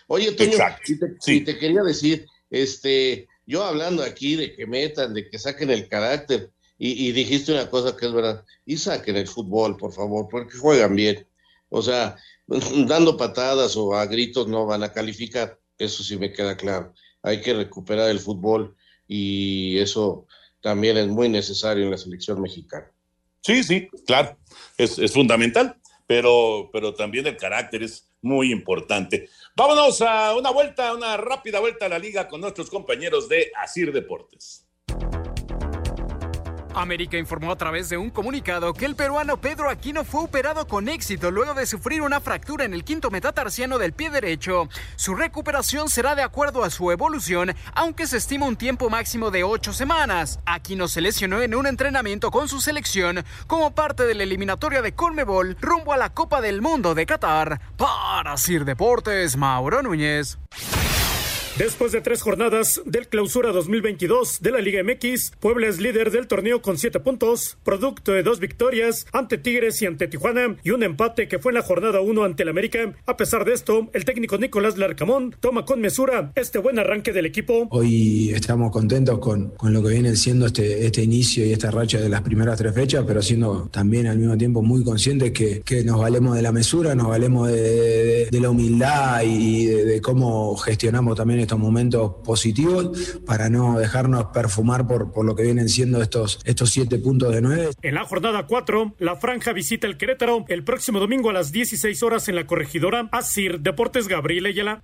Oye, 0.07 0.31
Toño, 0.31 0.51
Exacto, 0.51 0.91
y 0.91 0.99
te, 0.99 1.33
y 1.33 1.41
te 1.41 1.57
quería 1.57 1.83
decir, 1.83 2.25
este, 2.49 3.27
yo 3.45 3.63
hablando 3.63 4.03
aquí 4.03 4.35
de 4.35 4.55
que 4.55 4.65
metan, 4.65 5.13
de 5.13 5.29
que 5.29 5.37
saquen 5.37 5.69
el 5.69 5.87
carácter, 5.87 6.51
y, 6.77 7.07
y 7.07 7.11
dijiste 7.11 7.51
una 7.51 7.69
cosa 7.69 7.95
que 7.95 8.05
es 8.05 8.13
verdad, 8.13 8.43
y 8.65 8.77
saquen 8.77 9.15
el 9.15 9.27
fútbol, 9.27 9.77
por 9.77 9.93
favor, 9.93 10.27
porque 10.29 10.57
juegan 10.57 10.95
bien. 10.95 11.27
O 11.69 11.81
sea, 11.81 12.17
dando 12.87 13.17
patadas 13.17 13.75
o 13.75 13.95
a 13.95 14.05
gritos 14.05 14.47
no 14.47 14.65
van 14.65 14.83
a 14.83 14.91
calificar, 14.91 15.59
eso 15.77 16.03
sí 16.03 16.17
me 16.17 16.31
queda 16.31 16.55
claro. 16.57 16.93
Hay 17.23 17.41
que 17.41 17.53
recuperar 17.53 18.09
el 18.09 18.19
fútbol 18.19 18.75
y 19.07 19.77
eso 19.79 20.27
también 20.61 20.97
es 20.97 21.07
muy 21.07 21.29
necesario 21.29 21.83
en 21.83 21.91
la 21.91 21.97
selección 21.97 22.41
mexicana. 22.41 22.91
Sí, 23.41 23.63
sí, 23.63 23.87
claro, 24.07 24.37
es, 24.77 24.97
es 24.97 25.13
fundamental, 25.13 25.77
pero, 26.07 26.69
pero 26.73 26.93
también 26.93 27.27
el 27.27 27.37
carácter 27.37 27.83
es 27.83 28.09
muy 28.21 28.51
importante. 28.51 29.29
Vámonos 29.55 30.01
a 30.01 30.35
una 30.35 30.49
vuelta, 30.49 30.93
una 30.93 31.15
rápida 31.17 31.59
vuelta 31.59 31.85
a 31.85 31.89
la 31.89 31.99
liga 31.99 32.27
con 32.27 32.41
nuestros 32.41 32.69
compañeros 32.69 33.29
de 33.29 33.51
Asir 33.55 33.93
Deportes. 33.93 34.65
América 36.75 37.17
informó 37.17 37.51
a 37.51 37.55
través 37.55 37.89
de 37.89 37.97
un 37.97 38.09
comunicado 38.09 38.73
que 38.73 38.85
el 38.85 38.95
peruano 38.95 39.39
Pedro 39.39 39.69
Aquino 39.69 40.03
fue 40.03 40.23
operado 40.23 40.67
con 40.67 40.89
éxito 40.89 41.31
luego 41.31 41.53
de 41.53 41.65
sufrir 41.65 42.01
una 42.01 42.19
fractura 42.19 42.65
en 42.65 42.73
el 42.73 42.83
quinto 42.83 43.09
metatarsiano 43.09 43.77
del 43.77 43.93
pie 43.93 44.09
derecho. 44.09 44.67
Su 44.95 45.15
recuperación 45.15 45.89
será 45.89 46.15
de 46.15 46.23
acuerdo 46.23 46.63
a 46.63 46.69
su 46.69 46.91
evolución, 46.91 47.55
aunque 47.73 48.07
se 48.07 48.17
estima 48.17 48.45
un 48.45 48.55
tiempo 48.55 48.89
máximo 48.89 49.31
de 49.31 49.43
ocho 49.43 49.73
semanas. 49.73 50.39
Aquino 50.45 50.87
se 50.87 51.01
lesionó 51.01 51.41
en 51.41 51.55
un 51.55 51.67
entrenamiento 51.67 52.31
con 52.31 52.49
su 52.49 52.61
selección 52.61 53.23
como 53.47 53.73
parte 53.73 54.03
de 54.03 54.15
la 54.15 54.23
eliminatoria 54.23 54.81
de 54.81 54.93
Conmebol 54.93 55.57
rumbo 55.61 55.93
a 55.93 55.97
la 55.97 56.13
Copa 56.13 56.41
del 56.41 56.61
Mundo 56.61 56.95
de 56.95 57.05
Qatar. 57.05 57.61
Para 57.77 58.37
Sir 58.37 58.65
Deportes, 58.65 59.37
Mauro 59.37 59.81
Núñez. 59.81 60.37
Después 61.57 61.93
de 61.93 62.01
tres 62.01 62.21
jornadas 62.21 62.81
del 62.85 63.07
clausura 63.07 63.53
2022 63.53 64.41
de 64.41 64.51
la 64.51 64.59
Liga 64.59 64.83
MX, 64.83 65.31
Puebla 65.39 65.67
es 65.67 65.79
líder 65.79 66.11
del 66.11 66.27
torneo 66.27 66.61
con 66.61 66.77
siete 66.77 66.99
puntos, 66.99 67.57
producto 67.63 68.11
de 68.11 68.23
dos 68.23 68.41
victorias 68.41 69.07
ante 69.13 69.37
Tigres 69.37 69.81
y 69.81 69.85
ante 69.85 70.09
Tijuana 70.09 70.57
y 70.65 70.71
un 70.71 70.83
empate 70.83 71.29
que 71.29 71.39
fue 71.39 71.53
en 71.53 71.55
la 71.55 71.61
jornada 71.61 72.01
1 72.01 72.25
ante 72.25 72.43
el 72.43 72.49
América. 72.49 72.93
A 73.05 73.15
pesar 73.15 73.45
de 73.45 73.53
esto, 73.53 73.89
el 73.93 74.03
técnico 74.03 74.37
Nicolás 74.37 74.77
Larcamón 74.77 75.33
toma 75.39 75.63
con 75.63 75.79
mesura 75.79 76.33
este 76.35 76.59
buen 76.59 76.77
arranque 76.77 77.13
del 77.13 77.25
equipo. 77.25 77.69
Hoy 77.71 78.31
estamos 78.31 78.69
contentos 78.69 79.19
con, 79.19 79.51
con 79.51 79.71
lo 79.71 79.81
que 79.81 79.93
viene 79.93 80.13
siendo 80.17 80.47
este, 80.47 80.85
este 80.85 81.03
inicio 81.03 81.45
y 81.45 81.53
esta 81.53 81.71
racha 81.71 82.01
de 82.01 82.09
las 82.09 82.21
primeras 82.21 82.57
tres 82.57 82.75
fechas, 82.75 83.05
pero 83.07 83.21
siendo 83.21 83.69
también 83.71 84.07
al 84.07 84.17
mismo 84.17 84.37
tiempo 84.37 84.61
muy 84.61 84.83
conscientes 84.83 85.31
que, 85.31 85.61
que 85.61 85.85
nos 85.85 86.01
valemos 86.01 86.35
de 86.35 86.41
la 86.41 86.51
mesura, 86.51 86.95
nos 86.95 87.07
valemos 87.07 87.47
de, 87.47 88.27
la 88.29 88.49
humildad 88.49 89.21
y 89.23 89.67
de, 89.67 89.85
de 89.85 90.01
cómo 90.01 90.57
gestionamos 90.57 91.15
también 91.15 91.44
estos 91.45 91.59
momentos 91.59 92.15
positivos 92.23 93.19
para 93.25 93.49
no 93.49 93.79
dejarnos 93.79 94.25
perfumar 94.25 94.87
por, 94.87 95.11
por 95.11 95.25
lo 95.25 95.35
que 95.35 95.43
vienen 95.43 95.69
siendo 95.69 96.01
estos, 96.01 96.39
estos 96.43 96.69
siete 96.69 96.97
puntos 96.97 97.33
de 97.33 97.41
nueve. 97.41 97.69
En 97.81 97.95
la 97.95 98.05
jornada 98.05 98.45
4, 98.45 98.95
la 98.99 99.15
franja 99.15 99.53
visita 99.53 99.87
el 99.87 99.97
Querétaro 99.97 100.45
el 100.47 100.63
próximo 100.63 100.99
domingo 100.99 101.29
a 101.29 101.33
las 101.33 101.51
16 101.51 102.03
horas 102.03 102.27
en 102.27 102.35
la 102.35 102.47
corregidora. 102.47 103.09
Asir 103.11 103.59
Deportes 103.61 104.07
Gabriel 104.07 104.45
Ayala. 104.47 104.83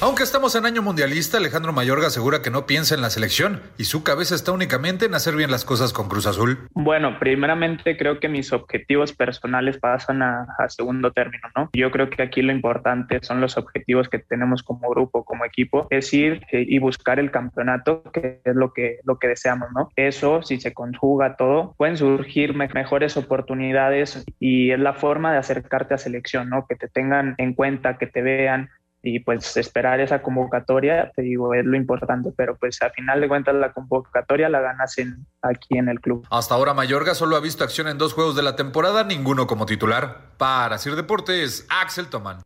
Aunque 0.00 0.24
estamos 0.24 0.54
en 0.56 0.66
año 0.66 0.82
mundialista, 0.82 1.38
Alejandro 1.38 1.72
Mayorga 1.72 2.08
asegura 2.08 2.42
que 2.42 2.50
no 2.50 2.66
piensa 2.66 2.94
en 2.94 3.00
la 3.00 3.10
selección 3.10 3.62
y 3.78 3.84
su 3.84 4.02
cabeza 4.02 4.34
está 4.34 4.52
únicamente 4.52 5.06
en 5.06 5.14
hacer 5.14 5.36
bien 5.36 5.50
las 5.50 5.64
cosas 5.64 5.92
con 5.92 6.08
Cruz 6.08 6.26
Azul. 6.26 6.58
Bueno, 6.74 7.18
primeramente 7.18 7.96
creo 7.96 8.20
que 8.20 8.28
mis 8.28 8.52
objetivos 8.52 9.12
personales 9.12 9.78
pasan 9.78 10.22
a, 10.22 10.46
segundo 10.68 11.12
término, 11.12 11.48
¿no? 11.56 11.70
Yo 11.72 11.90
creo 11.90 12.10
que 12.10 12.22
aquí 12.22 12.42
lo 12.42 12.52
importante 12.52 13.20
son 13.22 13.40
los 13.40 13.56
objetivos 13.56 14.08
que 14.08 14.18
tenemos 14.18 14.62
como 14.62 14.90
grupo, 14.90 15.24
como 15.24 15.44
equipo, 15.44 15.86
es 15.90 16.12
ir 16.12 16.44
eh, 16.50 16.64
y 16.66 16.78
buscar 16.80 17.18
el 17.18 17.30
campeonato, 17.30 18.02
que 18.12 18.40
es 18.44 18.54
lo 18.56 18.72
que, 18.72 18.98
lo 19.04 19.18
que 19.18 19.28
deseamos, 19.28 19.68
¿no? 19.74 19.90
Eso, 19.96 20.42
si 20.42 20.60
se 20.60 20.74
conjuga 20.74 21.36
todo, 21.36 21.74
pueden 21.78 21.96
surgir 21.96 22.54
me 22.54 22.68
mejores 22.74 23.16
oportunidades 23.16 24.24
y 24.40 24.72
es 24.72 24.80
la 24.80 24.94
forma 24.94 25.32
de 25.32 25.38
acercarte 25.38 25.94
a 25.94 25.98
selección, 25.98 26.50
¿no? 26.50 26.66
Que 26.66 26.74
te 26.74 26.88
tengan 26.88 27.36
en 27.38 27.54
cuenta, 27.54 27.98
que 27.98 28.06
te 28.06 28.20
vean, 28.20 28.70
y 29.06 29.20
pues 29.20 29.56
esperar 29.58 30.00
esa 30.00 30.22
convocatoria, 30.22 31.12
te 31.14 31.20
digo, 31.20 31.52
es 31.52 31.66
lo 31.66 31.76
importante, 31.76 32.32
pero 32.34 32.56
pues 32.56 32.80
a 32.80 32.88
final 32.88 33.20
de 33.20 33.28
cuentas 33.28 33.54
la 33.54 33.70
convocatoria 33.70 34.48
la 34.48 34.62
ganas 34.62 34.96
en, 34.96 35.26
aquí 35.42 35.76
en 35.76 35.90
el 35.90 36.00
club. 36.00 36.26
Hasta 36.30 36.54
ahora 36.54 36.72
Mayorga 36.72 37.14
solo 37.14 37.36
ha 37.36 37.40
visto 37.40 37.64
acción 37.64 37.86
en 37.88 37.98
dos 37.98 38.14
juegos 38.14 38.34
de 38.34 38.42
la 38.42 38.56
temporada, 38.56 39.04
ninguno 39.04 39.46
como 39.46 39.66
titular. 39.66 40.32
Para 40.38 40.78
Sir 40.78 40.96
Deportes, 40.96 41.66
Axel 41.68 42.06
Tomán. 42.06 42.38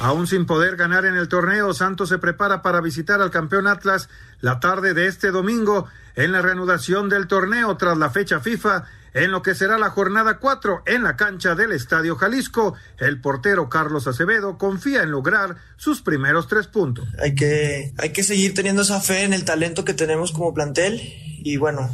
Aún 0.00 0.26
sin 0.26 0.46
poder 0.46 0.76
ganar 0.76 1.04
en 1.04 1.14
el 1.14 1.28
torneo, 1.28 1.72
Santos 1.72 2.08
se 2.08 2.18
prepara 2.18 2.60
para 2.60 2.80
visitar 2.80 3.22
al 3.22 3.30
campeón 3.30 3.68
Atlas 3.68 4.10
la 4.40 4.58
tarde 4.58 4.94
de 4.94 5.06
este 5.06 5.30
domingo 5.30 5.86
en 6.16 6.32
la 6.32 6.42
reanudación 6.42 7.08
del 7.08 7.28
torneo 7.28 7.76
tras 7.76 7.96
la 7.96 8.10
fecha 8.10 8.40
FIFA 8.40 8.84
en 9.16 9.30
lo 9.30 9.40
que 9.40 9.54
será 9.54 9.78
la 9.78 9.88
jornada 9.88 10.38
4 10.38 10.82
en 10.84 11.02
la 11.02 11.16
cancha 11.16 11.54
del 11.54 11.72
Estadio 11.72 12.16
Jalisco. 12.16 12.74
El 12.98 13.22
portero 13.22 13.70
Carlos 13.70 14.06
Acevedo 14.06 14.58
confía 14.58 15.02
en 15.02 15.10
lograr 15.10 15.56
sus 15.76 16.02
primeros 16.02 16.48
tres 16.48 16.66
puntos. 16.66 17.08
Hay 17.22 17.34
que, 17.34 17.94
hay 17.96 18.10
que 18.10 18.22
seguir 18.22 18.52
teniendo 18.52 18.82
esa 18.82 19.00
fe 19.00 19.22
en 19.22 19.32
el 19.32 19.46
talento 19.46 19.86
que 19.86 19.94
tenemos 19.94 20.32
como 20.32 20.52
plantel 20.52 21.00
y 21.42 21.56
bueno, 21.56 21.88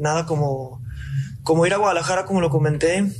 nada 0.00 0.26
como, 0.26 0.82
como 1.44 1.66
ir 1.66 1.72
a 1.72 1.76
Guadalajara, 1.76 2.24
como 2.24 2.40
lo 2.40 2.50
comenté, 2.50 3.12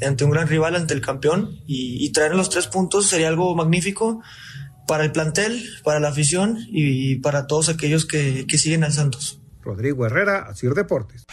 ante 0.00 0.24
un 0.24 0.30
gran 0.30 0.46
rival, 0.46 0.76
ante 0.76 0.94
el 0.94 1.00
campeón 1.00 1.58
y, 1.66 2.04
y 2.04 2.12
traer 2.12 2.36
los 2.36 2.50
tres 2.50 2.68
puntos 2.68 3.08
sería 3.08 3.26
algo 3.26 3.56
magnífico 3.56 4.22
para 4.86 5.02
el 5.02 5.10
plantel, 5.10 5.60
para 5.82 5.98
la 5.98 6.10
afición 6.10 6.56
y, 6.68 7.12
y 7.12 7.16
para 7.16 7.48
todos 7.48 7.68
aquellos 7.68 8.06
que, 8.06 8.46
que 8.46 8.58
siguen 8.58 8.84
al 8.84 8.92
Santos. 8.92 9.40
Rodrigo 9.60 10.06
Herrera, 10.06 10.46
Asir 10.48 10.74
Deportes. 10.74 11.24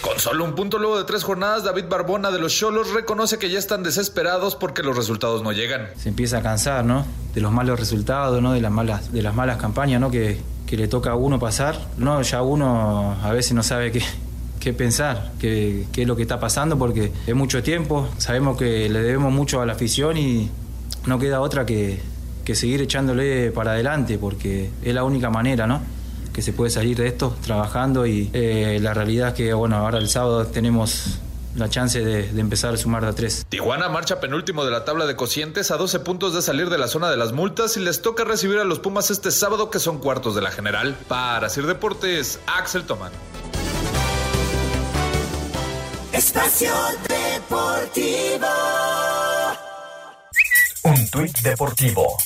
Con 0.00 0.18
solo 0.20 0.44
un 0.44 0.54
punto 0.54 0.78
luego 0.78 0.96
de 0.96 1.04
tres 1.04 1.24
jornadas, 1.24 1.64
David 1.64 1.86
Barbona 1.88 2.30
de 2.30 2.38
los 2.38 2.54
Cholos 2.54 2.92
reconoce 2.92 3.38
que 3.38 3.50
ya 3.50 3.58
están 3.58 3.82
desesperados 3.82 4.54
porque 4.54 4.82
los 4.82 4.96
resultados 4.96 5.42
no 5.42 5.52
llegan. 5.52 5.88
Se 5.96 6.08
empieza 6.08 6.38
a 6.38 6.42
cansar, 6.42 6.84
¿no? 6.84 7.04
De 7.34 7.40
los 7.40 7.50
malos 7.52 7.80
resultados, 7.80 8.40
¿no? 8.40 8.52
De 8.52 8.60
las 8.60 8.70
malas, 8.70 9.12
de 9.12 9.22
las 9.22 9.34
malas 9.34 9.56
campañas, 9.56 10.00
¿no? 10.00 10.10
Que, 10.10 10.40
que 10.66 10.76
le 10.76 10.86
toca 10.86 11.10
a 11.10 11.14
uno 11.16 11.40
pasar. 11.40 11.78
No, 11.96 12.22
ya 12.22 12.42
uno 12.42 13.16
a 13.20 13.32
veces 13.32 13.52
no 13.54 13.64
sabe 13.64 13.90
qué, 13.90 14.02
qué 14.60 14.72
pensar, 14.72 15.32
qué, 15.40 15.86
qué 15.92 16.02
es 16.02 16.08
lo 16.08 16.14
que 16.14 16.22
está 16.22 16.38
pasando, 16.38 16.78
porque 16.78 17.12
es 17.26 17.34
mucho 17.34 17.62
tiempo. 17.64 18.08
Sabemos 18.18 18.56
que 18.56 18.88
le 18.88 19.00
debemos 19.00 19.32
mucho 19.32 19.60
a 19.60 19.66
la 19.66 19.72
afición 19.72 20.16
y 20.16 20.48
no 21.06 21.18
queda 21.18 21.40
otra 21.40 21.66
que, 21.66 22.00
que 22.44 22.54
seguir 22.54 22.80
echándole 22.82 23.50
para 23.50 23.72
adelante, 23.72 24.16
porque 24.16 24.70
es 24.82 24.94
la 24.94 25.02
única 25.02 25.28
manera, 25.28 25.66
¿no? 25.66 25.82
Que 26.38 26.42
se 26.42 26.52
puede 26.52 26.70
salir 26.70 26.96
de 26.96 27.08
esto 27.08 27.36
trabajando 27.44 28.06
y 28.06 28.30
eh, 28.32 28.78
la 28.80 28.94
realidad 28.94 29.30
es 29.30 29.34
que 29.34 29.52
bueno 29.52 29.74
ahora 29.74 29.98
el 29.98 30.08
sábado 30.08 30.46
tenemos 30.46 31.18
la 31.56 31.68
chance 31.68 31.98
de, 31.98 32.30
de, 32.30 32.40
empezar 32.40 32.72
a 32.72 32.76
sumar 32.76 33.02
de 33.02 33.08
a 33.08 33.12
tres. 33.12 33.44
Tijuana 33.48 33.88
marcha 33.88 34.20
penúltimo 34.20 34.64
de 34.64 34.70
la 34.70 34.84
tabla 34.84 35.06
de 35.06 35.16
cocientes 35.16 35.72
a 35.72 35.76
12 35.76 35.98
puntos 35.98 36.34
de 36.34 36.42
salir 36.42 36.70
de 36.70 36.78
la 36.78 36.86
zona 36.86 37.10
de 37.10 37.16
las 37.16 37.32
multas 37.32 37.76
y 37.76 37.80
les 37.80 38.02
toca 38.02 38.22
recibir 38.22 38.60
a 38.60 38.64
los 38.64 38.78
Pumas 38.78 39.10
este 39.10 39.32
sábado 39.32 39.68
que 39.68 39.80
son 39.80 39.98
cuartos 39.98 40.36
de 40.36 40.42
la 40.42 40.52
general. 40.52 40.96
Para 41.08 41.48
Sir 41.48 41.66
Deportes, 41.66 42.38
Axel 42.46 42.84
Tomán. 42.84 43.10
Espacio 46.12 46.70
Deportivo. 47.08 48.46
Un 50.84 50.92
Un 50.92 51.08
tuit 51.10 51.36
deportivo. 51.40 52.16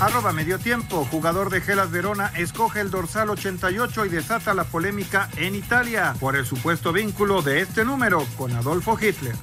Arroba 0.00 0.32
medio 0.32 0.58
tiempo, 0.58 1.06
jugador 1.10 1.50
de 1.50 1.60
Gelas 1.60 1.90
Verona 1.90 2.32
escoge 2.36 2.80
el 2.80 2.90
dorsal 2.90 3.30
88 3.30 4.06
y 4.06 4.08
desata 4.08 4.52
la 4.52 4.64
polémica 4.64 5.30
en 5.36 5.54
Italia 5.54 6.14
por 6.18 6.36
el 6.36 6.44
supuesto 6.44 6.92
vínculo 6.92 7.42
de 7.42 7.60
este 7.60 7.84
número 7.84 8.24
con 8.36 8.52
Adolfo 8.52 8.98
Hitler. 9.00 9.34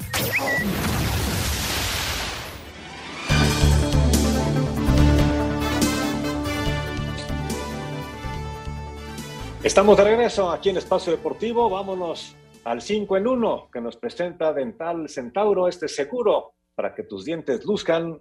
Estamos 9.63 9.95
de 9.95 10.03
regreso 10.03 10.51
aquí 10.51 10.69
en 10.69 10.77
Espacio 10.77 11.11
Deportivo. 11.11 11.69
Vámonos 11.69 12.35
al 12.65 12.81
5 12.81 13.17
en 13.17 13.27
1 13.27 13.69
que 13.71 13.79
nos 13.79 13.95
presenta 13.95 14.51
Dental 14.53 15.07
Centauro. 15.07 15.67
Este 15.67 15.87
seguro 15.87 16.55
para 16.75 16.93
que 16.93 17.03
tus 17.03 17.23
dientes 17.25 17.63
luzcan 17.63 18.19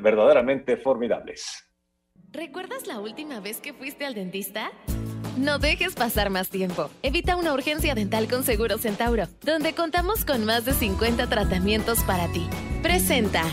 verdaderamente 0.00 0.76
formidables. 0.76 1.64
¿Recuerdas 2.30 2.86
la 2.86 3.00
última 3.00 3.40
vez 3.40 3.60
que 3.60 3.72
fuiste 3.72 4.04
al 4.04 4.14
dentista? 4.14 4.70
No 5.38 5.58
dejes 5.58 5.94
pasar 5.94 6.30
más 6.30 6.50
tiempo. 6.50 6.90
Evita 7.02 7.36
una 7.36 7.52
urgencia 7.54 7.94
dental 7.94 8.28
con 8.28 8.42
Seguro 8.42 8.76
Centauro, 8.78 9.28
donde 9.42 9.72
contamos 9.72 10.24
con 10.24 10.44
más 10.44 10.64
de 10.64 10.72
50 10.72 11.28
tratamientos 11.28 12.02
para 12.02 12.26
ti. 12.32 12.48
Presenta. 12.82 13.44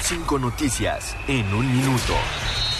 Cinco 0.00 0.38
noticias 0.38 1.16
en 1.28 1.52
un 1.52 1.66
minuto. 1.70 2.14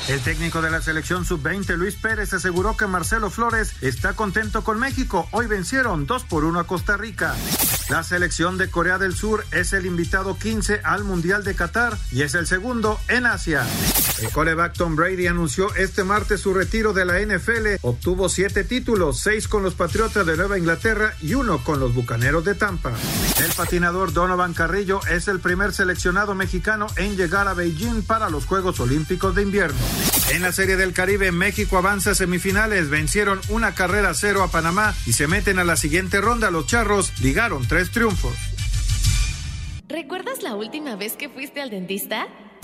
El 0.09 0.21
técnico 0.21 0.63
de 0.63 0.71
la 0.71 0.81
selección 0.81 1.25
sub-20, 1.25 1.77
Luis 1.77 1.97
Pérez, 1.97 2.33
aseguró 2.33 2.77
que 2.77 2.87
Marcelo 2.87 3.29
Flores 3.29 3.73
está 3.81 4.13
contento 4.13 4.63
con 4.63 4.79
México. 4.79 5.29
Hoy 5.33 5.49
vencieron 5.49 6.07
2 6.07 6.25
por 6.25 6.45
1 6.45 6.61
a 6.61 6.65
Costa 6.65 6.97
Rica. 6.97 7.35
La 7.89 8.05
selección 8.05 8.57
de 8.57 8.71
Corea 8.71 8.99
del 8.99 9.17
Sur 9.17 9.45
es 9.51 9.73
el 9.73 9.85
invitado 9.85 10.39
15 10.39 10.81
al 10.85 11.03
Mundial 11.03 11.43
de 11.43 11.55
Qatar 11.55 11.99
y 12.13 12.23
es 12.23 12.35
el 12.35 12.47
segundo 12.47 13.01
en 13.09 13.27
Asia. 13.27 13.67
El 14.21 14.31
coreback 14.31 14.75
Tom 14.75 14.97
Brady 14.97 15.27
anunció 15.27 15.75
este 15.75 16.03
martes 16.03 16.41
su 16.41 16.55
retiro 16.55 16.93
de 16.93 17.05
la 17.05 17.21
NFL. 17.21 17.79
Obtuvo 17.83 18.29
siete 18.29 18.65
títulos, 18.65 19.21
seis 19.21 19.47
con 19.47 19.63
los 19.63 19.75
Patriotas 19.75 20.25
de 20.25 20.37
Nueva 20.37 20.59
Inglaterra 20.59 21.15
y 21.21 21.35
uno 21.35 21.63
con 21.63 21.81
los 21.81 21.95
Bucaneros 21.95 22.45
de 22.45 22.55
Tampa. 22.55 22.93
El 23.45 23.53
patinador 23.53 24.13
Donovan 24.13 24.55
Carrillo 24.55 25.01
es 25.11 25.29
el 25.29 25.41
primer 25.41 25.73
seleccionado 25.73 26.35
mexicano 26.35 26.87
en 26.97 27.17
llegar 27.17 27.47
a 27.49 27.55
Beijing 27.55 28.03
para 28.03 28.31
los 28.31 28.47
Juegos 28.47 28.81
Olímpicos 28.81 29.35
de 29.35 29.43
Invierno. 29.43 29.79
En 30.33 30.43
la 30.43 30.51
Serie 30.51 30.77
del 30.77 30.93
Caribe, 30.93 31.31
México 31.31 31.79
avanza 31.79 32.11
a 32.11 32.15
semifinales, 32.15 32.91
vencieron 32.91 33.41
una 33.49 33.75
carrera 33.75 34.13
cero 34.13 34.43
a 34.43 34.49
Panamá 34.49 34.95
y 35.07 35.13
se 35.13 35.29
meten 35.29 35.61
a 35.61 35.65
la 35.65 35.77
siguiente 35.77 36.21
ronda. 36.21 36.51
Los 36.51 36.67
Charros 36.67 37.13
ligaron 37.21 37.67
tres 37.67 37.93
triunfos. 37.93 38.35
¿Recuerdas 39.89 40.43
la 40.43 40.57
última 40.57 40.97
vez 40.97 41.13
que 41.17 41.29
fuiste 41.29 41.63
al 41.63 41.71
dentista? 41.71 42.27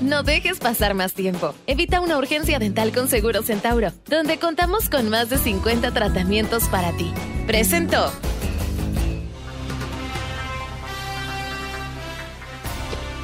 No 0.00 0.22
dejes 0.22 0.60
pasar 0.60 0.94
más 0.94 1.12
tiempo. 1.12 1.54
Evita 1.66 2.00
una 2.00 2.18
urgencia 2.18 2.60
dental 2.60 2.92
con 2.92 3.08
Seguro 3.08 3.42
Centauro, 3.42 3.90
donde 4.06 4.38
contamos 4.38 4.88
con 4.88 5.10
más 5.10 5.28
de 5.28 5.38
50 5.38 5.92
tratamientos 5.92 6.68
para 6.68 6.96
ti. 6.96 7.12
Presentó. 7.48 8.12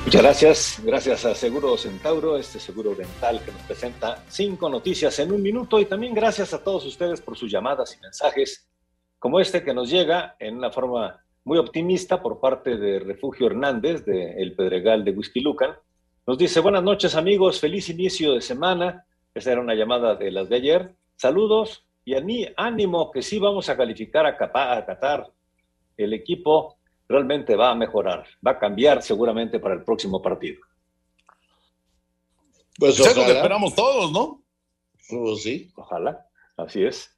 Muchas 0.05 0.23
gracias, 0.23 0.83
gracias 0.85 1.25
a 1.25 1.35
Seguro 1.35 1.77
Centauro, 1.79 2.37
este 2.37 2.59
seguro 2.59 2.95
dental 2.95 3.41
que 3.45 3.53
nos 3.53 3.63
presenta 3.63 4.23
cinco 4.29 4.69
noticias 4.69 5.19
en 5.21 5.33
un 5.33 5.43
minuto 5.43 5.81
y 5.81 5.87
también 5.87 6.13
gracias 6.13 6.53
a 6.53 6.63
todos 6.63 6.85
ustedes 6.85 7.21
por 7.21 7.39
sus 7.39 7.51
llamadas 7.51 7.97
y 7.97 8.03
mensajes 8.03 8.69
como 9.19 9.41
este 9.41 9.63
que 9.63 9.73
nos 9.73 9.89
llega 9.89 10.37
en 10.39 10.57
una 10.57 10.71
forma 10.71 11.25
muy 11.45 11.57
optimista 11.57 12.21
por 12.21 12.41
parte 12.41 12.77
de 12.77 12.99
Refugio 12.99 13.47
Hernández 13.47 14.05
de 14.05 14.43
El 14.43 14.55
Pedregal 14.55 15.05
de 15.05 15.13
Whisky 15.13 15.41
Lucan. 15.41 15.71
Nos 16.27 16.39
dice, 16.39 16.61
buenas 16.61 16.83
noches 16.83 17.15
amigos, 17.17 17.61
feliz 17.61 17.91
inicio 17.91 18.33
de 18.33 18.41
semana. 18.41 19.07
Esa 19.35 19.53
era 19.53 19.61
una 19.61 19.75
llamada 19.75 20.15
de 20.15 20.31
las 20.31 20.49
de 20.49 20.57
ayer. 20.57 20.95
Saludos 21.17 21.87
y 22.03 22.15
a 22.15 22.23
mí, 22.23 22.47
ánimo 22.57 23.11
que 23.11 23.21
sí 23.21 23.39
vamos 23.39 23.69
a 23.69 23.77
calificar 23.77 24.25
a, 24.25 24.39
a 24.39 24.87
Qatar. 24.87 25.31
El 25.99 26.15
equipo 26.15 26.79
realmente 27.07 27.57
va 27.57 27.71
a 27.71 27.75
mejorar, 27.75 28.25
va 28.45 28.53
a 28.53 28.59
cambiar 28.59 29.03
seguramente 29.03 29.59
para 29.59 29.75
el 29.75 29.85
próximo 29.85 30.23
partido. 30.23 30.63
Pues 32.79 32.99
eso 32.99 33.21
lo 33.21 33.27
que 33.27 33.33
esperamos 33.33 33.75
todos, 33.75 34.11
¿no? 34.11 34.43
Pues 35.11 35.43
sí. 35.43 35.71
Ojalá, 35.77 36.27
así 36.57 36.85
es. 36.85 37.15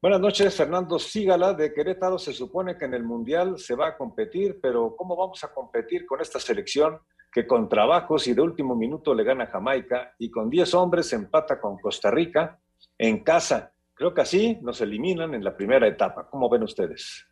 Buenas 0.00 0.20
noches, 0.20 0.54
Fernando 0.56 0.98
Sígala 0.98 1.52
de 1.52 1.74
Querétaro. 1.74 2.18
Se 2.18 2.32
supone 2.32 2.78
que 2.78 2.86
en 2.86 2.94
el 2.94 3.04
Mundial 3.04 3.58
se 3.58 3.74
va 3.74 3.88
a 3.88 3.96
competir, 3.98 4.58
pero 4.60 4.96
¿cómo 4.96 5.16
vamos 5.16 5.44
a 5.44 5.52
competir 5.52 6.06
con 6.06 6.22
esta 6.22 6.40
selección 6.40 6.98
que 7.32 7.46
con 7.46 7.68
trabajos 7.68 8.26
y 8.26 8.34
de 8.34 8.42
último 8.42 8.76
minuto 8.76 9.14
le 9.14 9.24
gana 9.24 9.44
a 9.44 9.46
Jamaica 9.48 10.14
y 10.18 10.30
con 10.30 10.50
10 10.50 10.74
hombres 10.74 11.12
empata 11.12 11.60
con 11.60 11.78
Costa 11.78 12.10
Rica 12.10 12.58
en 12.98 13.24
casa? 13.24 13.72
Creo 13.94 14.12
que 14.12 14.20
así 14.20 14.58
nos 14.62 14.80
eliminan 14.80 15.34
en 15.34 15.42
la 15.42 15.56
primera 15.56 15.86
etapa. 15.86 16.28
¿Cómo 16.28 16.48
ven 16.48 16.62
ustedes? 16.62 17.24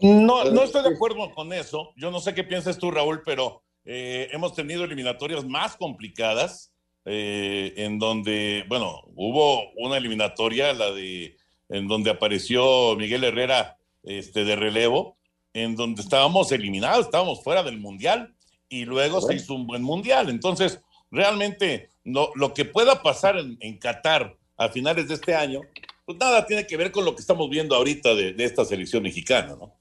No, 0.00 0.44
no 0.44 0.62
estoy 0.62 0.82
de 0.82 0.94
acuerdo 0.94 1.30
con 1.32 1.52
eso. 1.52 1.92
Yo 1.96 2.10
no 2.10 2.20
sé 2.20 2.34
qué 2.34 2.44
piensas 2.44 2.78
tú, 2.78 2.90
Raúl, 2.90 3.22
pero 3.24 3.62
eh, 3.84 4.28
hemos 4.32 4.54
tenido 4.54 4.84
eliminatorias 4.84 5.44
más 5.44 5.76
complicadas, 5.76 6.72
eh, 7.04 7.74
en 7.76 7.98
donde, 7.98 8.64
bueno, 8.68 9.02
hubo 9.14 9.70
una 9.76 9.96
eliminatoria, 9.96 10.72
la 10.72 10.90
de, 10.92 11.36
en 11.68 11.88
donde 11.88 12.10
apareció 12.10 12.96
Miguel 12.96 13.24
Herrera 13.24 13.76
este, 14.02 14.44
de 14.44 14.56
relevo, 14.56 15.18
en 15.52 15.76
donde 15.76 16.02
estábamos 16.02 16.52
eliminados, 16.52 17.06
estábamos 17.06 17.42
fuera 17.42 17.62
del 17.62 17.78
Mundial, 17.78 18.34
y 18.70 18.86
luego 18.86 19.20
se 19.20 19.34
hizo 19.34 19.54
un 19.54 19.66
buen 19.66 19.82
Mundial. 19.82 20.30
Entonces, 20.30 20.80
realmente, 21.10 21.90
no, 22.04 22.30
lo 22.36 22.54
que 22.54 22.64
pueda 22.64 23.02
pasar 23.02 23.36
en, 23.36 23.58
en 23.60 23.76
Qatar 23.76 24.34
a 24.56 24.68
finales 24.70 25.08
de 25.08 25.14
este 25.14 25.34
año, 25.34 25.60
pues 26.06 26.16
nada 26.18 26.46
tiene 26.46 26.66
que 26.66 26.76
ver 26.78 26.90
con 26.90 27.04
lo 27.04 27.14
que 27.14 27.20
estamos 27.20 27.50
viendo 27.50 27.74
ahorita 27.74 28.14
de, 28.14 28.32
de 28.32 28.44
esta 28.44 28.64
selección 28.64 29.02
mexicana, 29.02 29.56
¿no? 29.58 29.74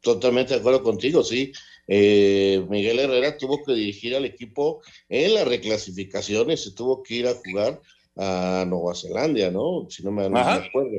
Totalmente 0.00 0.54
de 0.54 0.60
acuerdo 0.60 0.82
contigo, 0.82 1.22
sí. 1.22 1.52
Eh, 1.86 2.64
Miguel 2.68 2.98
Herrera 2.98 3.36
tuvo 3.38 3.62
que 3.62 3.72
dirigir 3.72 4.16
al 4.16 4.24
equipo 4.24 4.82
en 5.08 5.34
las 5.34 5.46
reclasificaciones, 5.46 6.64
se 6.64 6.72
tuvo 6.72 7.02
que 7.02 7.14
ir 7.14 7.26
a 7.28 7.34
jugar 7.34 7.80
a 8.16 8.64
Nueva 8.66 8.94
Zelanda, 8.94 9.50
¿no? 9.50 9.86
Si 9.88 10.02
no 10.02 10.10
me, 10.10 10.24
no 10.24 10.30
me 10.30 10.40
acuerdo. 10.40 10.96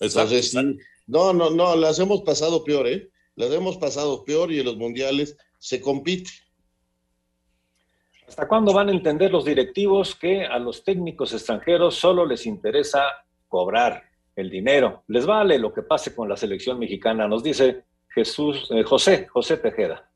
Exacto, 0.00 0.34
Entonces, 0.34 0.50
sí, 0.50 0.58
no, 1.06 1.32
no, 1.32 1.50
no, 1.50 1.76
las 1.76 1.98
hemos 1.98 2.22
pasado 2.22 2.64
peor, 2.64 2.88
¿eh? 2.88 3.10
Las 3.34 3.52
hemos 3.52 3.76
pasado 3.76 4.24
peor 4.24 4.52
y 4.52 4.60
en 4.60 4.66
los 4.66 4.76
mundiales 4.76 5.36
se 5.58 5.80
compite. 5.80 6.30
¿Hasta 8.28 8.48
cuándo 8.48 8.72
van 8.72 8.88
a 8.88 8.92
entender 8.92 9.30
los 9.30 9.44
directivos 9.44 10.14
que 10.16 10.44
a 10.44 10.58
los 10.58 10.82
técnicos 10.82 11.32
extranjeros 11.32 11.94
solo 11.94 12.26
les 12.26 12.44
interesa 12.46 13.02
cobrar 13.48 14.02
el 14.34 14.50
dinero? 14.50 15.04
Les 15.06 15.24
vale 15.24 15.58
lo 15.58 15.72
que 15.72 15.82
pase 15.82 16.14
con 16.14 16.28
la 16.28 16.36
selección 16.36 16.78
mexicana, 16.78 17.28
nos 17.28 17.42
dice 17.42 17.84
Jesús, 18.08 18.68
eh, 18.70 18.82
José, 18.82 19.26
José 19.28 19.58
Tejeda. 19.58 20.10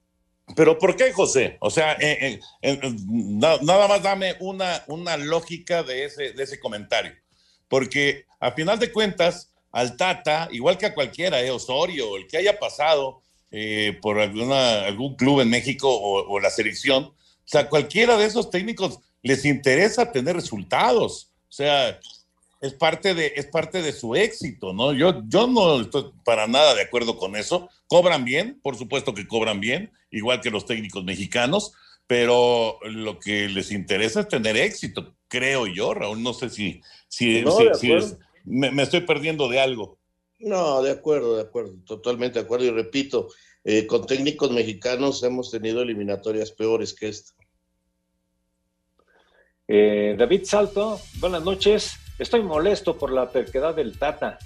Pero 0.56 0.76
¿por 0.78 0.96
qué, 0.96 1.12
José? 1.12 1.58
O 1.60 1.70
sea, 1.70 1.92
eh, 2.00 2.40
eh, 2.62 2.80
na, 3.06 3.58
nada 3.62 3.86
más 3.86 4.02
dame 4.02 4.34
una, 4.40 4.82
una 4.88 5.16
lógica 5.16 5.84
de 5.84 6.06
ese, 6.06 6.32
de 6.32 6.42
ese 6.42 6.58
comentario. 6.58 7.12
Porque 7.68 8.24
a 8.40 8.50
final 8.52 8.80
de 8.80 8.90
cuentas, 8.90 9.54
al 9.70 9.96
Tata, 9.96 10.48
igual 10.50 10.78
que 10.78 10.86
a 10.86 10.94
cualquiera, 10.94 11.38
Osorio, 11.52 12.16
el 12.16 12.26
que 12.26 12.38
haya 12.38 12.58
pasado 12.58 13.22
por 14.00 14.20
algún 14.20 15.16
club 15.16 15.40
en 15.40 15.50
México 15.50 15.88
o, 15.90 16.38
la 16.38 16.50
selección, 16.50 17.12
sea, 17.50 17.68
cualquiera 17.68 18.16
de 18.16 18.26
esos 18.26 18.50
técnicos 18.50 18.98
les 19.22 19.44
interesa 19.44 20.12
tener 20.12 20.34
resultados. 20.36 21.30
O 21.48 21.52
sea, 21.52 21.98
es 22.60 22.74
parte 22.74 23.14
de, 23.14 23.32
es 23.36 23.46
parte 23.46 23.82
de 23.82 23.92
su 23.92 24.14
éxito, 24.14 24.72
¿no? 24.72 24.92
Yo, 24.92 25.22
yo 25.28 25.46
no 25.46 25.80
estoy 25.80 26.12
para 26.24 26.46
nada 26.46 26.74
de 26.74 26.82
acuerdo 26.82 27.16
con 27.16 27.34
eso. 27.36 27.68
Cobran 27.86 28.24
bien, 28.24 28.60
por 28.62 28.76
supuesto 28.76 29.14
que 29.14 29.26
cobran 29.26 29.60
bien, 29.60 29.90
igual 30.10 30.40
que 30.40 30.50
los 30.50 30.66
técnicos 30.66 31.02
mexicanos, 31.04 31.72
pero 32.06 32.78
lo 32.84 33.18
que 33.18 33.48
les 33.48 33.70
interesa 33.72 34.20
es 34.20 34.28
tener 34.28 34.56
éxito, 34.56 35.14
creo 35.28 35.66
yo, 35.66 35.94
Raúl. 35.94 36.22
No 36.22 36.34
sé 36.34 36.50
si, 36.50 36.80
si, 37.08 37.42
No, 37.42 37.50
si- 37.52 37.64
de 37.64 37.74
si 37.74 37.86
acuerdo. 37.88 38.06
es- 38.06 38.16
me, 38.44 38.70
me 38.70 38.82
estoy 38.82 39.00
perdiendo 39.02 39.48
de 39.48 39.60
algo. 39.60 39.98
No, 40.38 40.82
de 40.82 40.90
acuerdo, 40.92 41.36
de 41.36 41.42
acuerdo, 41.42 41.74
totalmente 41.84 42.38
de 42.38 42.44
acuerdo. 42.44 42.64
Y 42.66 42.70
repito, 42.70 43.28
eh, 43.64 43.86
con 43.86 44.06
técnicos 44.06 44.50
mexicanos 44.50 45.22
hemos 45.22 45.50
tenido 45.50 45.82
eliminatorias 45.82 46.50
peores 46.50 46.94
que 46.94 47.08
esta. 47.08 47.32
Eh, 49.72 50.16
David 50.18 50.46
Salto, 50.46 51.00
buenas 51.20 51.44
noches. 51.44 51.96
Estoy 52.18 52.42
molesto 52.42 52.98
por 52.98 53.12
la 53.12 53.30
terquedad 53.30 53.72
del 53.72 53.96
Tata. 53.96 54.36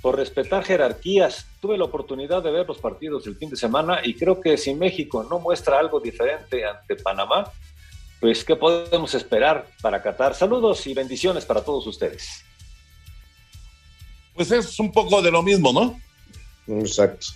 por 0.00 0.16
respetar 0.16 0.64
jerarquías. 0.64 1.46
Tuve 1.60 1.76
la 1.76 1.84
oportunidad 1.84 2.42
de 2.42 2.50
ver 2.50 2.66
los 2.66 2.78
partidos 2.78 3.26
el 3.26 3.36
fin 3.36 3.50
de 3.50 3.56
semana 3.56 4.00
y 4.02 4.14
creo 4.14 4.40
que 4.40 4.56
si 4.56 4.72
México 4.72 5.22
no 5.28 5.38
muestra 5.38 5.78
algo 5.78 6.00
diferente 6.00 6.64
ante 6.64 6.96
Panamá, 6.96 7.52
pues 8.18 8.42
¿qué 8.42 8.56
podemos 8.56 9.14
esperar 9.14 9.66
para 9.82 10.02
Qatar? 10.02 10.34
Saludos 10.34 10.86
y 10.86 10.94
bendiciones 10.94 11.44
para 11.44 11.62
todos 11.62 11.86
ustedes. 11.86 12.42
Pues 14.34 14.50
es 14.50 14.80
un 14.80 14.90
poco 14.90 15.20
de 15.20 15.30
lo 15.30 15.42
mismo, 15.42 15.70
¿no? 15.70 16.00
Exacto. 16.80 17.26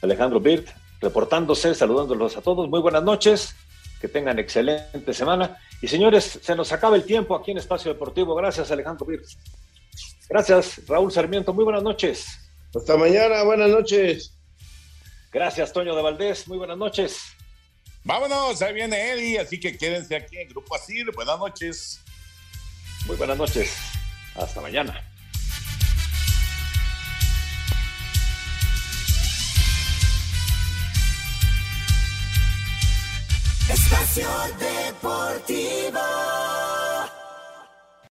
Alejandro 0.00 0.40
Birt, 0.40 0.68
reportándose, 1.02 1.74
saludándolos 1.74 2.38
a 2.38 2.40
todos. 2.40 2.70
Muy 2.70 2.80
buenas 2.80 3.02
noches, 3.02 3.54
que 4.00 4.08
tengan 4.08 4.38
excelente 4.38 5.12
semana. 5.12 5.58
Y 5.80 5.88
señores, 5.88 6.38
se 6.42 6.54
nos 6.54 6.72
acaba 6.72 6.96
el 6.96 7.04
tiempo 7.04 7.34
aquí 7.34 7.50
en 7.50 7.58
Espacio 7.58 7.92
Deportivo. 7.92 8.34
Gracias, 8.34 8.70
Alejandro 8.70 9.06
Birt. 9.06 9.24
Gracias, 10.28 10.86
Raúl 10.86 11.12
Sarmiento. 11.12 11.52
Muy 11.52 11.64
buenas 11.64 11.82
noches. 11.82 12.26
Hasta 12.74 12.96
mañana, 12.96 13.42
buenas 13.42 13.70
noches. 13.70 14.34
Gracias, 15.32 15.72
Toño 15.72 15.94
de 15.94 16.02
Valdés. 16.02 16.48
Muy 16.48 16.58
buenas 16.58 16.78
noches. 16.78 17.20
Vámonos, 18.04 18.62
ahí 18.62 18.72
viene 18.72 19.10
Eddie, 19.10 19.40
así 19.40 19.58
que 19.58 19.76
quédense 19.76 20.14
aquí 20.14 20.38
en 20.38 20.48
Grupo 20.48 20.76
Asir. 20.76 21.10
Buenas 21.14 21.38
noches. 21.38 22.00
Muy 23.06 23.16
buenas 23.16 23.36
noches. 23.36 23.74
Hasta 24.34 24.60
mañana. 24.60 25.15
Espacio 34.02 34.28
Deportivo. 34.58 36.75